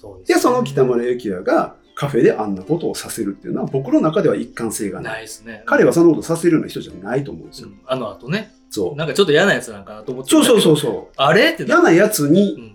[0.00, 5.12] そうですねその北村幸也がカフェであんなことをさせるっていうのは僕の中では一貫性がない。
[5.14, 5.64] ないですね。
[5.66, 7.68] 彼はそんなことさせるような人じゃないと思うんですよ。
[7.68, 8.96] うんあの後ね、そう。
[8.96, 10.76] なんかちょっと嫌なやつなんかなと思ってそうそうそうう。
[10.76, 11.14] そう。
[11.16, 11.50] あれ？
[11.50, 12.74] ってな嫌なやつうにん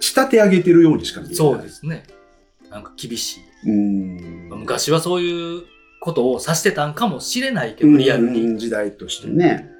[0.00, 1.36] 仕立て上げてるようにしか見えない。
[1.36, 2.04] そうですね。
[2.70, 3.40] なんか厳しい。
[3.64, 4.48] うん。
[4.50, 5.62] 昔はそういう
[6.00, 8.42] ことを指してたんかもしれないけど、リアルに。
[8.42, 9.70] うん時代としてね。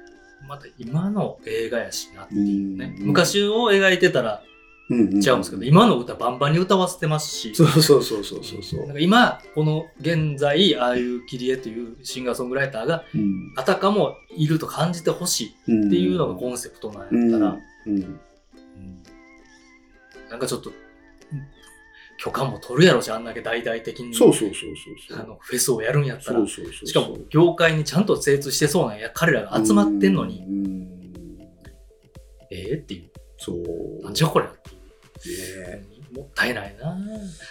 [0.47, 2.95] また今の映画やしなっていうね。
[2.99, 4.41] うん昔を描いてたら
[4.89, 7.55] 違うんですけど、今の歌バンバンに歌わせてますし。
[7.55, 17.57] そうそうそうそうそうそうなんか今、この現在、ああいうキリエというシンガーソングライターが、うんあたかもいると感じてほしいうんっていうのがコンセプトなんやったら、
[20.29, 20.82] なんかちょっと、うん
[22.23, 24.59] 許可も取るやろし、あんだけ大々的に、そうそうそう
[25.09, 25.19] そう。
[25.19, 30.87] あのフェスをやるんやったらそう、そうそうしかも業界にちゃんと精通してそうなんや、彼らが集まってんのに、うん
[32.49, 34.03] ええっていう、そう。
[34.05, 34.53] なんじゃこりゃっ
[35.21, 35.79] ていう。
[35.81, 36.95] ねもったいないな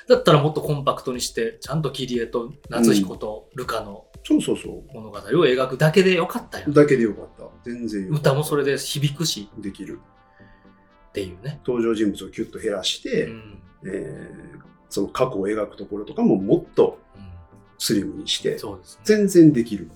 [0.09, 6.73] だったらもっとコンパクトにして、ちゃんとキリエと夏彦とルカのそうそうそ物語を描くだけでよかったよう。。
[6.73, 7.45] だけでよかった。
[7.69, 10.01] 全然歌もそれで響くしできる。
[11.11, 11.61] っていうね。
[11.67, 17.23] 登場人物をキュッと減らして、うんえーその過去を描くところとかももっとうん
[17.79, 19.01] スリムにして、そうですね。
[19.05, 19.91] 全然できる。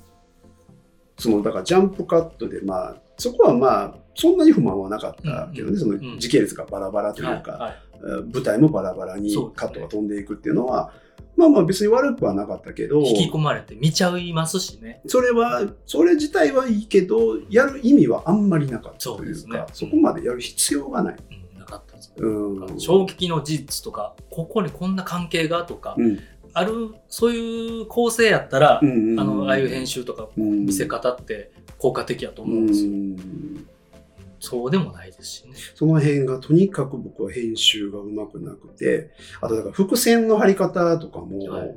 [1.19, 10.93] そのだからジャンプカットでまあそこはまあそんなに不満はなかったけどね、うんその時系列がバラバラというか、はいはいえー舞台もバラバラにカットが飛んでいくっていうのは、
[11.37, 15.01] まあまあ別に悪くはなかったけど、引き込まれて見ちゃいますしね。
[15.07, 21.15] それは、それ自体はいいけど、やる意味はあんまりなかったというか、ねそこまでやる必要がない。
[21.15, 21.19] う。
[22.17, 22.81] うん。
[22.81, 26.19] 衝撃の事実とか、ここにこんな関係がとか、うん。
[26.53, 32.91] ある、そういう構成やったら、うんうんあの、ああいう編集とか見せ方って効果的やと思うんですよ。
[32.91, 33.67] うん
[34.39, 35.55] そうでもないですしね。
[35.75, 41.77] その辺がとにかく僕は編集がうまくなくて、あとだから伏線の張り方とかも、はい。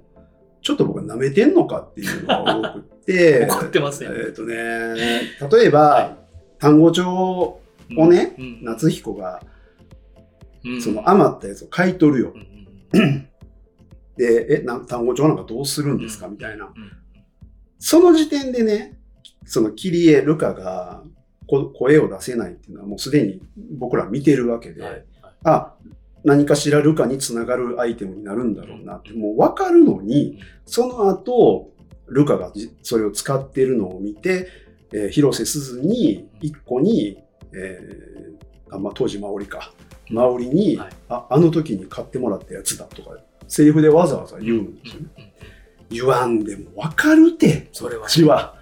[0.62, 4.18] ちょっと僕は舐めてんのかっていうのが多くて、 怒ってますよね。
[4.28, 4.56] えっ、とね、
[5.52, 6.18] 例えば、は
[6.60, 7.62] 単語帳を
[8.08, 8.60] ね、うん。
[8.62, 9.42] 夏彦が
[10.66, 10.82] うん。
[10.82, 12.34] その余ったやつを買い取るよ。
[12.94, 12.98] う。
[12.98, 13.26] んうん
[14.18, 16.26] で、え、な単語帳なんかどうするんですか？
[16.28, 16.32] うん。
[16.34, 16.66] みたいな。
[16.66, 16.72] うん。
[17.78, 19.00] その時点でね、
[19.46, 21.04] そのキリエ・ルカが
[21.48, 23.42] こ声を出せないっていうのはもうすでに
[23.78, 24.92] 僕ら見てるわけで、はい。
[24.92, 25.06] はい
[25.46, 25.74] あ、
[26.26, 31.72] 何かしらルカにつながるアイテムになるんだろうなって、もう分かるのに、その後、
[32.08, 34.50] ルカがじそれを使ってるのを見て、
[34.92, 37.20] えー広瀬すずに、一個に、
[37.54, 39.72] えーあまあ、当時マオリか、
[40.10, 45.08] マオリに、はいあ、あの時に買ってもらったやつだとか、セリフでわざわざ言うんですよね。
[45.18, 45.30] うんうん
[45.90, 48.56] 言わんでも分かるて、それはこっちは。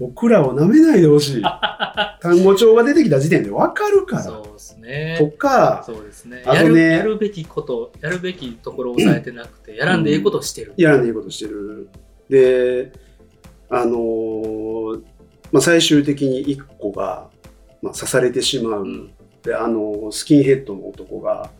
[0.00, 1.42] 僕らを舐めないでほしい。
[2.20, 4.22] 単語帳が出てきた時点で分かるから。
[4.22, 5.16] そうですね。
[5.18, 6.42] とか、そうですね。
[6.44, 10.74] あとねやるべきこと、やるべきところを抑えてなくて、やらんでいいことをしてる。
[10.76, 11.88] やらないことしてる。
[12.28, 12.92] で、
[13.68, 15.02] あのー
[15.52, 17.28] まあ、最終的に一個が、
[17.82, 18.82] まあ、刺されてしまう。
[18.82, 19.10] うん
[19.42, 21.50] で、あのースキンヘッドの男が、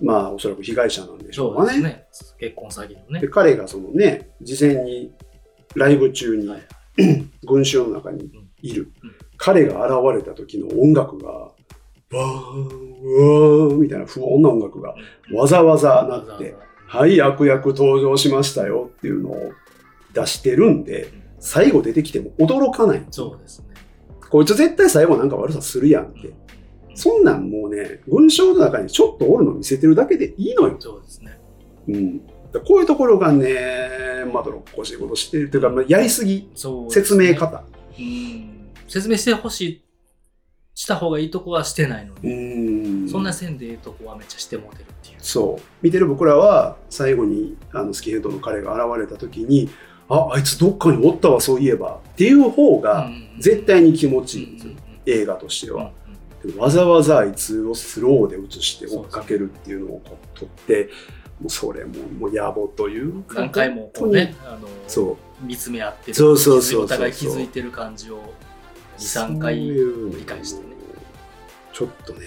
[0.00, 1.82] まあ、おそらく被害者なんでしょそううかね。
[1.82, 2.06] ね。
[2.38, 3.28] 結婚詐欺のねで、。
[3.28, 5.12] 彼がそのね、事前に
[5.74, 6.62] ライブ中にはい
[7.46, 8.30] 群衆の中に
[8.62, 8.90] いる。
[9.02, 11.52] うん彼が現れた時の音楽が、
[12.10, 14.94] バーン、うわーみたいな不穏な音楽が
[15.32, 16.56] わざわざなって、
[16.86, 19.52] はい、悪役登場しましたよっていうのを
[20.12, 21.08] 出してるんで、
[21.38, 23.06] 最後出てきても驚かない。
[23.10, 23.67] そうですね。
[24.30, 26.32] こいつ絶対最後なんか悪さするやんって。
[26.94, 30.76] そんなんもうね、群衆の中にちょっとおるの見せてるだけでいいのよ。
[30.80, 31.38] そうですね。
[31.86, 32.26] うん。
[32.52, 37.34] だこういうところがね、まどろっこしいことしてるというか、まあやりすぎ、そうね説明。
[37.34, 37.62] 方。
[37.98, 38.54] うん
[38.88, 39.84] 説明してほしい、
[40.74, 43.08] した方がいいとこはしてないのうに、ん。
[43.08, 45.16] そんな線でいいとこはめっちゃしてもうてるっていう。
[45.20, 45.62] そう。
[45.82, 49.68] 見てる僕らは、最後にあのスキンヘッドの彼が現れた時に、
[50.08, 52.00] あ、あいつどっかにおったわ、そういえば。
[52.12, 54.72] っていう方が、絶対に気持ちいいんですよ。
[55.06, 55.92] 映画としては。
[56.56, 60.02] わざわざあいつをスローで映して追っかけるっていうのを
[60.34, 60.88] 撮って、
[61.40, 63.40] もうそれももう野暮というか。
[63.40, 65.16] 何回もこうね、あのそう。
[65.40, 68.20] 見つめ合ってるそうそうそうそうお互い気づいてる感じを
[68.98, 69.56] 23回
[70.44, 70.68] してね
[71.72, 72.20] ちょっとね。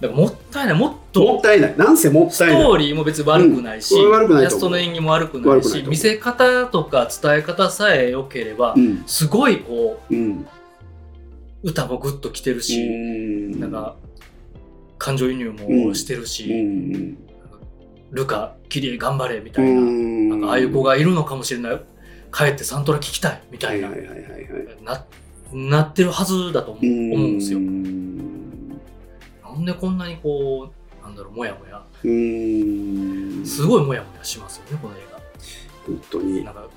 [0.00, 1.76] だからもったいないもっともったいない。
[1.76, 2.62] なんせもったスいない。
[2.62, 9.02] トーリーも別に悪くないし、うん悪くないと思うキャストの演技も悪くないし見せ方とか伝え方さえ良ければ、うん。
[9.06, 10.30] すごいこうん。
[10.30, 10.46] う
[11.64, 12.90] 歌もグッときてるし、う
[13.56, 13.96] んなんか
[14.98, 17.18] 感情移入もしてるし、うん。
[18.12, 21.80] ルカキリエ頑張れみたいな,、うんなんかああいう子がいるのかもしれない
[22.32, 23.88] 帰ってサントラ聴きたいみたいな。
[24.84, 25.04] な
[25.52, 26.84] なってるはずだと思う
[27.14, 27.58] 思うんですよ。
[29.60, 29.64] ん。
[29.64, 33.46] なんでこんなにこう、なんだろう、もやもや、うん。
[33.46, 35.00] すごいもやもやしますよね、この映
[35.86, 36.44] 本当に画。
[36.44, 36.54] なん。
[36.54, 36.70] かこ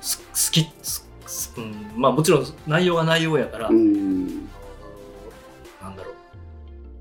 [0.00, 4.46] う、す好き、すすうん、まあもちろん内容が内容やから、うん。
[5.80, 6.14] なんだろう、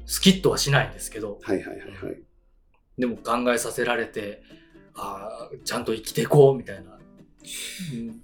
[0.05, 2.21] スキッとはしないんですけど、はいはいはいはい。
[2.97, 4.43] でも考えさせられて、
[4.95, 6.97] ああ、ちゃんと生きていこうみたいな、
[7.93, 8.21] うん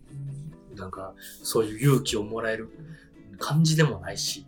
[0.75, 2.67] なんかそういう勇気をもらえる
[3.37, 4.45] 感じでもないし、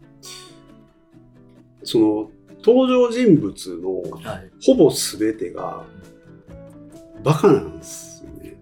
[1.84, 2.32] その、
[2.66, 5.84] 登場人物のはい、ほぼ全てが、
[7.24, 8.58] バカなんですよね。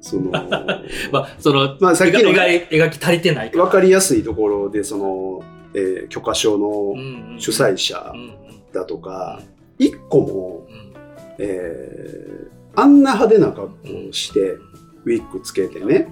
[0.00, 0.30] その、
[1.10, 3.64] まあその、まあさっきの描描き足りてないから。
[3.64, 5.42] わかりやすいところで、その、
[5.74, 8.32] えー許可証のうんうん主催者うんうん。
[8.72, 9.40] だとか、
[9.78, 10.92] 一個も、うん。
[11.38, 16.08] えーあんな派手な格好をして、ウィッグつけてね、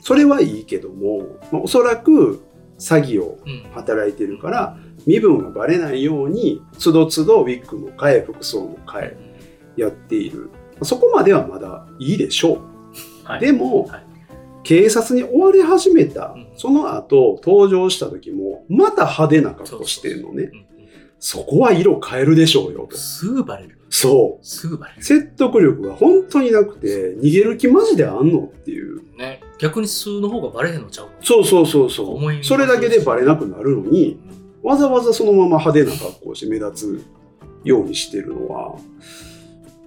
[0.00, 2.40] それはいいけども、まあ、おそらく
[2.78, 3.62] 詐欺をうん。
[3.72, 9.16] 働いてるから、身分がバレないように、つどつどウィッグも変え、服装も変え、
[9.76, 10.50] やっている。
[10.82, 12.60] そこまではまだいいでしょう。
[13.24, 14.04] はいでも、はい
[14.62, 20.50] 警察に追われ始めたうん、その後登場した時も、また派手な格好してるのね。
[20.52, 20.66] うんうん
[21.22, 22.96] そこは色変えるでしょうよと。
[22.96, 23.78] すぐバレる。
[23.90, 24.46] そう。
[24.46, 25.02] すぐバレる。
[25.04, 29.02] 説得力が本当になくて、逃げる気マジであんのっていう。
[29.18, 29.42] ね。
[29.58, 31.12] 逆に数の方がバレへんのちゃうの？
[31.20, 32.42] そうそうそうそう。
[32.42, 34.18] それだけでバレなくなるのに、
[34.62, 37.04] わざわざそのまま派手な格好をして目立つ
[37.64, 38.76] ようにしてるのは、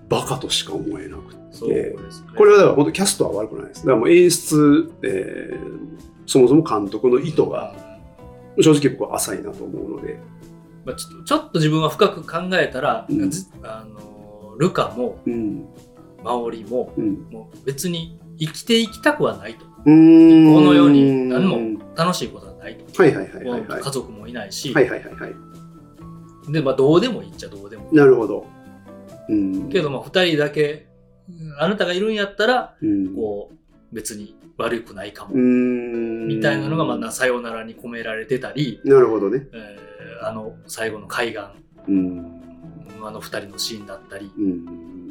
[0.10, 1.44] バカとしか思えなくて。
[1.68, 1.94] ね。
[2.36, 3.82] これはだから本当キャストは悪くないです。
[3.82, 7.76] だからもう演出、えーそもそも監督の意図が
[8.62, 10.20] 正直僕は浅いなと思うので。
[10.86, 15.66] まあ、ちょっとちょっと自分は深く考えたら、うんずあのルカもうん。
[16.24, 17.28] マオリもうん。
[17.32, 23.82] もう別に生きていきたくはないとこの世に何も楽しいことはないと、はいはいはいはいはい。
[23.82, 26.52] 家族もいないし、はいはいはいはい。
[26.52, 28.46] でまあ、どうでもいいっちゃどうでもいいなるほど。
[29.30, 29.70] うん。
[29.70, 30.88] けどまあ2人だけ
[31.60, 35.36] あなたがいるんやったらうん、こう別に悪くないかも。
[35.36, 39.48] みたいなのがまあなさよならに込められてたり、なるほどね。
[39.54, 39.84] えー
[40.26, 41.42] あの最後の海岸
[41.88, 42.42] うん。
[43.04, 45.03] あの2人のシーンだったりうん。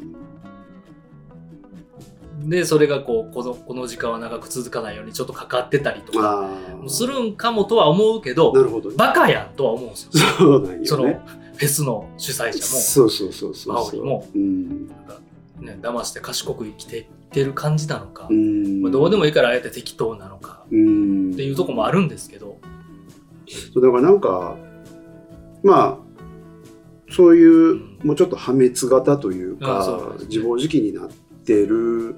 [2.45, 6.49] でそれがこうこのこの時間は長く続かないようにちょっとかかってたりとか。
[6.89, 8.97] するんかもとは思うけどなるほどね。
[8.97, 10.87] バカやんとは思うんですよそうなんよね。
[10.87, 13.75] そのフェスの主催者そうそうそうそう。
[13.75, 14.87] マオリもうん。
[15.61, 18.83] ね、騙して賢く生きていってる感じなのか、うん。
[18.83, 21.33] まあ、どうでもいいからあえて適当なのかうん。
[21.33, 22.59] っていうとこもあるんですけど、
[23.73, 24.57] そうだからなんか、
[25.63, 31.09] まあ、そういう、うんもうちょっと破滅型というあそうか、ですね自暴自棄になっ
[31.45, 32.17] てる、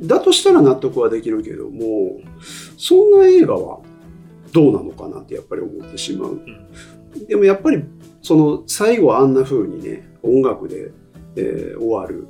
[0.00, 2.20] だとしたら納得はできるけども、
[2.76, 3.80] そんな映画は
[4.52, 6.32] どうなのかなってやっぱり思ってしまう。
[6.32, 6.66] うん
[7.26, 7.82] でもやっぱり、
[8.22, 10.92] その最後あんな風にね、音楽で、
[11.36, 12.28] えー終わる。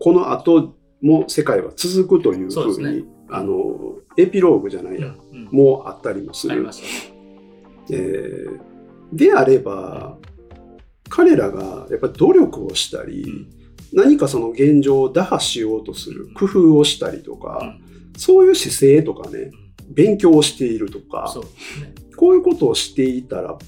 [0.00, 6.70] この後も世界は続くという風に、ねあの、エピローグじゃないや、うんうんもうあったりもするね。
[7.90, 8.60] えー
[9.12, 10.16] であれば
[11.08, 13.46] 彼らがやっぱり努力をしたり、
[13.92, 18.18] 何かその現状を打破しようとする工夫をしたりとか、うん。
[18.18, 19.50] そういう姿勢とかね
[19.88, 21.34] 勉強をしているとか。
[22.16, 23.58] こういうことをしていたら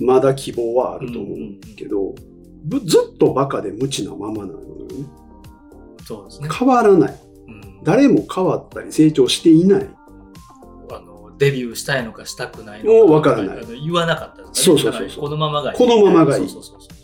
[0.00, 2.14] まだ希望はあると思うけど、
[2.64, 5.06] ぶずっとバカで無知なままなのよね。
[6.06, 6.48] そうですね。
[6.50, 7.84] 変わらないうん。
[7.84, 9.90] 誰も変わったり成長していない。
[10.90, 13.66] あのデビューしたいのかしたくないもうのかわからない。
[13.84, 15.20] 言わなかったですそうそうそうそう。
[15.20, 15.78] このままがいい。
[15.78, 16.48] このままがいい。
[16.48, 16.99] そうそうそう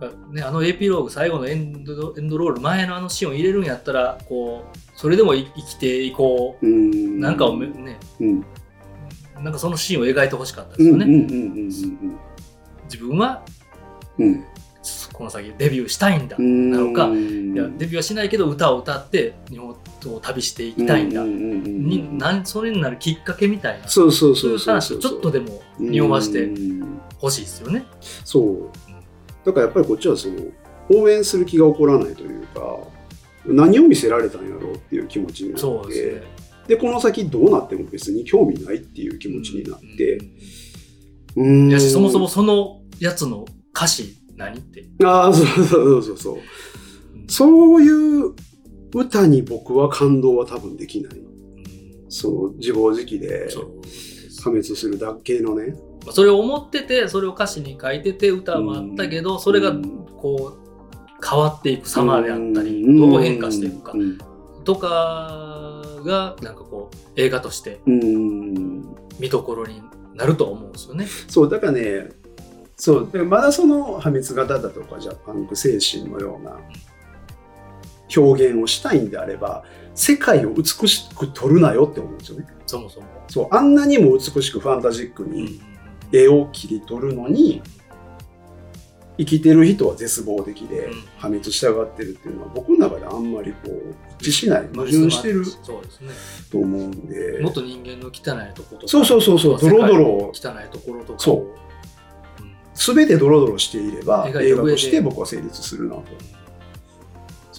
[0.00, 6.66] なんかね、あのエピローグ最後のエンドエンドロール前のあのシーンを入れるんやったらこうそれでもい生きていこう。
[6.66, 8.44] うなんかをめねうん。
[9.42, 11.06] なんかそのシーンを描いてほしかったですよね、
[12.84, 13.42] 自分は
[14.18, 14.26] うん。
[14.26, 14.44] うん。
[15.12, 17.54] この先デビューしたいんだ、うんなのかうん。
[17.54, 27.84] いやデビューはしないけど歌を歌って日本を旅していきたいんだ、になんそれになるきっかけみたいなそういう話をちょっとでも匂わしてうんほしいですよね。
[28.24, 28.70] そう
[29.44, 30.36] だからやっぱりこっちはその
[30.90, 32.78] 応援する気が起こらないというか
[33.46, 36.22] 何を見せられたんやろうっていう気持ちになってですね。
[36.68, 40.20] でこの先どうなっても別に興味ないっていう気持ちになって
[41.36, 41.80] うん。
[41.80, 44.84] そもそもそのやつの歌詞何って？
[45.04, 46.38] ああそうそうそうそうそう。
[47.28, 48.34] そういう
[48.94, 51.18] 歌に僕は感動は多分できない。
[51.18, 52.06] うん。
[52.08, 53.48] その自暴自棄で
[54.42, 59.74] 破滅するだけのねまあそれを思っててそれを歌詞に書いてて歌もあったけどそれが
[60.16, 60.70] こう
[61.26, 62.96] 変わっていく様であったりうん。
[62.96, 63.92] どう変化していくか。
[63.94, 64.18] うん。
[64.64, 68.96] とかがなんかこう映画としてうん。
[69.18, 69.82] 見どころに
[70.14, 71.06] なると思うんですよね。
[71.28, 72.08] そう、だからね、
[72.76, 76.58] そう、でまだその破滅型だとか、じゃあパンク精神のような
[78.16, 82.46] 表現をしたいんであれば、世界を美しく撮るなよって思うんですよね。
[82.66, 83.06] そもそも。
[83.28, 85.60] そう、あんなにも美しくファンタジックに
[86.12, 87.62] 絵を切り取るのに、
[89.18, 96.10] 生きてる人は絶望的でうん破滅したがってるっていうのは僕の中であんまりこう一致しない矛盾してるそうですね。
[96.50, 98.88] と思うんでもっと人間の汚いところとか。
[98.88, 101.18] そうそうそうそうドロドロ汚いところとかを。
[101.18, 101.36] そう
[102.42, 106.04] うん全てドロドロしていれば映画として僕は成立するなと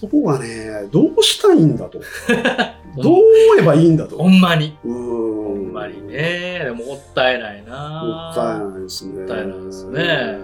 [0.01, 1.99] そこがねどうしたいんだと
[2.97, 3.23] どう思
[3.59, 4.75] えばいいんだとほんまに。
[4.83, 6.59] うーんほんまにね。
[6.65, 8.31] でももったいないもな。
[8.31, 10.39] ったいないですねもったいないですね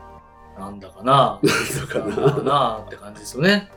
[0.58, 1.38] なんだかな。
[1.42, 3.70] なんだかなって感じですよね。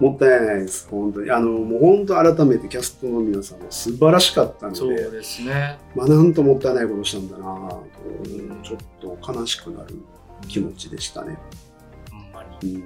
[0.00, 5.78] もったいないです本当にあのもう本当改めてキャストの皆さんも素晴らしかったのそうでですね。
[5.94, 7.84] まあなんともったいないことしたんだなと
[8.62, 9.94] ちょっと悲しくなる
[10.48, 11.38] 気持ちでしたね
[12.10, 12.74] ほんまに。
[12.74, 12.84] うん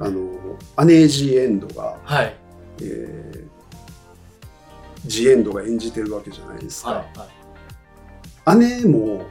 [0.00, 0.30] あの
[0.76, 2.36] アネージ・エンドがはい。
[2.82, 3.48] えー
[5.06, 7.28] ジエンドが演じてるわけじゃないですか、は
[8.46, 8.50] い。
[8.50, 8.58] はい。
[8.58, 9.24] 姉も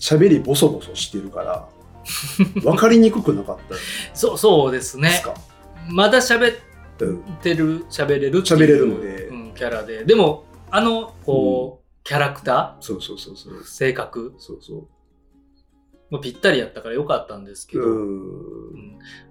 [0.00, 1.68] 喋りボソボソしてるから
[2.62, 3.80] 分かりにくくなかったで
[4.14, 5.20] そうそうですすね。
[5.24, 5.34] か、
[5.88, 6.56] まだ喋っ
[7.00, 7.22] うん。
[7.42, 9.26] てる喋れるっていう喋れるので。
[9.26, 10.04] うん、キャラで。
[10.04, 13.54] でもあのこう、キャラクタそうそうそうそう。
[13.54, 14.34] ー性格？
[14.38, 14.86] そうそ
[16.08, 18.75] もぴったりやったからよかったんですけうど、うんうん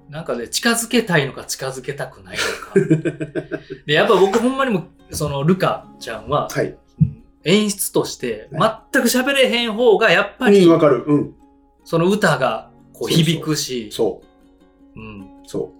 [0.09, 3.59] なんかね近づけたいのか近づけたくないのか。
[3.85, 6.77] でやっぱ僕ほんまにもそのルカちゃんは、はい。
[6.99, 11.03] うん演出としては全く喋れへん方がやっぱり、うんわかる。
[11.05, 11.35] うん。
[11.83, 14.23] その歌がこう響くしそ
[14.95, 15.03] うう。
[15.03, 15.71] ん、そ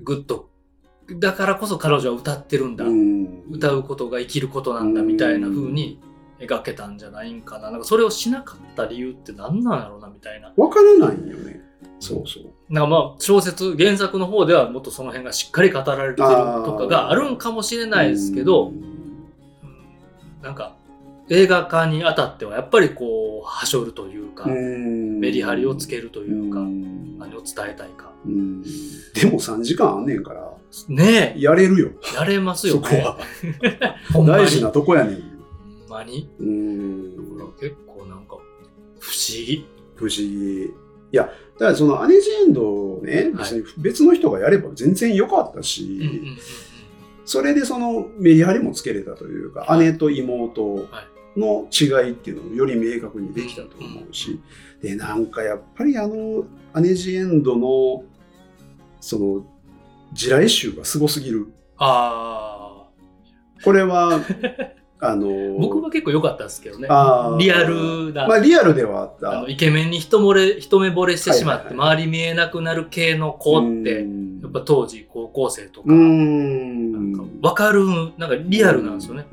[0.00, 0.48] グッと。
[1.18, 3.44] だからこそ彼女は歌ってるんだ、ううん。
[3.50, 6.00] 歌うことが生きることなんだみたいな風に
[6.40, 7.70] 描けたんじゃないんかな。
[7.70, 10.54] なんかそれをしなかった理由って何なんやろうなみたいな。
[10.56, 11.60] わからないよね。
[12.00, 18.74] そうそうなんかまあ小説原作の方ではもっとその辺がしっかり語られてるとかがあるんかもしれないですけど、うん。
[18.74, 20.42] うん。
[20.42, 20.74] なんか
[21.30, 25.18] 映画化にあたってはやっぱりこうはしょるというか、うん。
[25.18, 27.18] メリハリをつけるというか、ん。
[27.18, 28.12] 何を伝えたいか。
[28.26, 28.62] うん。
[28.62, 28.68] で
[29.30, 30.52] も3時間あんねんから
[30.88, 31.90] ねやれるよ。
[32.12, 33.18] えやれますよそこねは
[34.26, 35.14] 大事なとこやねん。
[35.14, 36.28] ほんまに。
[36.38, 37.36] うん。
[37.38, 38.36] だから結構なんか
[38.98, 39.66] 不思議。
[39.94, 40.64] 不思議。
[41.10, 43.52] いやだからそのアネジエンドをねはい。
[43.52, 46.00] 別に別の人がやれば全然良かったし、
[47.24, 49.80] それでそのメリハリもつけれたというか、はい。
[49.80, 50.88] 姉と妹
[51.36, 54.40] の違いっていうのをより明確にできたと思うし、
[54.82, 58.04] でなんかやっぱりあのアネジエンドの
[59.00, 59.46] その
[60.12, 61.52] 地雷集がすごすぎる。
[61.76, 62.88] あ
[63.64, 64.20] これは
[65.00, 66.88] あのあ僕は結構良かったですけどね。
[67.38, 69.38] リアルな、まあリアルではあった。
[69.38, 74.40] あのイケメンに一漏れ一目惚れしてしまって、周り見えなくなる系の子ってうん。
[74.40, 76.92] やっぱ当時高校生とか、うーん。
[76.92, 77.86] なんか分かる
[78.18, 79.26] なんかリアルなんですよね、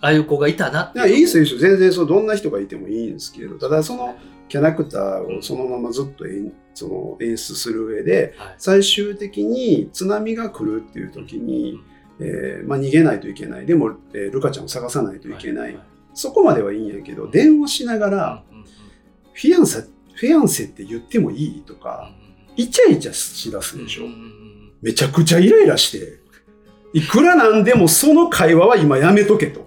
[0.00, 4.14] ああいう子がいたなっていやいいですよ全然そうどんな人がいてもいいんですけどただその
[4.48, 8.54] キャラクターをそのままずっと演その演出する上ではい。
[8.58, 11.80] 最終的に津波が来るっていう時に、
[12.20, 13.66] えーまあ、逃げないといけない。
[13.66, 15.78] でも、えールカちゃんを探さないといけない、
[16.14, 18.66] そこまではいいんやけど電話しながらうんうんうん。
[19.32, 22.12] フィアンセフィアンセって言ってもいいとか
[22.56, 24.44] イチャイチャしだすでしょ、うんうんうん
[24.80, 26.20] めちゃくちゃイライラして
[26.92, 29.66] いくらなんでもその会話は今やめとけと。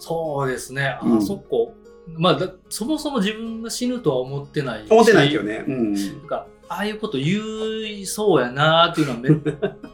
[0.00, 0.98] そうですね。
[1.00, 1.24] あ、うん。
[1.24, 1.72] そこ
[2.18, 4.90] まあだそもそも自分が死ぬとは思ってないし。
[4.90, 5.64] 思ってないけどね。
[5.68, 5.92] うん。
[5.94, 9.34] なんかああいうこと言いそうやなーっていうのはめっ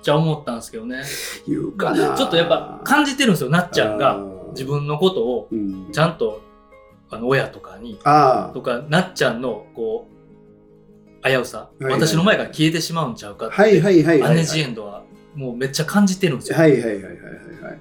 [0.02, 1.02] ちゃ思ったんですけどね
[1.46, 2.14] 言うかな。
[2.14, 4.20] ちょっとやっぱ感じてるんですよなっちゃんが
[4.52, 6.40] 自分のことをうん、ちゃんと
[7.10, 7.98] あの親とかに
[8.54, 14.32] とかなっちゃんのこう危うさ、いはい私の前から消えてしまうんちゃうかって、はいはいはいはいはい。
[14.32, 15.04] アネジエンドは
[15.34, 16.58] もうめっちゃ感じてるんですよ。
[16.58, 17.12] はいはいはいはいはい
[17.64, 17.78] はい。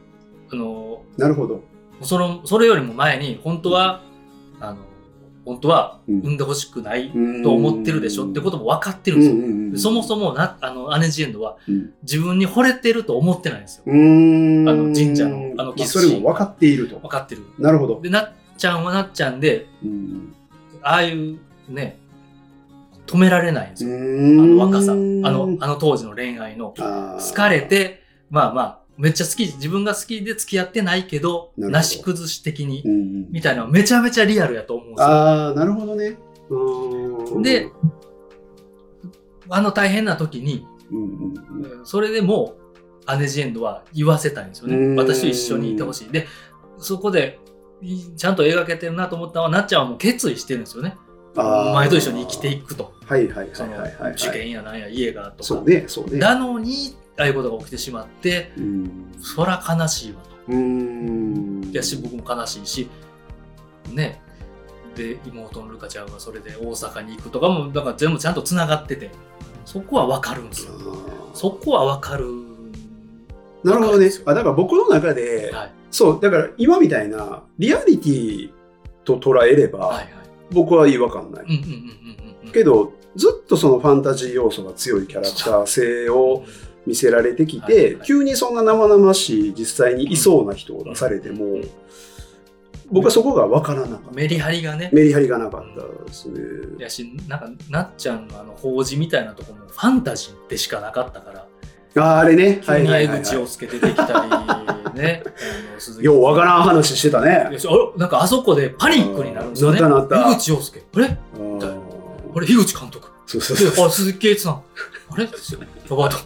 [0.51, 1.63] あのなるほど。
[2.01, 4.03] そのそれよりも前に本当は、
[4.59, 4.77] あの
[5.45, 9.35] 本当はうん産んでほしくないうんと思ってるでしょってことも分かってるんですよ。
[9.35, 13.83] うんうんうんそもそもなあのアネジエンドはうん自分に惚れてると思ってないんですよ。
[13.87, 17.09] あの神社のあのまキスそれも分かっていると分。
[17.09, 17.43] かってる。
[17.57, 18.01] なるほど。
[18.01, 20.33] でなっちゃんはなっちゃんでうん
[20.83, 21.37] ああいう
[21.69, 21.97] ね
[23.07, 23.95] 止められないんですよ。
[23.95, 35.07] あの若さあのあの当時の恋愛の好かれてまあまあめっちゃ好き自分が好きで付き合ってないけどどなし崩し的にうんうんみたいなのめちゃめちゃリアルやと思うんですよ。
[35.07, 36.17] ああ、なるほどね。
[37.41, 37.67] で、
[39.49, 42.55] あの大変な時にうんうんうんそれでも
[43.07, 45.01] アネジエンドは言わせたいんですようんね。
[45.01, 46.11] 私と一緒にいてほしい。
[46.11, 46.27] で
[46.77, 47.39] そこで
[47.81, 50.95] いちゃんと描けてるなと思ったのはなっちゃんはもう決意してるんですよね。
[51.35, 52.93] お前と一緒に生きていくと。
[53.05, 54.11] はいはいそのはいはいはい。
[54.13, 55.43] 受験やなんや家がとか。
[55.43, 56.19] そうね、そうね。
[56.19, 61.71] なのにああいうことが起きてしまってうんそら悲しいわと。
[61.71, 62.89] やし僕も悲しいし
[63.91, 64.21] ね。
[64.95, 69.09] で妹のルカちゃんがそれで大阪に行くとかもだから全部ちゃんとつながってて
[69.65, 70.73] そこは分かるんですよ。
[71.33, 72.25] そこは分かる
[73.63, 74.09] なるほどね。
[74.25, 75.71] あだから僕の中で、はい。
[75.91, 78.51] そう、だから今みたいなリアリティ
[79.03, 80.09] と捉えれば、はいはい。
[80.51, 81.45] 僕は違和感ない。
[81.45, 86.43] うんうんうんうんうんけど、ずっとそのファンタジー要素が強いキャラクター性を
[86.85, 91.69] 見せられてきて、急にそんな生々しい実際にいそうな人を出されても、うん。
[92.91, 94.11] 僕はそこが分からなかった。
[94.11, 94.89] メリハリがね。
[94.91, 96.41] メリハリがなかったですね。
[96.77, 101.47] やしなんかなっちゃんのあの法事みたいなとこもファンタジーでしかなかったから。
[101.95, 102.61] あーあれね。
[102.65, 104.25] 急に江口洋介出てきた
[104.93, 105.23] りね。
[106.01, 107.49] ようわからん話してたね。
[107.97, 109.79] なんかあそこでパニックになるんですよね。
[109.79, 110.31] なったなった。
[110.31, 110.83] 江口洋介。
[110.93, 111.05] あれ？
[111.05, 111.81] あー。
[112.35, 113.07] あれ樋口監督。
[113.25, 113.75] そうそうそう。
[113.75, 114.61] であ鈴木圭一さん。
[115.11, 115.27] あれ？
[115.27, 115.61] ですよ。
[115.89, 116.17] ロバート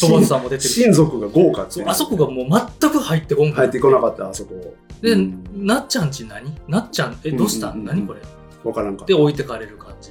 [0.00, 2.46] 戸松さんも出てるし親族が豪華ってあそこがもう
[2.80, 4.74] 全く入ってこん入ってこなかったあそこ。
[5.00, 5.44] で、うん。
[5.54, 6.54] なっちゃんち何？
[6.66, 7.76] なっちゃんえどうしたん、うん。
[7.76, 7.86] うんうん？
[7.86, 8.20] 何これ？
[8.64, 9.06] わからんかった。
[9.06, 10.10] で置いてかれる感じ、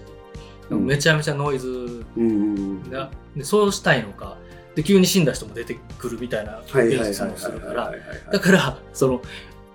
[0.69, 0.85] うん。
[0.85, 4.37] めちゃめちゃノイズうんでそうしたいのか。
[4.75, 7.83] で急に死んだ人も出てくるみたいな演出もするから。
[7.85, 7.99] はい
[8.31, 9.21] だからその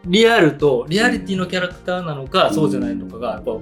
[0.05, 3.53] リアルとリアリティのキャラクターなのか、そうじゃないのかがやっぱ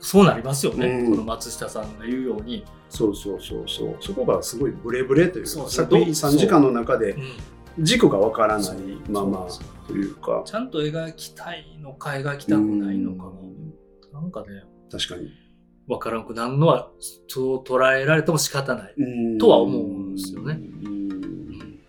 [0.00, 1.10] そうなりますよね、うん。
[1.10, 3.96] この松下さんが言うように、そうそうそうそう。
[4.00, 7.18] そこがすごいブレブレというか作品3時間の中でう。
[7.18, 7.84] ん。
[7.84, 8.78] 軸がわからない
[9.08, 9.46] まま
[9.86, 10.42] というか。
[10.44, 13.24] ちゃんと描きたいのか描きたくないのか
[14.12, 15.30] が、なんかね確かに。
[15.86, 16.90] 分からんくなるのは
[17.28, 18.94] そう捉えられても仕方ない。
[18.96, 19.38] うん。
[19.38, 20.54] とは思うんですよね。
[20.54, 21.80] うん。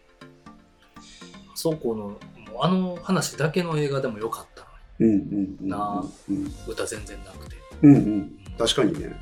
[1.55, 2.17] そこのもう
[2.61, 4.65] あの話だけの映画でもよかった
[4.99, 6.43] うんうんうんなあうん。
[6.43, 8.39] のに歌全然なくて、うんうん。
[8.57, 9.15] 確かにね。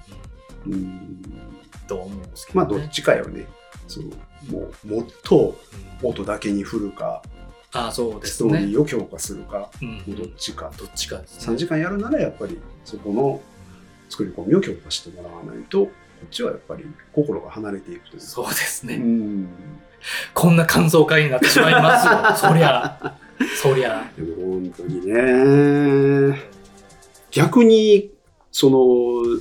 [0.65, 1.21] うん。
[1.87, 3.47] とは思うんですけど、ね、まあどっちかよね。
[3.87, 4.09] その
[4.49, 5.57] もうもっと
[6.01, 7.21] うん音だけに振るか
[7.73, 10.71] ああそうでストーすねリーを強化するかうんどっちか。
[10.77, 11.53] どっちかですね。
[11.53, 13.41] 3時間やるならやっぱりそこの
[14.09, 15.91] 作り込みを強化してもらわないとこ
[16.25, 19.49] っちはやっぱり心が離れていくというそうですね、うん。
[20.33, 22.49] こんな感想会になってしまいますよ。
[22.49, 23.17] そりゃ。
[23.61, 24.11] そりゃ。
[24.17, 26.41] でも本当にね。
[27.31, 28.11] 逆に
[28.51, 29.39] その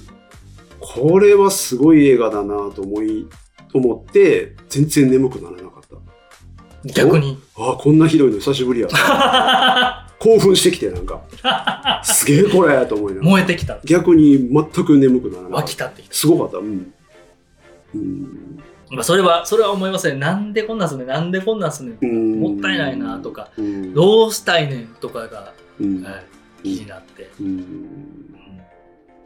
[0.80, 3.26] これはすごい映画だなと思い
[3.74, 5.82] 思って全然眠くならなかっ
[6.84, 6.92] た。
[6.92, 7.38] 逆に？
[7.56, 8.88] ああこんなひどいの久しぶりや。
[10.18, 11.22] 興奮してきてなんか。
[12.04, 13.30] すげえこれと思いながら。
[13.30, 13.78] 燃えてきた。
[13.84, 16.14] 逆に全く眠くならなか湧ったき立ってきた。
[16.14, 16.58] すごかった。
[16.58, 16.94] うん、
[17.94, 18.62] うん。
[18.90, 20.18] まあそれはそれは思いますね。
[20.18, 21.08] なんでこんなんすんねん。
[21.08, 23.50] なんでこんなんすんねもったいないなとか。
[23.56, 23.94] うん。
[23.94, 26.02] どうしたいねんとかが、うん。
[26.02, 26.24] はい、
[26.62, 28.17] 気になって、うんうん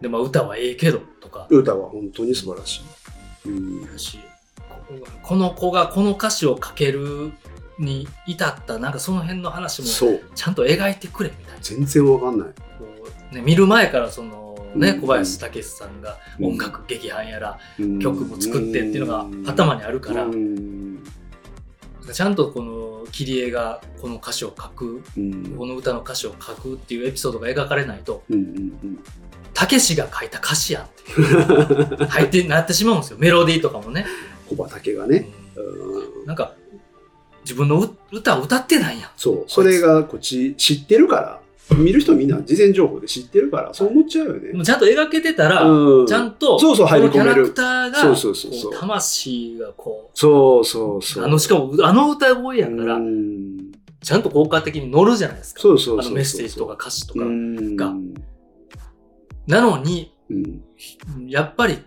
[0.03, 1.47] でまあ歌はええけどとか。
[1.49, 2.83] 歌は本当に素晴らし
[3.47, 3.87] い、うん。
[3.87, 4.19] だし
[4.69, 4.77] こ
[5.23, 7.33] この子がこの歌詞を書ける
[7.79, 10.21] に至ったなんかその辺の話もそう。
[10.35, 11.61] ちゃんと描いてくれみたいな。
[11.63, 12.49] 全然わかんない。
[12.49, 12.55] こ
[13.33, 15.01] う、ね、見る前からその、ねうん。
[15.01, 16.47] 小林武史さんがうん。
[16.47, 17.99] 音楽劇伴やらうん。
[18.01, 21.03] 曲も作ってっていうのが頭にあるから、うん。
[22.13, 25.55] ちゃんとこの切り絵がこの歌詞を書くうん。
[25.57, 28.99] この歌の歌詞を書くっていうエピソードが描かれないとうんうん
[29.63, 30.89] たけしが書いた歌詞やんっ
[31.97, 33.19] て入ってなってしまうんですよ。
[33.21, 34.07] メロディーとかもね、
[34.49, 35.97] 小畑がね、うん。
[35.97, 36.53] うんなんか
[37.45, 39.11] 自分のう歌を歌ってないやん。
[39.17, 39.45] そう。
[39.49, 41.39] それがこっち知ってるから。
[41.77, 43.75] 見る人みんな事前情報で知ってるから。
[43.75, 46.07] そう思っちゃうよね、ちゃんと描けてたら、うん。
[46.07, 47.43] ちゃんとそうそう入り込める。
[47.43, 51.25] ラクターがそうそうそう魂がこそうそうそう。
[51.25, 53.73] うあのしかもあの歌声やから、うん。
[54.03, 55.61] ちゃんと効果的に乗るじゃないですか。
[55.61, 57.77] そうそうそうそうあのメッセージとか歌詞とか、うん。
[57.77, 57.93] が
[59.47, 61.29] なのにうん。
[61.29, 61.79] やっぱり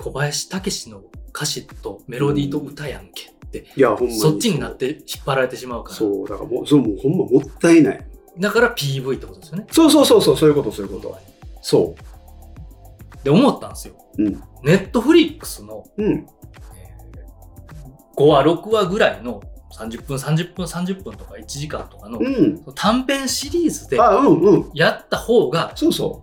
[0.00, 1.02] 小林武史の
[1.34, 5.96] 歌詞とメロディーと歌やんけって、いやほんまにそっちになって引っ張られてしまうから。
[5.96, 6.28] そう。
[6.28, 8.06] だからもうそうもうほんまもったいない。
[8.38, 9.66] だから PV ってことですよね。
[9.70, 11.18] そうそうそうそうそういうことそういうこと。
[11.62, 11.94] そ
[13.24, 13.94] で思ったんですよ。
[14.18, 14.42] ううん。
[14.62, 16.26] ネットフリックスのうん。
[18.16, 19.40] 5話6話ぐらいの
[19.78, 22.62] 30分30分30分とか1時間とかのうん。
[22.74, 23.96] 短編シリーズで
[24.74, 25.72] やった方が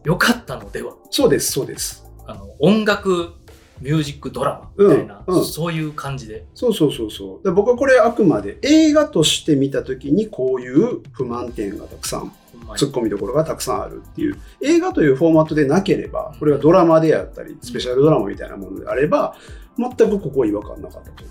[0.03, 0.93] 良かったのでは？
[1.09, 2.05] そうですそうです。
[2.27, 3.33] あの音楽
[3.81, 5.45] ミュージックドラマみたいな、うんうん。
[5.45, 6.45] そういう感じで。
[6.53, 7.43] そうそうそうそう。
[7.43, 12.31] で僕はこれあくまで映画として見た時にこういう不満点がたくさん
[12.77, 14.37] ツッコミどころがたくさんあるっていう。
[14.61, 19.35] 映画というフォーマットでなければこれがドラマであったりスペシャルドラマみたいなものであれば
[19.77, 21.23] 全くここは違和感なかったと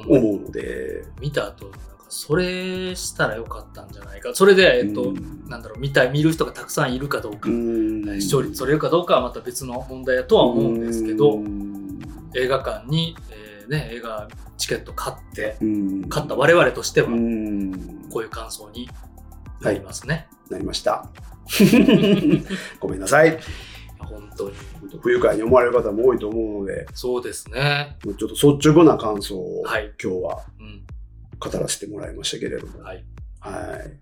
[0.00, 1.78] 思うので、見た後なんか
[2.08, 4.34] それしたらよかったんじゃないか。
[4.34, 5.48] それで、えっとうん。
[5.48, 8.20] なんだろう見たい見る人がたくさんいるかどうか、うん。
[8.20, 12.00] 視聴率取れるかどうかはまた別の問題だとは思うんですけど、うん。
[12.34, 14.28] 映画館に、えーね、映画
[14.58, 16.08] チケット買ってうん。
[16.08, 18.08] 買った我々としてはうん。
[18.10, 18.88] こういう感想に
[19.60, 20.28] なりますね。
[20.50, 21.08] なりました。
[22.78, 23.38] ごめんなさい。
[23.98, 24.54] 本当に
[24.92, 27.96] 本当不愉快に思われる方も多いと思うのでそうですね。
[28.02, 30.82] ちょっと率直な感想をはい今日はうん
[31.38, 33.04] 語らせてもらいましたけれども、はい、
[33.40, 33.98] はい。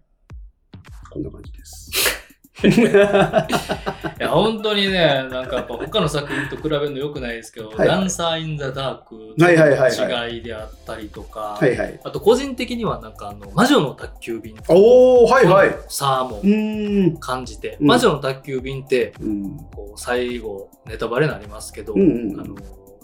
[1.11, 2.20] こんな感じです。
[2.69, 12.01] いや本当にねなんかやっぱ他の作品と比べるのよくないですけど「はいダンサー・イン・ザ・ダーク」はいはいはいはの違いであったりとか、はいはい。
[12.05, 15.75] あと個人的にはなんかあの魔女の宅急便おー、はいはい。
[15.89, 17.17] さあもうーん。
[17.19, 19.57] 感じて、うん魔女の宅急便ってうん。
[19.75, 22.55] こう最後ネタバレになりますけど、うんうんあの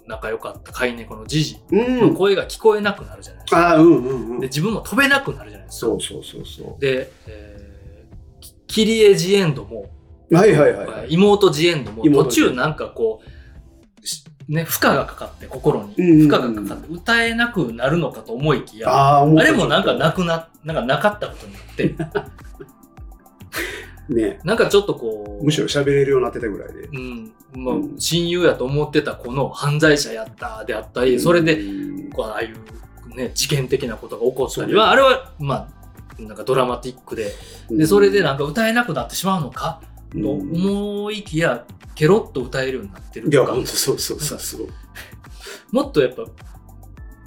[0.09, 2.01] 仲良かった飼い猫のジジうん。
[2.01, 4.41] の声が聞こえなくなるじゃないですか、うんうんうん。
[4.41, 7.56] で自分も飛べなくなるじゃないですかそうそうそうそで、えー、き
[8.67, 9.91] キリエジエンドも、
[10.31, 10.35] う。
[10.35, 11.07] はいはいはいはい。
[11.11, 13.23] 妹ジエンドも妹途中なんかこ
[14.03, 15.95] うしね、負荷がかかって、心に。
[15.97, 22.05] うんうんうん負荷がかかって、歌えなくなるのかと思いきや、ああ、れもなんかなくな、なんかなかったことによって、と
[24.15, 26.83] ね、なんかちょっとこう、むしろ喋れるようになってたぐらいで。
[26.83, 35.69] うん、まあうん親友やと思ってた子の犯罪者やったであったり、それで、うんこうああいうね、事件的なことが起こったりは、あれは、まあ、
[36.19, 37.33] なんかドラマティックで、
[37.71, 39.83] で、それでなんか歌えなくなってしまうのか、
[40.13, 43.53] と思いきや、ケロッと歌えるようになってるいや、とか。
[43.55, 44.69] ほんとそうそうそうそう。
[45.73, 46.25] もっとやっぱ、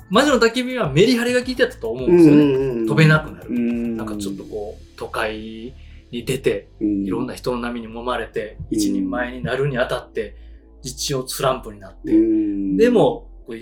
[0.09, 2.43] 魔女の焚き火はメリハリが効いてたと思うんですよね。
[2.43, 3.51] うん飛べなくなる。
[3.51, 5.73] ななんかちょっとこう、都会
[6.11, 10.35] に出て、うん、いろんな人の波に揉まれて、うん一人前になるにあたって、
[10.81, 12.77] 一応スランプになって、うん。
[12.77, 13.57] で、も、こう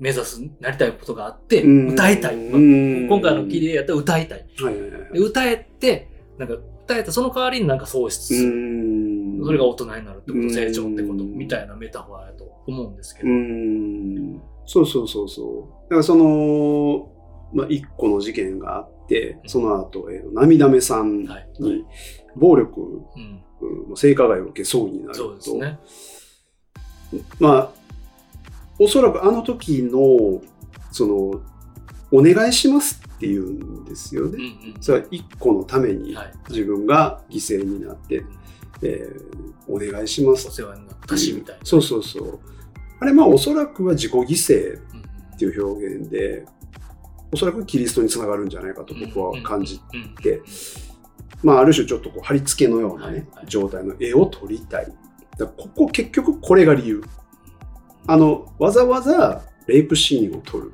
[0.00, 2.36] 目指す、なりたいことがあって、うん歌いたい。
[2.36, 4.46] まあうん今回の綺麗やったら歌いたい。
[4.58, 6.08] はいはいはいで歌えて、
[6.38, 6.54] なんか
[6.84, 8.48] 歌えたその代わりになんか喪失する。
[8.48, 13.28] うんそれが大人になるってこと、うん成長ってこと、みたいなメタファーやと思うんですけど。
[13.28, 15.82] うんそうそうそうそう。
[15.84, 17.10] だからその、
[17.52, 21.48] まあ、一個の事件があって、その後、えー、涙目さんはい。
[21.58, 21.84] に
[22.36, 22.84] 暴力、う
[23.18, 23.42] ん。
[23.60, 25.14] うん性加害を受けそうになると。
[25.14, 25.78] そうですね。
[27.38, 27.79] まあ、
[28.80, 30.42] おそらくあの時の、
[30.90, 31.42] その、
[32.12, 34.30] お願いしますって言うんですよね。
[34.32, 34.40] うん
[34.74, 34.82] うん。
[34.82, 36.32] それは一個のためにはい。
[36.48, 38.24] 自分が犠牲になって、
[38.82, 41.64] えーお願いしますお世話になったし、みたいな。
[41.64, 42.40] そうそうそう。
[42.98, 44.80] あれ、まあ、おそらくは自己犠牲。
[45.34, 46.44] っていう表現で、
[47.32, 50.42] おそらくキリストにつながるんじゃないかと僕は感じ、うんて
[51.42, 54.92] まあ、ある種ちょっとこう貼り付けのようなね、はいはい状態の絵を撮りたい。
[55.38, 57.02] だここ結局これが理由。
[58.10, 60.72] あの、わざわざレイプシーンを撮る。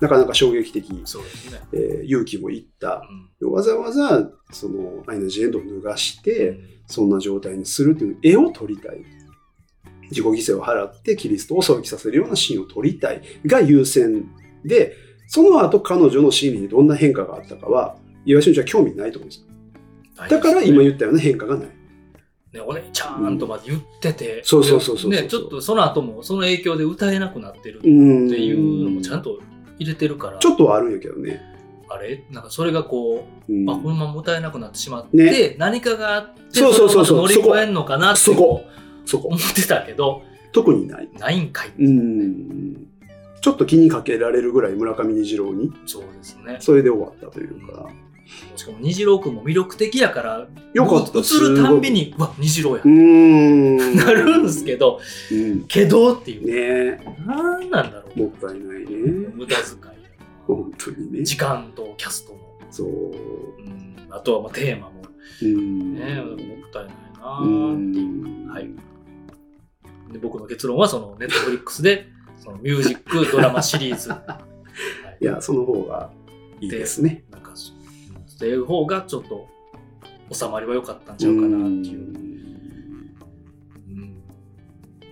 [0.00, 1.60] なかなか衝撃的、そうですね。
[1.72, 3.06] えー勇気もいった。
[3.40, 8.96] うんわざわざそのアイナ・ジ・エンドを脱がして、うんそんな状態にするという絵を撮りたい。
[10.10, 14.28] 自己犠牲を払ってキリストを騒ぎさせるようなシーンを撮りたいが優先
[14.64, 14.94] で、
[15.28, 17.96] その後彼女の心理にどんな変化があったかは、
[18.26, 19.46] 岩井俊一は興味ないと思うんです。
[20.28, 21.68] だから今言ったような変化がない。
[22.52, 29.38] ね、お姉ちゃんとまで言ってて、そうそうそうそうそうね、ちょっとその後もその影響で歌えなくなってるっうてんいうのもちゃんと
[29.78, 31.40] 入れてるから、ちょっとはあるんやけどね。
[31.88, 32.24] あれ？
[32.30, 38.64] なんかそれがこう、うんあ、このまま歌えなくなってしまって、ね何かがあって、そうそうそう乗り越えんのかなってそこ
[39.04, 39.36] そこ思。
[39.36, 40.22] ってたけど、
[40.52, 41.08] 特にない。
[41.18, 41.72] ないんかい。
[41.78, 42.86] うん。
[43.40, 46.58] ちょっと気にかけられるぐらい村上虹郎に、そうですね。
[46.60, 47.88] それで終わったというか。
[48.56, 52.88] しかも虹郎くんも魅力的やから、よかった映るたんびに、うわ、虹郎やう。
[52.88, 53.76] ん。
[53.96, 55.00] なるんですけど、
[55.30, 55.64] うん。
[55.64, 56.98] けどっていう。
[56.98, 58.18] ねなんなんだろう。
[58.20, 58.86] もったいないね。
[59.34, 59.66] 無駄遣い。
[60.46, 61.22] 本当にね。
[61.24, 62.38] 時間とキャストの。
[62.70, 62.88] そう。
[62.88, 65.02] うん、あとはまあテーマも
[65.42, 65.94] うん。
[65.94, 68.46] ね、もったいないなっていう。
[68.46, 68.48] ん。
[68.48, 68.70] はい。
[70.12, 74.40] で僕の結論はそのネットフリックスでそのミュージックドラマシリーズ、 は
[75.20, 76.10] いや、その方が
[76.60, 77.24] いいですね。
[78.42, 79.48] なんかっていう方がちょっと
[80.32, 82.22] 収まりは良かったんちゃうかなっていう、うん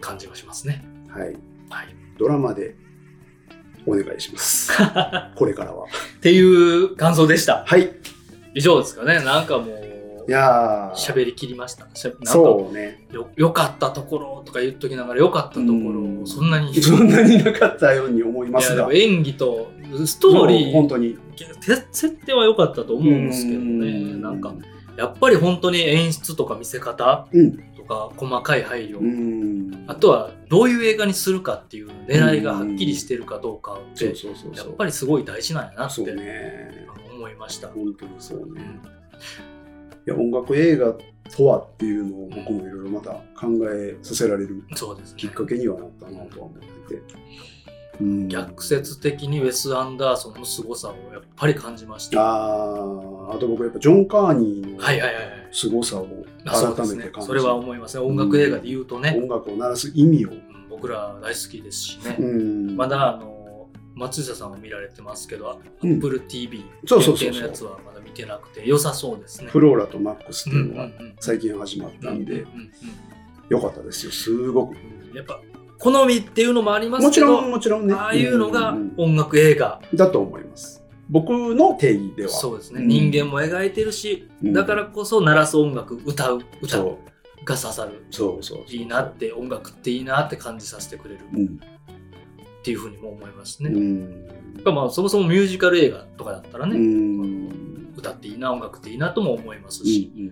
[0.01, 0.83] 感じはしますね。
[1.09, 1.37] はい。
[1.69, 1.95] はい。
[2.19, 2.75] ドラマで
[3.87, 4.73] お願いします。
[5.37, 5.85] これからは。
[5.85, 7.65] っていう感想でした。
[7.67, 7.93] はい。
[8.55, 9.23] 以上ですかね。
[9.23, 9.90] なんかもう
[10.29, 11.87] いやー喋りきりました。
[11.95, 13.07] しゃなんかそうね。
[13.13, 18.89] よよかったところとか言っときながらよかったとこうんろそんなに そんなになかったように思いますが。
[18.93, 19.71] 演技と
[20.05, 21.17] ストーリー本当に。
[21.37, 21.47] て
[21.93, 24.53] 設定は良かったと思うんですけどねなんか
[24.97, 27.57] やっぱり本当に演出とか見せ方うん。
[27.77, 29.85] とか細かい配慮、うん。
[29.87, 34.59] あとはどういう映画にするかっていう狙いがはっきりしてるかどうかっそうて。
[34.59, 36.87] やっぱりすごい大事なんやなっそうてね。
[37.15, 37.69] 思いました。
[37.69, 38.45] 本当にそうね。
[38.85, 39.50] うん
[40.07, 40.95] いや、音楽映画
[41.37, 46.59] とはっていうのを僕もいろいろまた考えさせられるそうですねきっかけにはなったなとは思っ
[46.89, 47.03] てて。
[48.01, 52.19] うん逆説的にウェス・アンダーソンの凄さをやっぱり感じました。
[52.19, 54.83] あーあと僕やっぱジョン・カーニーの。
[55.53, 56.07] 凄さを
[56.45, 58.03] 改めて感じそれは思いますね。
[58.03, 60.31] 音楽映画で言うとね、音楽を鳴らす意味を。
[60.31, 62.17] うん僕ら大好きですしね。
[62.19, 69.49] うんまだあの松下さんは見られてますけど、うん Apple TV のやつはまだ見てなくて良さそうですね。
[69.51, 71.17] フローラとマックスってうんいううんのがうん。
[71.21, 72.71] 最近始まったんでうんうんうん
[73.51, 74.13] よかったですよ。
[74.13, 74.77] すごく。
[75.11, 75.17] うん。
[75.17, 75.41] やっぱ
[75.79, 77.95] 好みっていうのもありますけど、もちろんもちろんね。
[77.95, 79.81] ああいうのが音楽映画。
[79.95, 80.85] だと思います。
[81.09, 82.29] 僕の定義では。
[82.29, 82.83] そうですね。
[82.83, 82.89] うん。
[82.89, 84.53] 人間も描いてるし、うん。
[84.53, 86.87] だからこそ鳴らす音楽、歌う、歌が
[87.57, 88.05] 刺さる。
[88.11, 88.77] そうそうそう。
[88.77, 91.21] いいなって、音楽っていいなって感じさせてくれる。
[91.33, 91.61] うん
[92.61, 93.71] っていうふうにも思いますね。
[93.71, 94.27] うん
[94.65, 97.49] まあそもそもミュージカル映画とかだったらうね、ん
[97.97, 100.27] 歌っていいな、音楽っていいなとも思いますし、うんう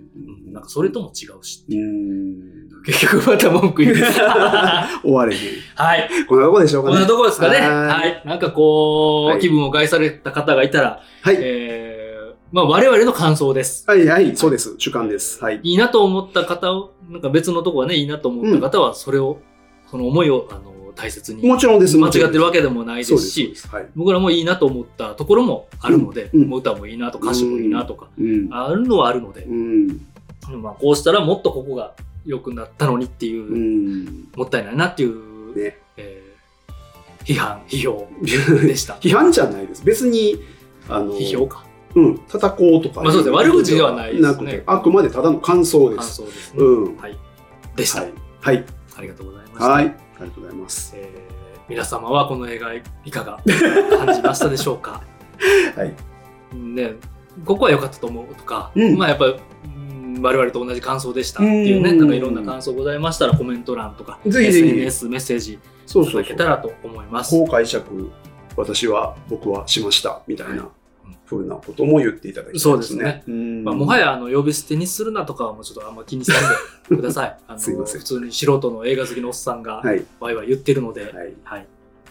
[0.50, 2.82] んなんかそれとも違うし、うん。
[2.84, 3.96] 結局また文句言う。
[3.96, 5.40] は 終われへん。
[5.40, 6.26] い。
[6.26, 6.94] こんなとこでしょうかね。
[6.94, 7.60] こんなとこですかね。
[7.60, 8.22] はいはい。
[8.24, 11.36] なんかこう、はい気分を害された方がいたら、はい。
[11.38, 13.84] えー、まあ我々の感想です。
[13.86, 14.74] はい、はい、そうです。
[14.78, 15.42] 主観です。
[15.42, 15.60] はい。
[15.62, 19.38] いいなと思った方を、なんか別のとこはね、いいなと思った方は、それを、
[19.90, 21.46] その思いを、あの、大切に。
[21.46, 21.96] もちろんです。
[21.96, 23.18] 間違ってるわけけでもないです。
[23.18, 23.54] し。
[23.94, 28.48] 僕らもいいなと思ったところもあるので、もう歌もいいなとか歌詞もいいなとか、うん。
[28.50, 30.00] あるのはあるのでう、ん。
[30.60, 31.94] まあこうしたらもっとここが
[32.26, 34.28] 良くなったのにっていう、うん。
[34.36, 35.78] もったいないなっていう、ね。
[35.96, 36.28] えー
[37.24, 38.08] 批判、批評
[38.66, 38.94] でした。
[39.02, 39.84] 批判じゃないです。
[39.84, 40.38] 別に、
[40.88, 41.62] あの、批評か。
[41.94, 43.02] うん、叩こうとか。
[43.02, 46.16] まあそうですね悪口ではないですねあくまでただの感想で感す。
[46.16, 46.60] 想ですね。
[46.60, 47.18] うんはい。
[47.76, 48.12] でした、はい。
[48.40, 48.64] はい。
[48.96, 49.68] ありがとうございました。
[49.68, 50.07] はい。
[50.20, 50.92] ありがとうございます。
[50.96, 51.38] えー
[51.68, 52.72] 皆様はこの映画
[53.04, 53.40] いかが
[53.98, 55.02] 感じましたでしょうか？
[55.76, 55.94] はい。
[56.56, 56.94] ね、
[57.44, 59.36] ここは良かったと思うとか、うんまあやっぱう
[59.68, 66.22] ん我々と同じ感想でしたっていうね、うんなんかいろんな感想ございましたらコメント欄とかぜひぜひ SNS メッセージいたそうそうそう。
[66.22, 67.36] だけたらと思います。
[67.38, 68.10] こう解釈、
[68.56, 70.68] 私は、僕はしました、みたいな
[71.28, 72.72] ふうなことも言っていただきたいですね。
[72.72, 76.36] そうですねうんまあ、もはやあの呼び捨てにするなとかはもうちょっとあんま気にせん
[76.88, 77.38] でください。
[77.46, 80.04] あのすいません普通に素人の映画好きのおっさんがはい。
[80.20, 81.34] ワイワイ言ってるので、はい。
[81.44, 81.66] はい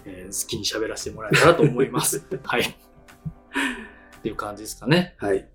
[0.05, 2.23] えー好きに喋らせてもらえたらと思います。
[2.43, 2.61] はい。
[2.61, 5.15] っていう感じですかね。
[5.17, 5.47] はい。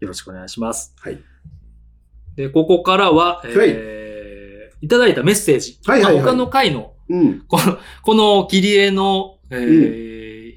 [0.00, 0.94] よろしくお願いします。
[1.00, 1.18] はい。
[2.36, 4.44] で、ここからは、えー
[4.80, 5.78] いただいたメッセージ。
[5.86, 7.40] はいはいはいまあ他の回の、うん。
[7.48, 9.56] この、この切り絵の、え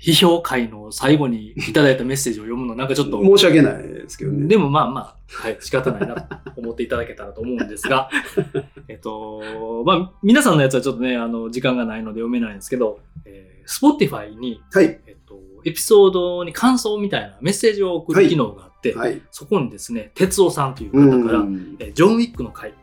[0.02, 4.48] ー批評会の最後にいただいたメッセージを読むのなんかちょっと、申し訳ないですけどね。
[4.48, 8.10] でもまあまあ、はい、仕方ないなと思っていただけたらと思うんですが、
[8.88, 15.00] えっと、まあ、皆さんのやつはちょっとね、あの、時間がないので読めないんですけど、えー、Spotify に、はい。
[15.06, 19.22] えっと、エピソードに感想みたいなメッセージを送る機能があって、はい。
[19.32, 21.76] そこにですね、哲夫さんというう方から、ん。
[21.80, 22.74] えージョン・ウィックの回。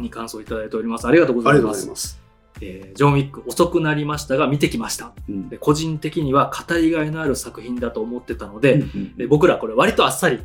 [0.00, 1.06] に感想をいただいております。
[1.06, 2.23] ありがとうごありがとうざいます。
[2.60, 5.12] えージョン・ウィック遅くなりましたが見てきました。
[5.28, 10.40] うんで個人的には語りがいのある作品だと思ってたので、うんで僕らこれ割とあっさり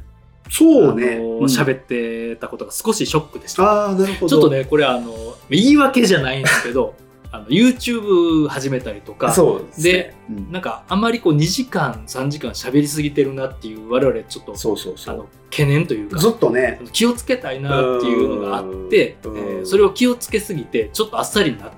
[0.49, 1.15] そうね。
[1.15, 3.63] あのうん喋ってたことが少しショックでした。
[3.63, 4.29] ああ、なるほど。
[4.29, 5.13] ちょっとね、これあの、
[5.49, 6.95] 言い訳じゃないんですけど、
[7.31, 9.91] あの YouTube 始めたりとか、そうですね。
[9.93, 15.27] でうんなんかあんまりこう2時間、3時間喋りすぎてるなっていう我々ちょっとそうそうそうあの。
[15.51, 16.79] 懸念というか、ずっとね。
[16.91, 21.71] 気をつけたいなっていうのがあって、えうんーそれを気をつけすぎて、ちょっとあっさりな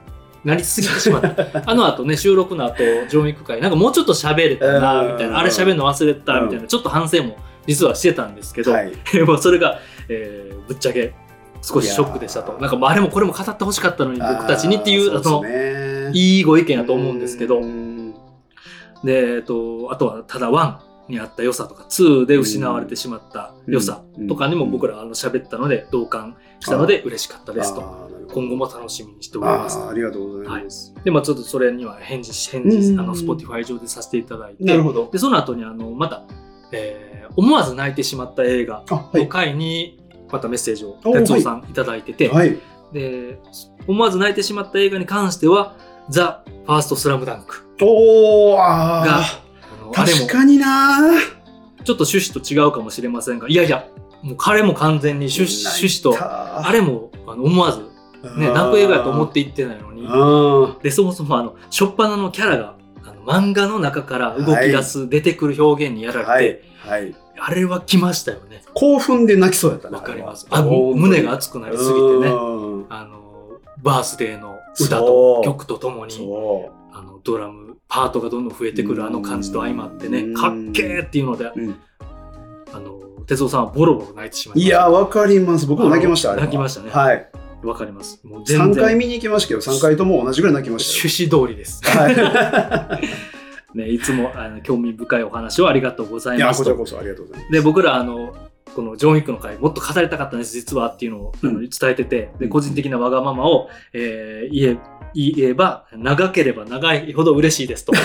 [0.44, 1.64] なりすぎてしまった。
[1.70, 2.78] あの後ね、収録の後、
[3.10, 7.38] ジョンウィック会、なんかもうちょっと喋れたな、みたいうんな、あれ喋るの忘れた、みたいな、ちょっと反省も
[7.68, 8.92] 実はしてたんですけど、はい。
[9.26, 11.14] もうそれが、えーぶっちゃけ
[11.62, 12.54] 少しショックでしたと。
[12.60, 17.60] なんかあれもこれも語ってほしかったのに、僕たちにっていう、あの、ねいいご意見だと思うんですけど。
[17.60, 18.14] う、ん。
[19.04, 20.76] で、えっと、あとは、ただ1
[21.10, 28.01] にあった良さとか、2で失われてしまった良さとかにも僕らあの喋ったので、同感したので嬉しかったですと。
[28.32, 29.78] 今後も楽しみにしております。
[29.78, 30.94] ありがとうございます。
[31.04, 35.10] で、まあちょっとそれには返事し、返事、うんあの、Spotify 上でさせていただいて、なるほど。
[35.12, 36.24] で、その後にあの、また、
[36.72, 39.30] えー思わず泣いてしまった映画のい。
[39.30, 42.58] 回に、またメッセージをお哲夫さんいただいてて、はい。
[42.92, 43.40] で、
[43.88, 45.78] 思わず泣いてしまった映画に関しては、
[46.10, 49.06] ザ・ファーストスラムダンクおああ
[49.86, 50.98] のーあれも確かにな
[51.84, 53.88] ちょっと趣旨と違うかもしれませんが、いやいや、
[54.22, 57.90] もう彼も完全に趣旨と、ああれもあの思わず、
[58.38, 66.42] ね、泣く映画やと思って言ってないのに、あで、そもそもあの、初っ端のキャラが、あの漫画の中から動き出す、出てくる表現にやられて、は
[66.98, 67.02] い。
[67.02, 67.16] はい。
[67.40, 68.62] あれは来ましたよね。
[68.74, 69.98] 興奮で泣きそうやったね。
[69.98, 70.48] わかります。
[70.50, 81.54] あれはあもう胸が熱くなりすぎてね、うんあの、バースデーの歌と曲とともに、そあの、ドラム、パートがどんどん増えてくるあの感じと相まってね、うんかっけーっていうので、う。
[81.56, 81.76] うん
[82.74, 84.78] あの、哲夫さんはボロボロ泣いてしまいました。
[84.78, 85.66] いや、わかります。
[85.66, 86.36] 僕も泣きました。
[86.36, 87.30] 泣きましたねはい。
[87.64, 88.20] わかります。
[88.24, 91.42] もう全然3回見に行きましたけど、3回とも同じぐらい泣きました趣よ。
[91.42, 91.82] 旨通りです。
[91.84, 93.00] は
[93.74, 96.38] ね、いつもあの興味深いお話をありがとうござい。
[96.38, 96.64] いや、いますと。
[96.64, 97.54] こちらこそありがとうございます。
[97.54, 98.36] で、僕ら、あの、
[98.76, 104.78] このジョン・ウィックの回、もっと語りたかったんです、実はっていうのを、あのうん伝えてて、で、うん個人的なわがままを、えー言え、
[105.14, 107.94] 言えば、長ければ長いほど嬉しいですと。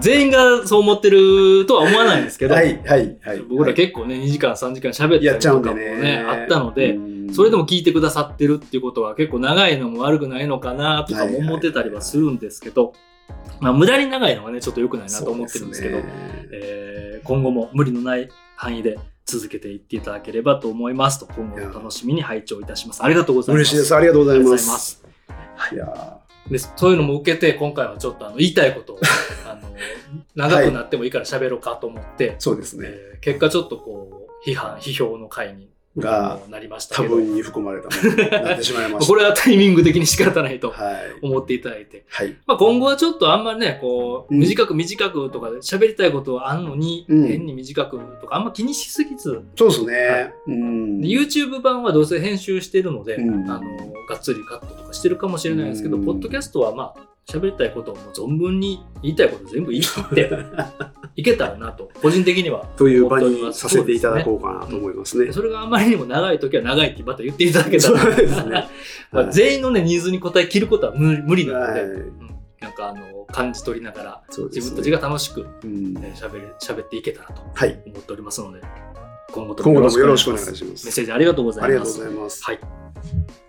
[0.00, 3.38] 全員がそう思ってるとは思わないんですけど、はい、はい、はい。
[3.48, 5.96] 僕ら結構ね、2時間、3時間喋ったやっちゃうりとかもね。
[5.96, 12.92] ね、あったので、うんそれでも聞いてくださってるっていうことは結構長いのも悪くないのかなとかも思ってたりはするんですけど、
[13.60, 16.04] まあ無駄に長いのはね、ちょっと良くないなと思ってるんですけど、ね
[16.52, 23.02] えー今後も無理のない範囲で続けていっていただければと思いますと、今後も楽しみに拝聴いたします。
[23.02, 23.68] ありがとうございます。
[23.68, 23.96] 嬉しいです。
[23.96, 26.06] ありがとうございまありがとうござい。
[26.06, 26.18] いや
[26.50, 29.00] でそういうのも受けて、今回はちょっとあの言いたいことを
[29.50, 29.62] あの
[30.36, 32.86] 長くなってもいいから喋ろうかと思って、そうですね。
[32.88, 39.06] えー結果ちょっとこう、批判、批評の回にが、なりました多分に含まれたものになってしまいました。
[39.12, 40.96] これはタイミング的に仕方ないとはい。
[41.22, 42.36] 思っていただいて、はい。
[42.46, 49.92] まあ、今後はちょっとあんまりね、こう、うん短く短くとかで喋りたいことはあんのに、うん変に短くとかあんま気にしすぎず、そうですね。
[49.96, 51.00] はいうん。
[51.00, 53.62] で YouTube 版はどうせ編集してるので、うんあの
[54.08, 60.30] がっつりカットとかしてるかもしれないですけど、うんポッドキャストはまあ喋りたいことをもう存分に言いたいこと全部言い切って
[61.16, 65.32] いけたらなと個人的にはという場にさせていただこうかなと思いますね。
[65.32, 68.68] それがあまりにも長い時は長いってまた言っていただけたら。
[69.32, 71.90] 全員のねニーズに応え切ることは無無理なので、はい。
[71.90, 72.30] うん。
[72.60, 74.44] なんかあの感じ取りながらね。
[74.44, 77.82] 自分たちが楽しく喋れ喋っていけたらとはい。
[77.86, 78.60] 思っておりますので
[79.32, 80.56] 今後と今後ともよろしくお願います。
[80.56, 80.86] します。
[80.86, 82.44] メッセージありがとうござありがとういますございます。
[82.44, 82.60] はい。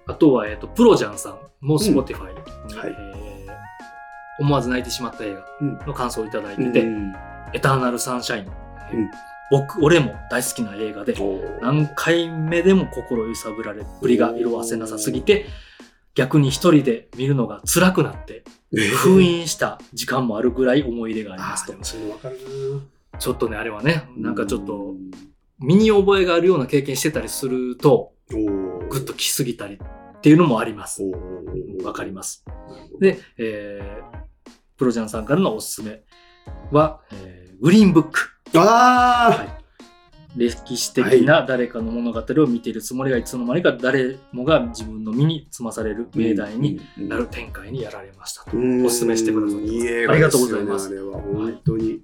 [0.08, 2.34] あとは、えっ、と、プロジャンさんも Spotify
[2.70, 2.96] に、はい。
[2.98, 3.17] えー
[4.40, 5.78] 思わず泣いてしまった映うん。
[5.80, 7.14] 画の感想をいただいてて、うん。
[7.54, 8.52] エターナルサンシャイン、
[8.92, 9.10] えーうん。
[9.50, 11.16] 僕、俺も大好きな映画で、
[11.62, 15.46] 何回目でも心揺さぶられっぷりが色あせなさすぎて、
[16.16, 18.44] 逆に一人で見るのが辛くなって、
[18.98, 21.74] 封印した時間もあるぐらい思い入れがありますと。
[23.20, 24.96] ちょっとね、あれはね、ななんかちょっと、
[25.60, 28.88] 身に覚えがあるような経験してたりすると、おー。
[28.90, 31.04] グッと来すぎたりっていうのもあります。
[31.84, 32.44] わかります。
[33.00, 34.18] で、えー、
[34.78, 36.02] プロジャンさんからのおすすめ
[36.72, 37.62] は、えー。
[37.62, 38.30] グリーンブック。
[38.56, 39.58] あ
[40.36, 48.56] 歴史的な誰かの物語を見ているつもりがいつの間にか誰もが自分の身につまされるー命題にうんなる展開にやられましたと。
[48.56, 48.86] うん。
[48.86, 50.10] おすすめしてくださってます。
[50.10, 50.88] ありがとうございます。
[50.88, 51.20] あれは。
[51.20, 52.02] 本当に。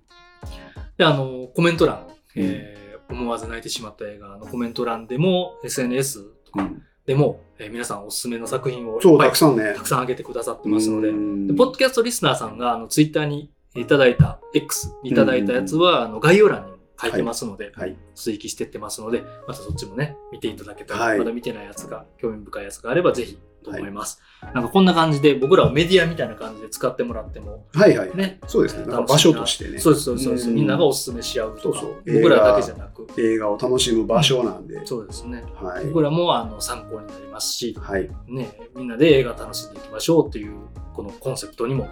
[0.98, 9.74] で、あの、コメント欄、えー思わず泣いてしまった映画のコメント欄でも、SNS とかうんでも、えー皆さんおすすめの作品をたくさんね。
[9.76, 9.82] た。
[9.82, 11.48] くさん上げてくださってますので、うん。
[11.48, 17.98] でポッドキャストリスナーさんがあのツイッターにいただいた X にいただいたやつは、あの概要欄にも書いてますので、はい。
[18.16, 21.18] 追記してってますのでまたそっちもね見ていただけたら、はい。
[21.20, 24.22] まだ見てないやつが興味深いやつがあればぜひと思います、
[24.54, 28.16] なんかこんな感じで僕らをメディアみたいな感じで使ってもらってもはいはい。
[28.16, 28.86] ねそうですね。
[28.86, 29.80] 場所としてね。
[29.80, 34.86] そうですそうそうです、うんみんながおすすめし合うとかそうそう僕らだけじゃなく映画を楽しむ場所なんで。
[34.86, 35.86] そうですねはい。
[35.86, 38.10] 僕らもあの参考になりますし、はい。
[38.28, 40.54] ね、みんなで映画楽しんでいきましょうという
[40.94, 41.88] このコンセプトにも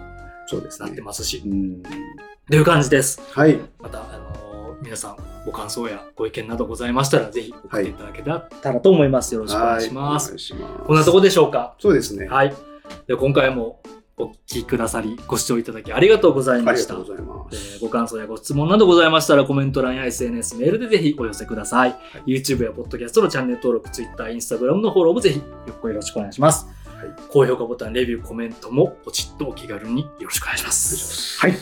[0.46, 1.02] そうですねなって。
[1.02, 1.82] ますし、うん
[2.48, 3.58] という感じですはい。
[3.80, 4.41] また、あのー
[4.82, 10.36] 皆さんご感想やご意見などございましたらぜひ送っていただけたらと思います、よろしくお願いします、
[10.86, 11.74] こんなとこでしょうか？
[11.78, 12.26] そうですね。
[12.26, 12.54] はい。
[13.06, 13.80] では今回も
[14.18, 16.94] お聞きくださりご視聴いただきありがとうございあました。
[16.94, 17.02] ご。
[17.02, 21.96] えーご感想やご質問などございましたらコメント欄や SNS メールでぜひお寄せください、
[22.26, 25.44] YouTube や Podcast のチャンネル登録 Twitter、Instagram のフォローもぜひよ
[25.82, 27.14] ろしくお願いします、はい。
[27.30, 31.40] 高評価ボタンレビューコメントもポチッとお気軽によろしくお願いします。
[31.40, 31.54] はい。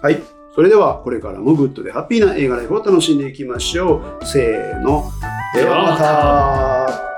[0.00, 0.41] はい。
[0.54, 4.24] それでは、これからもグッドでハッピーな映画ライフを楽しんでいきましょう。
[4.26, 5.10] せーの。
[5.54, 7.11] ではまた。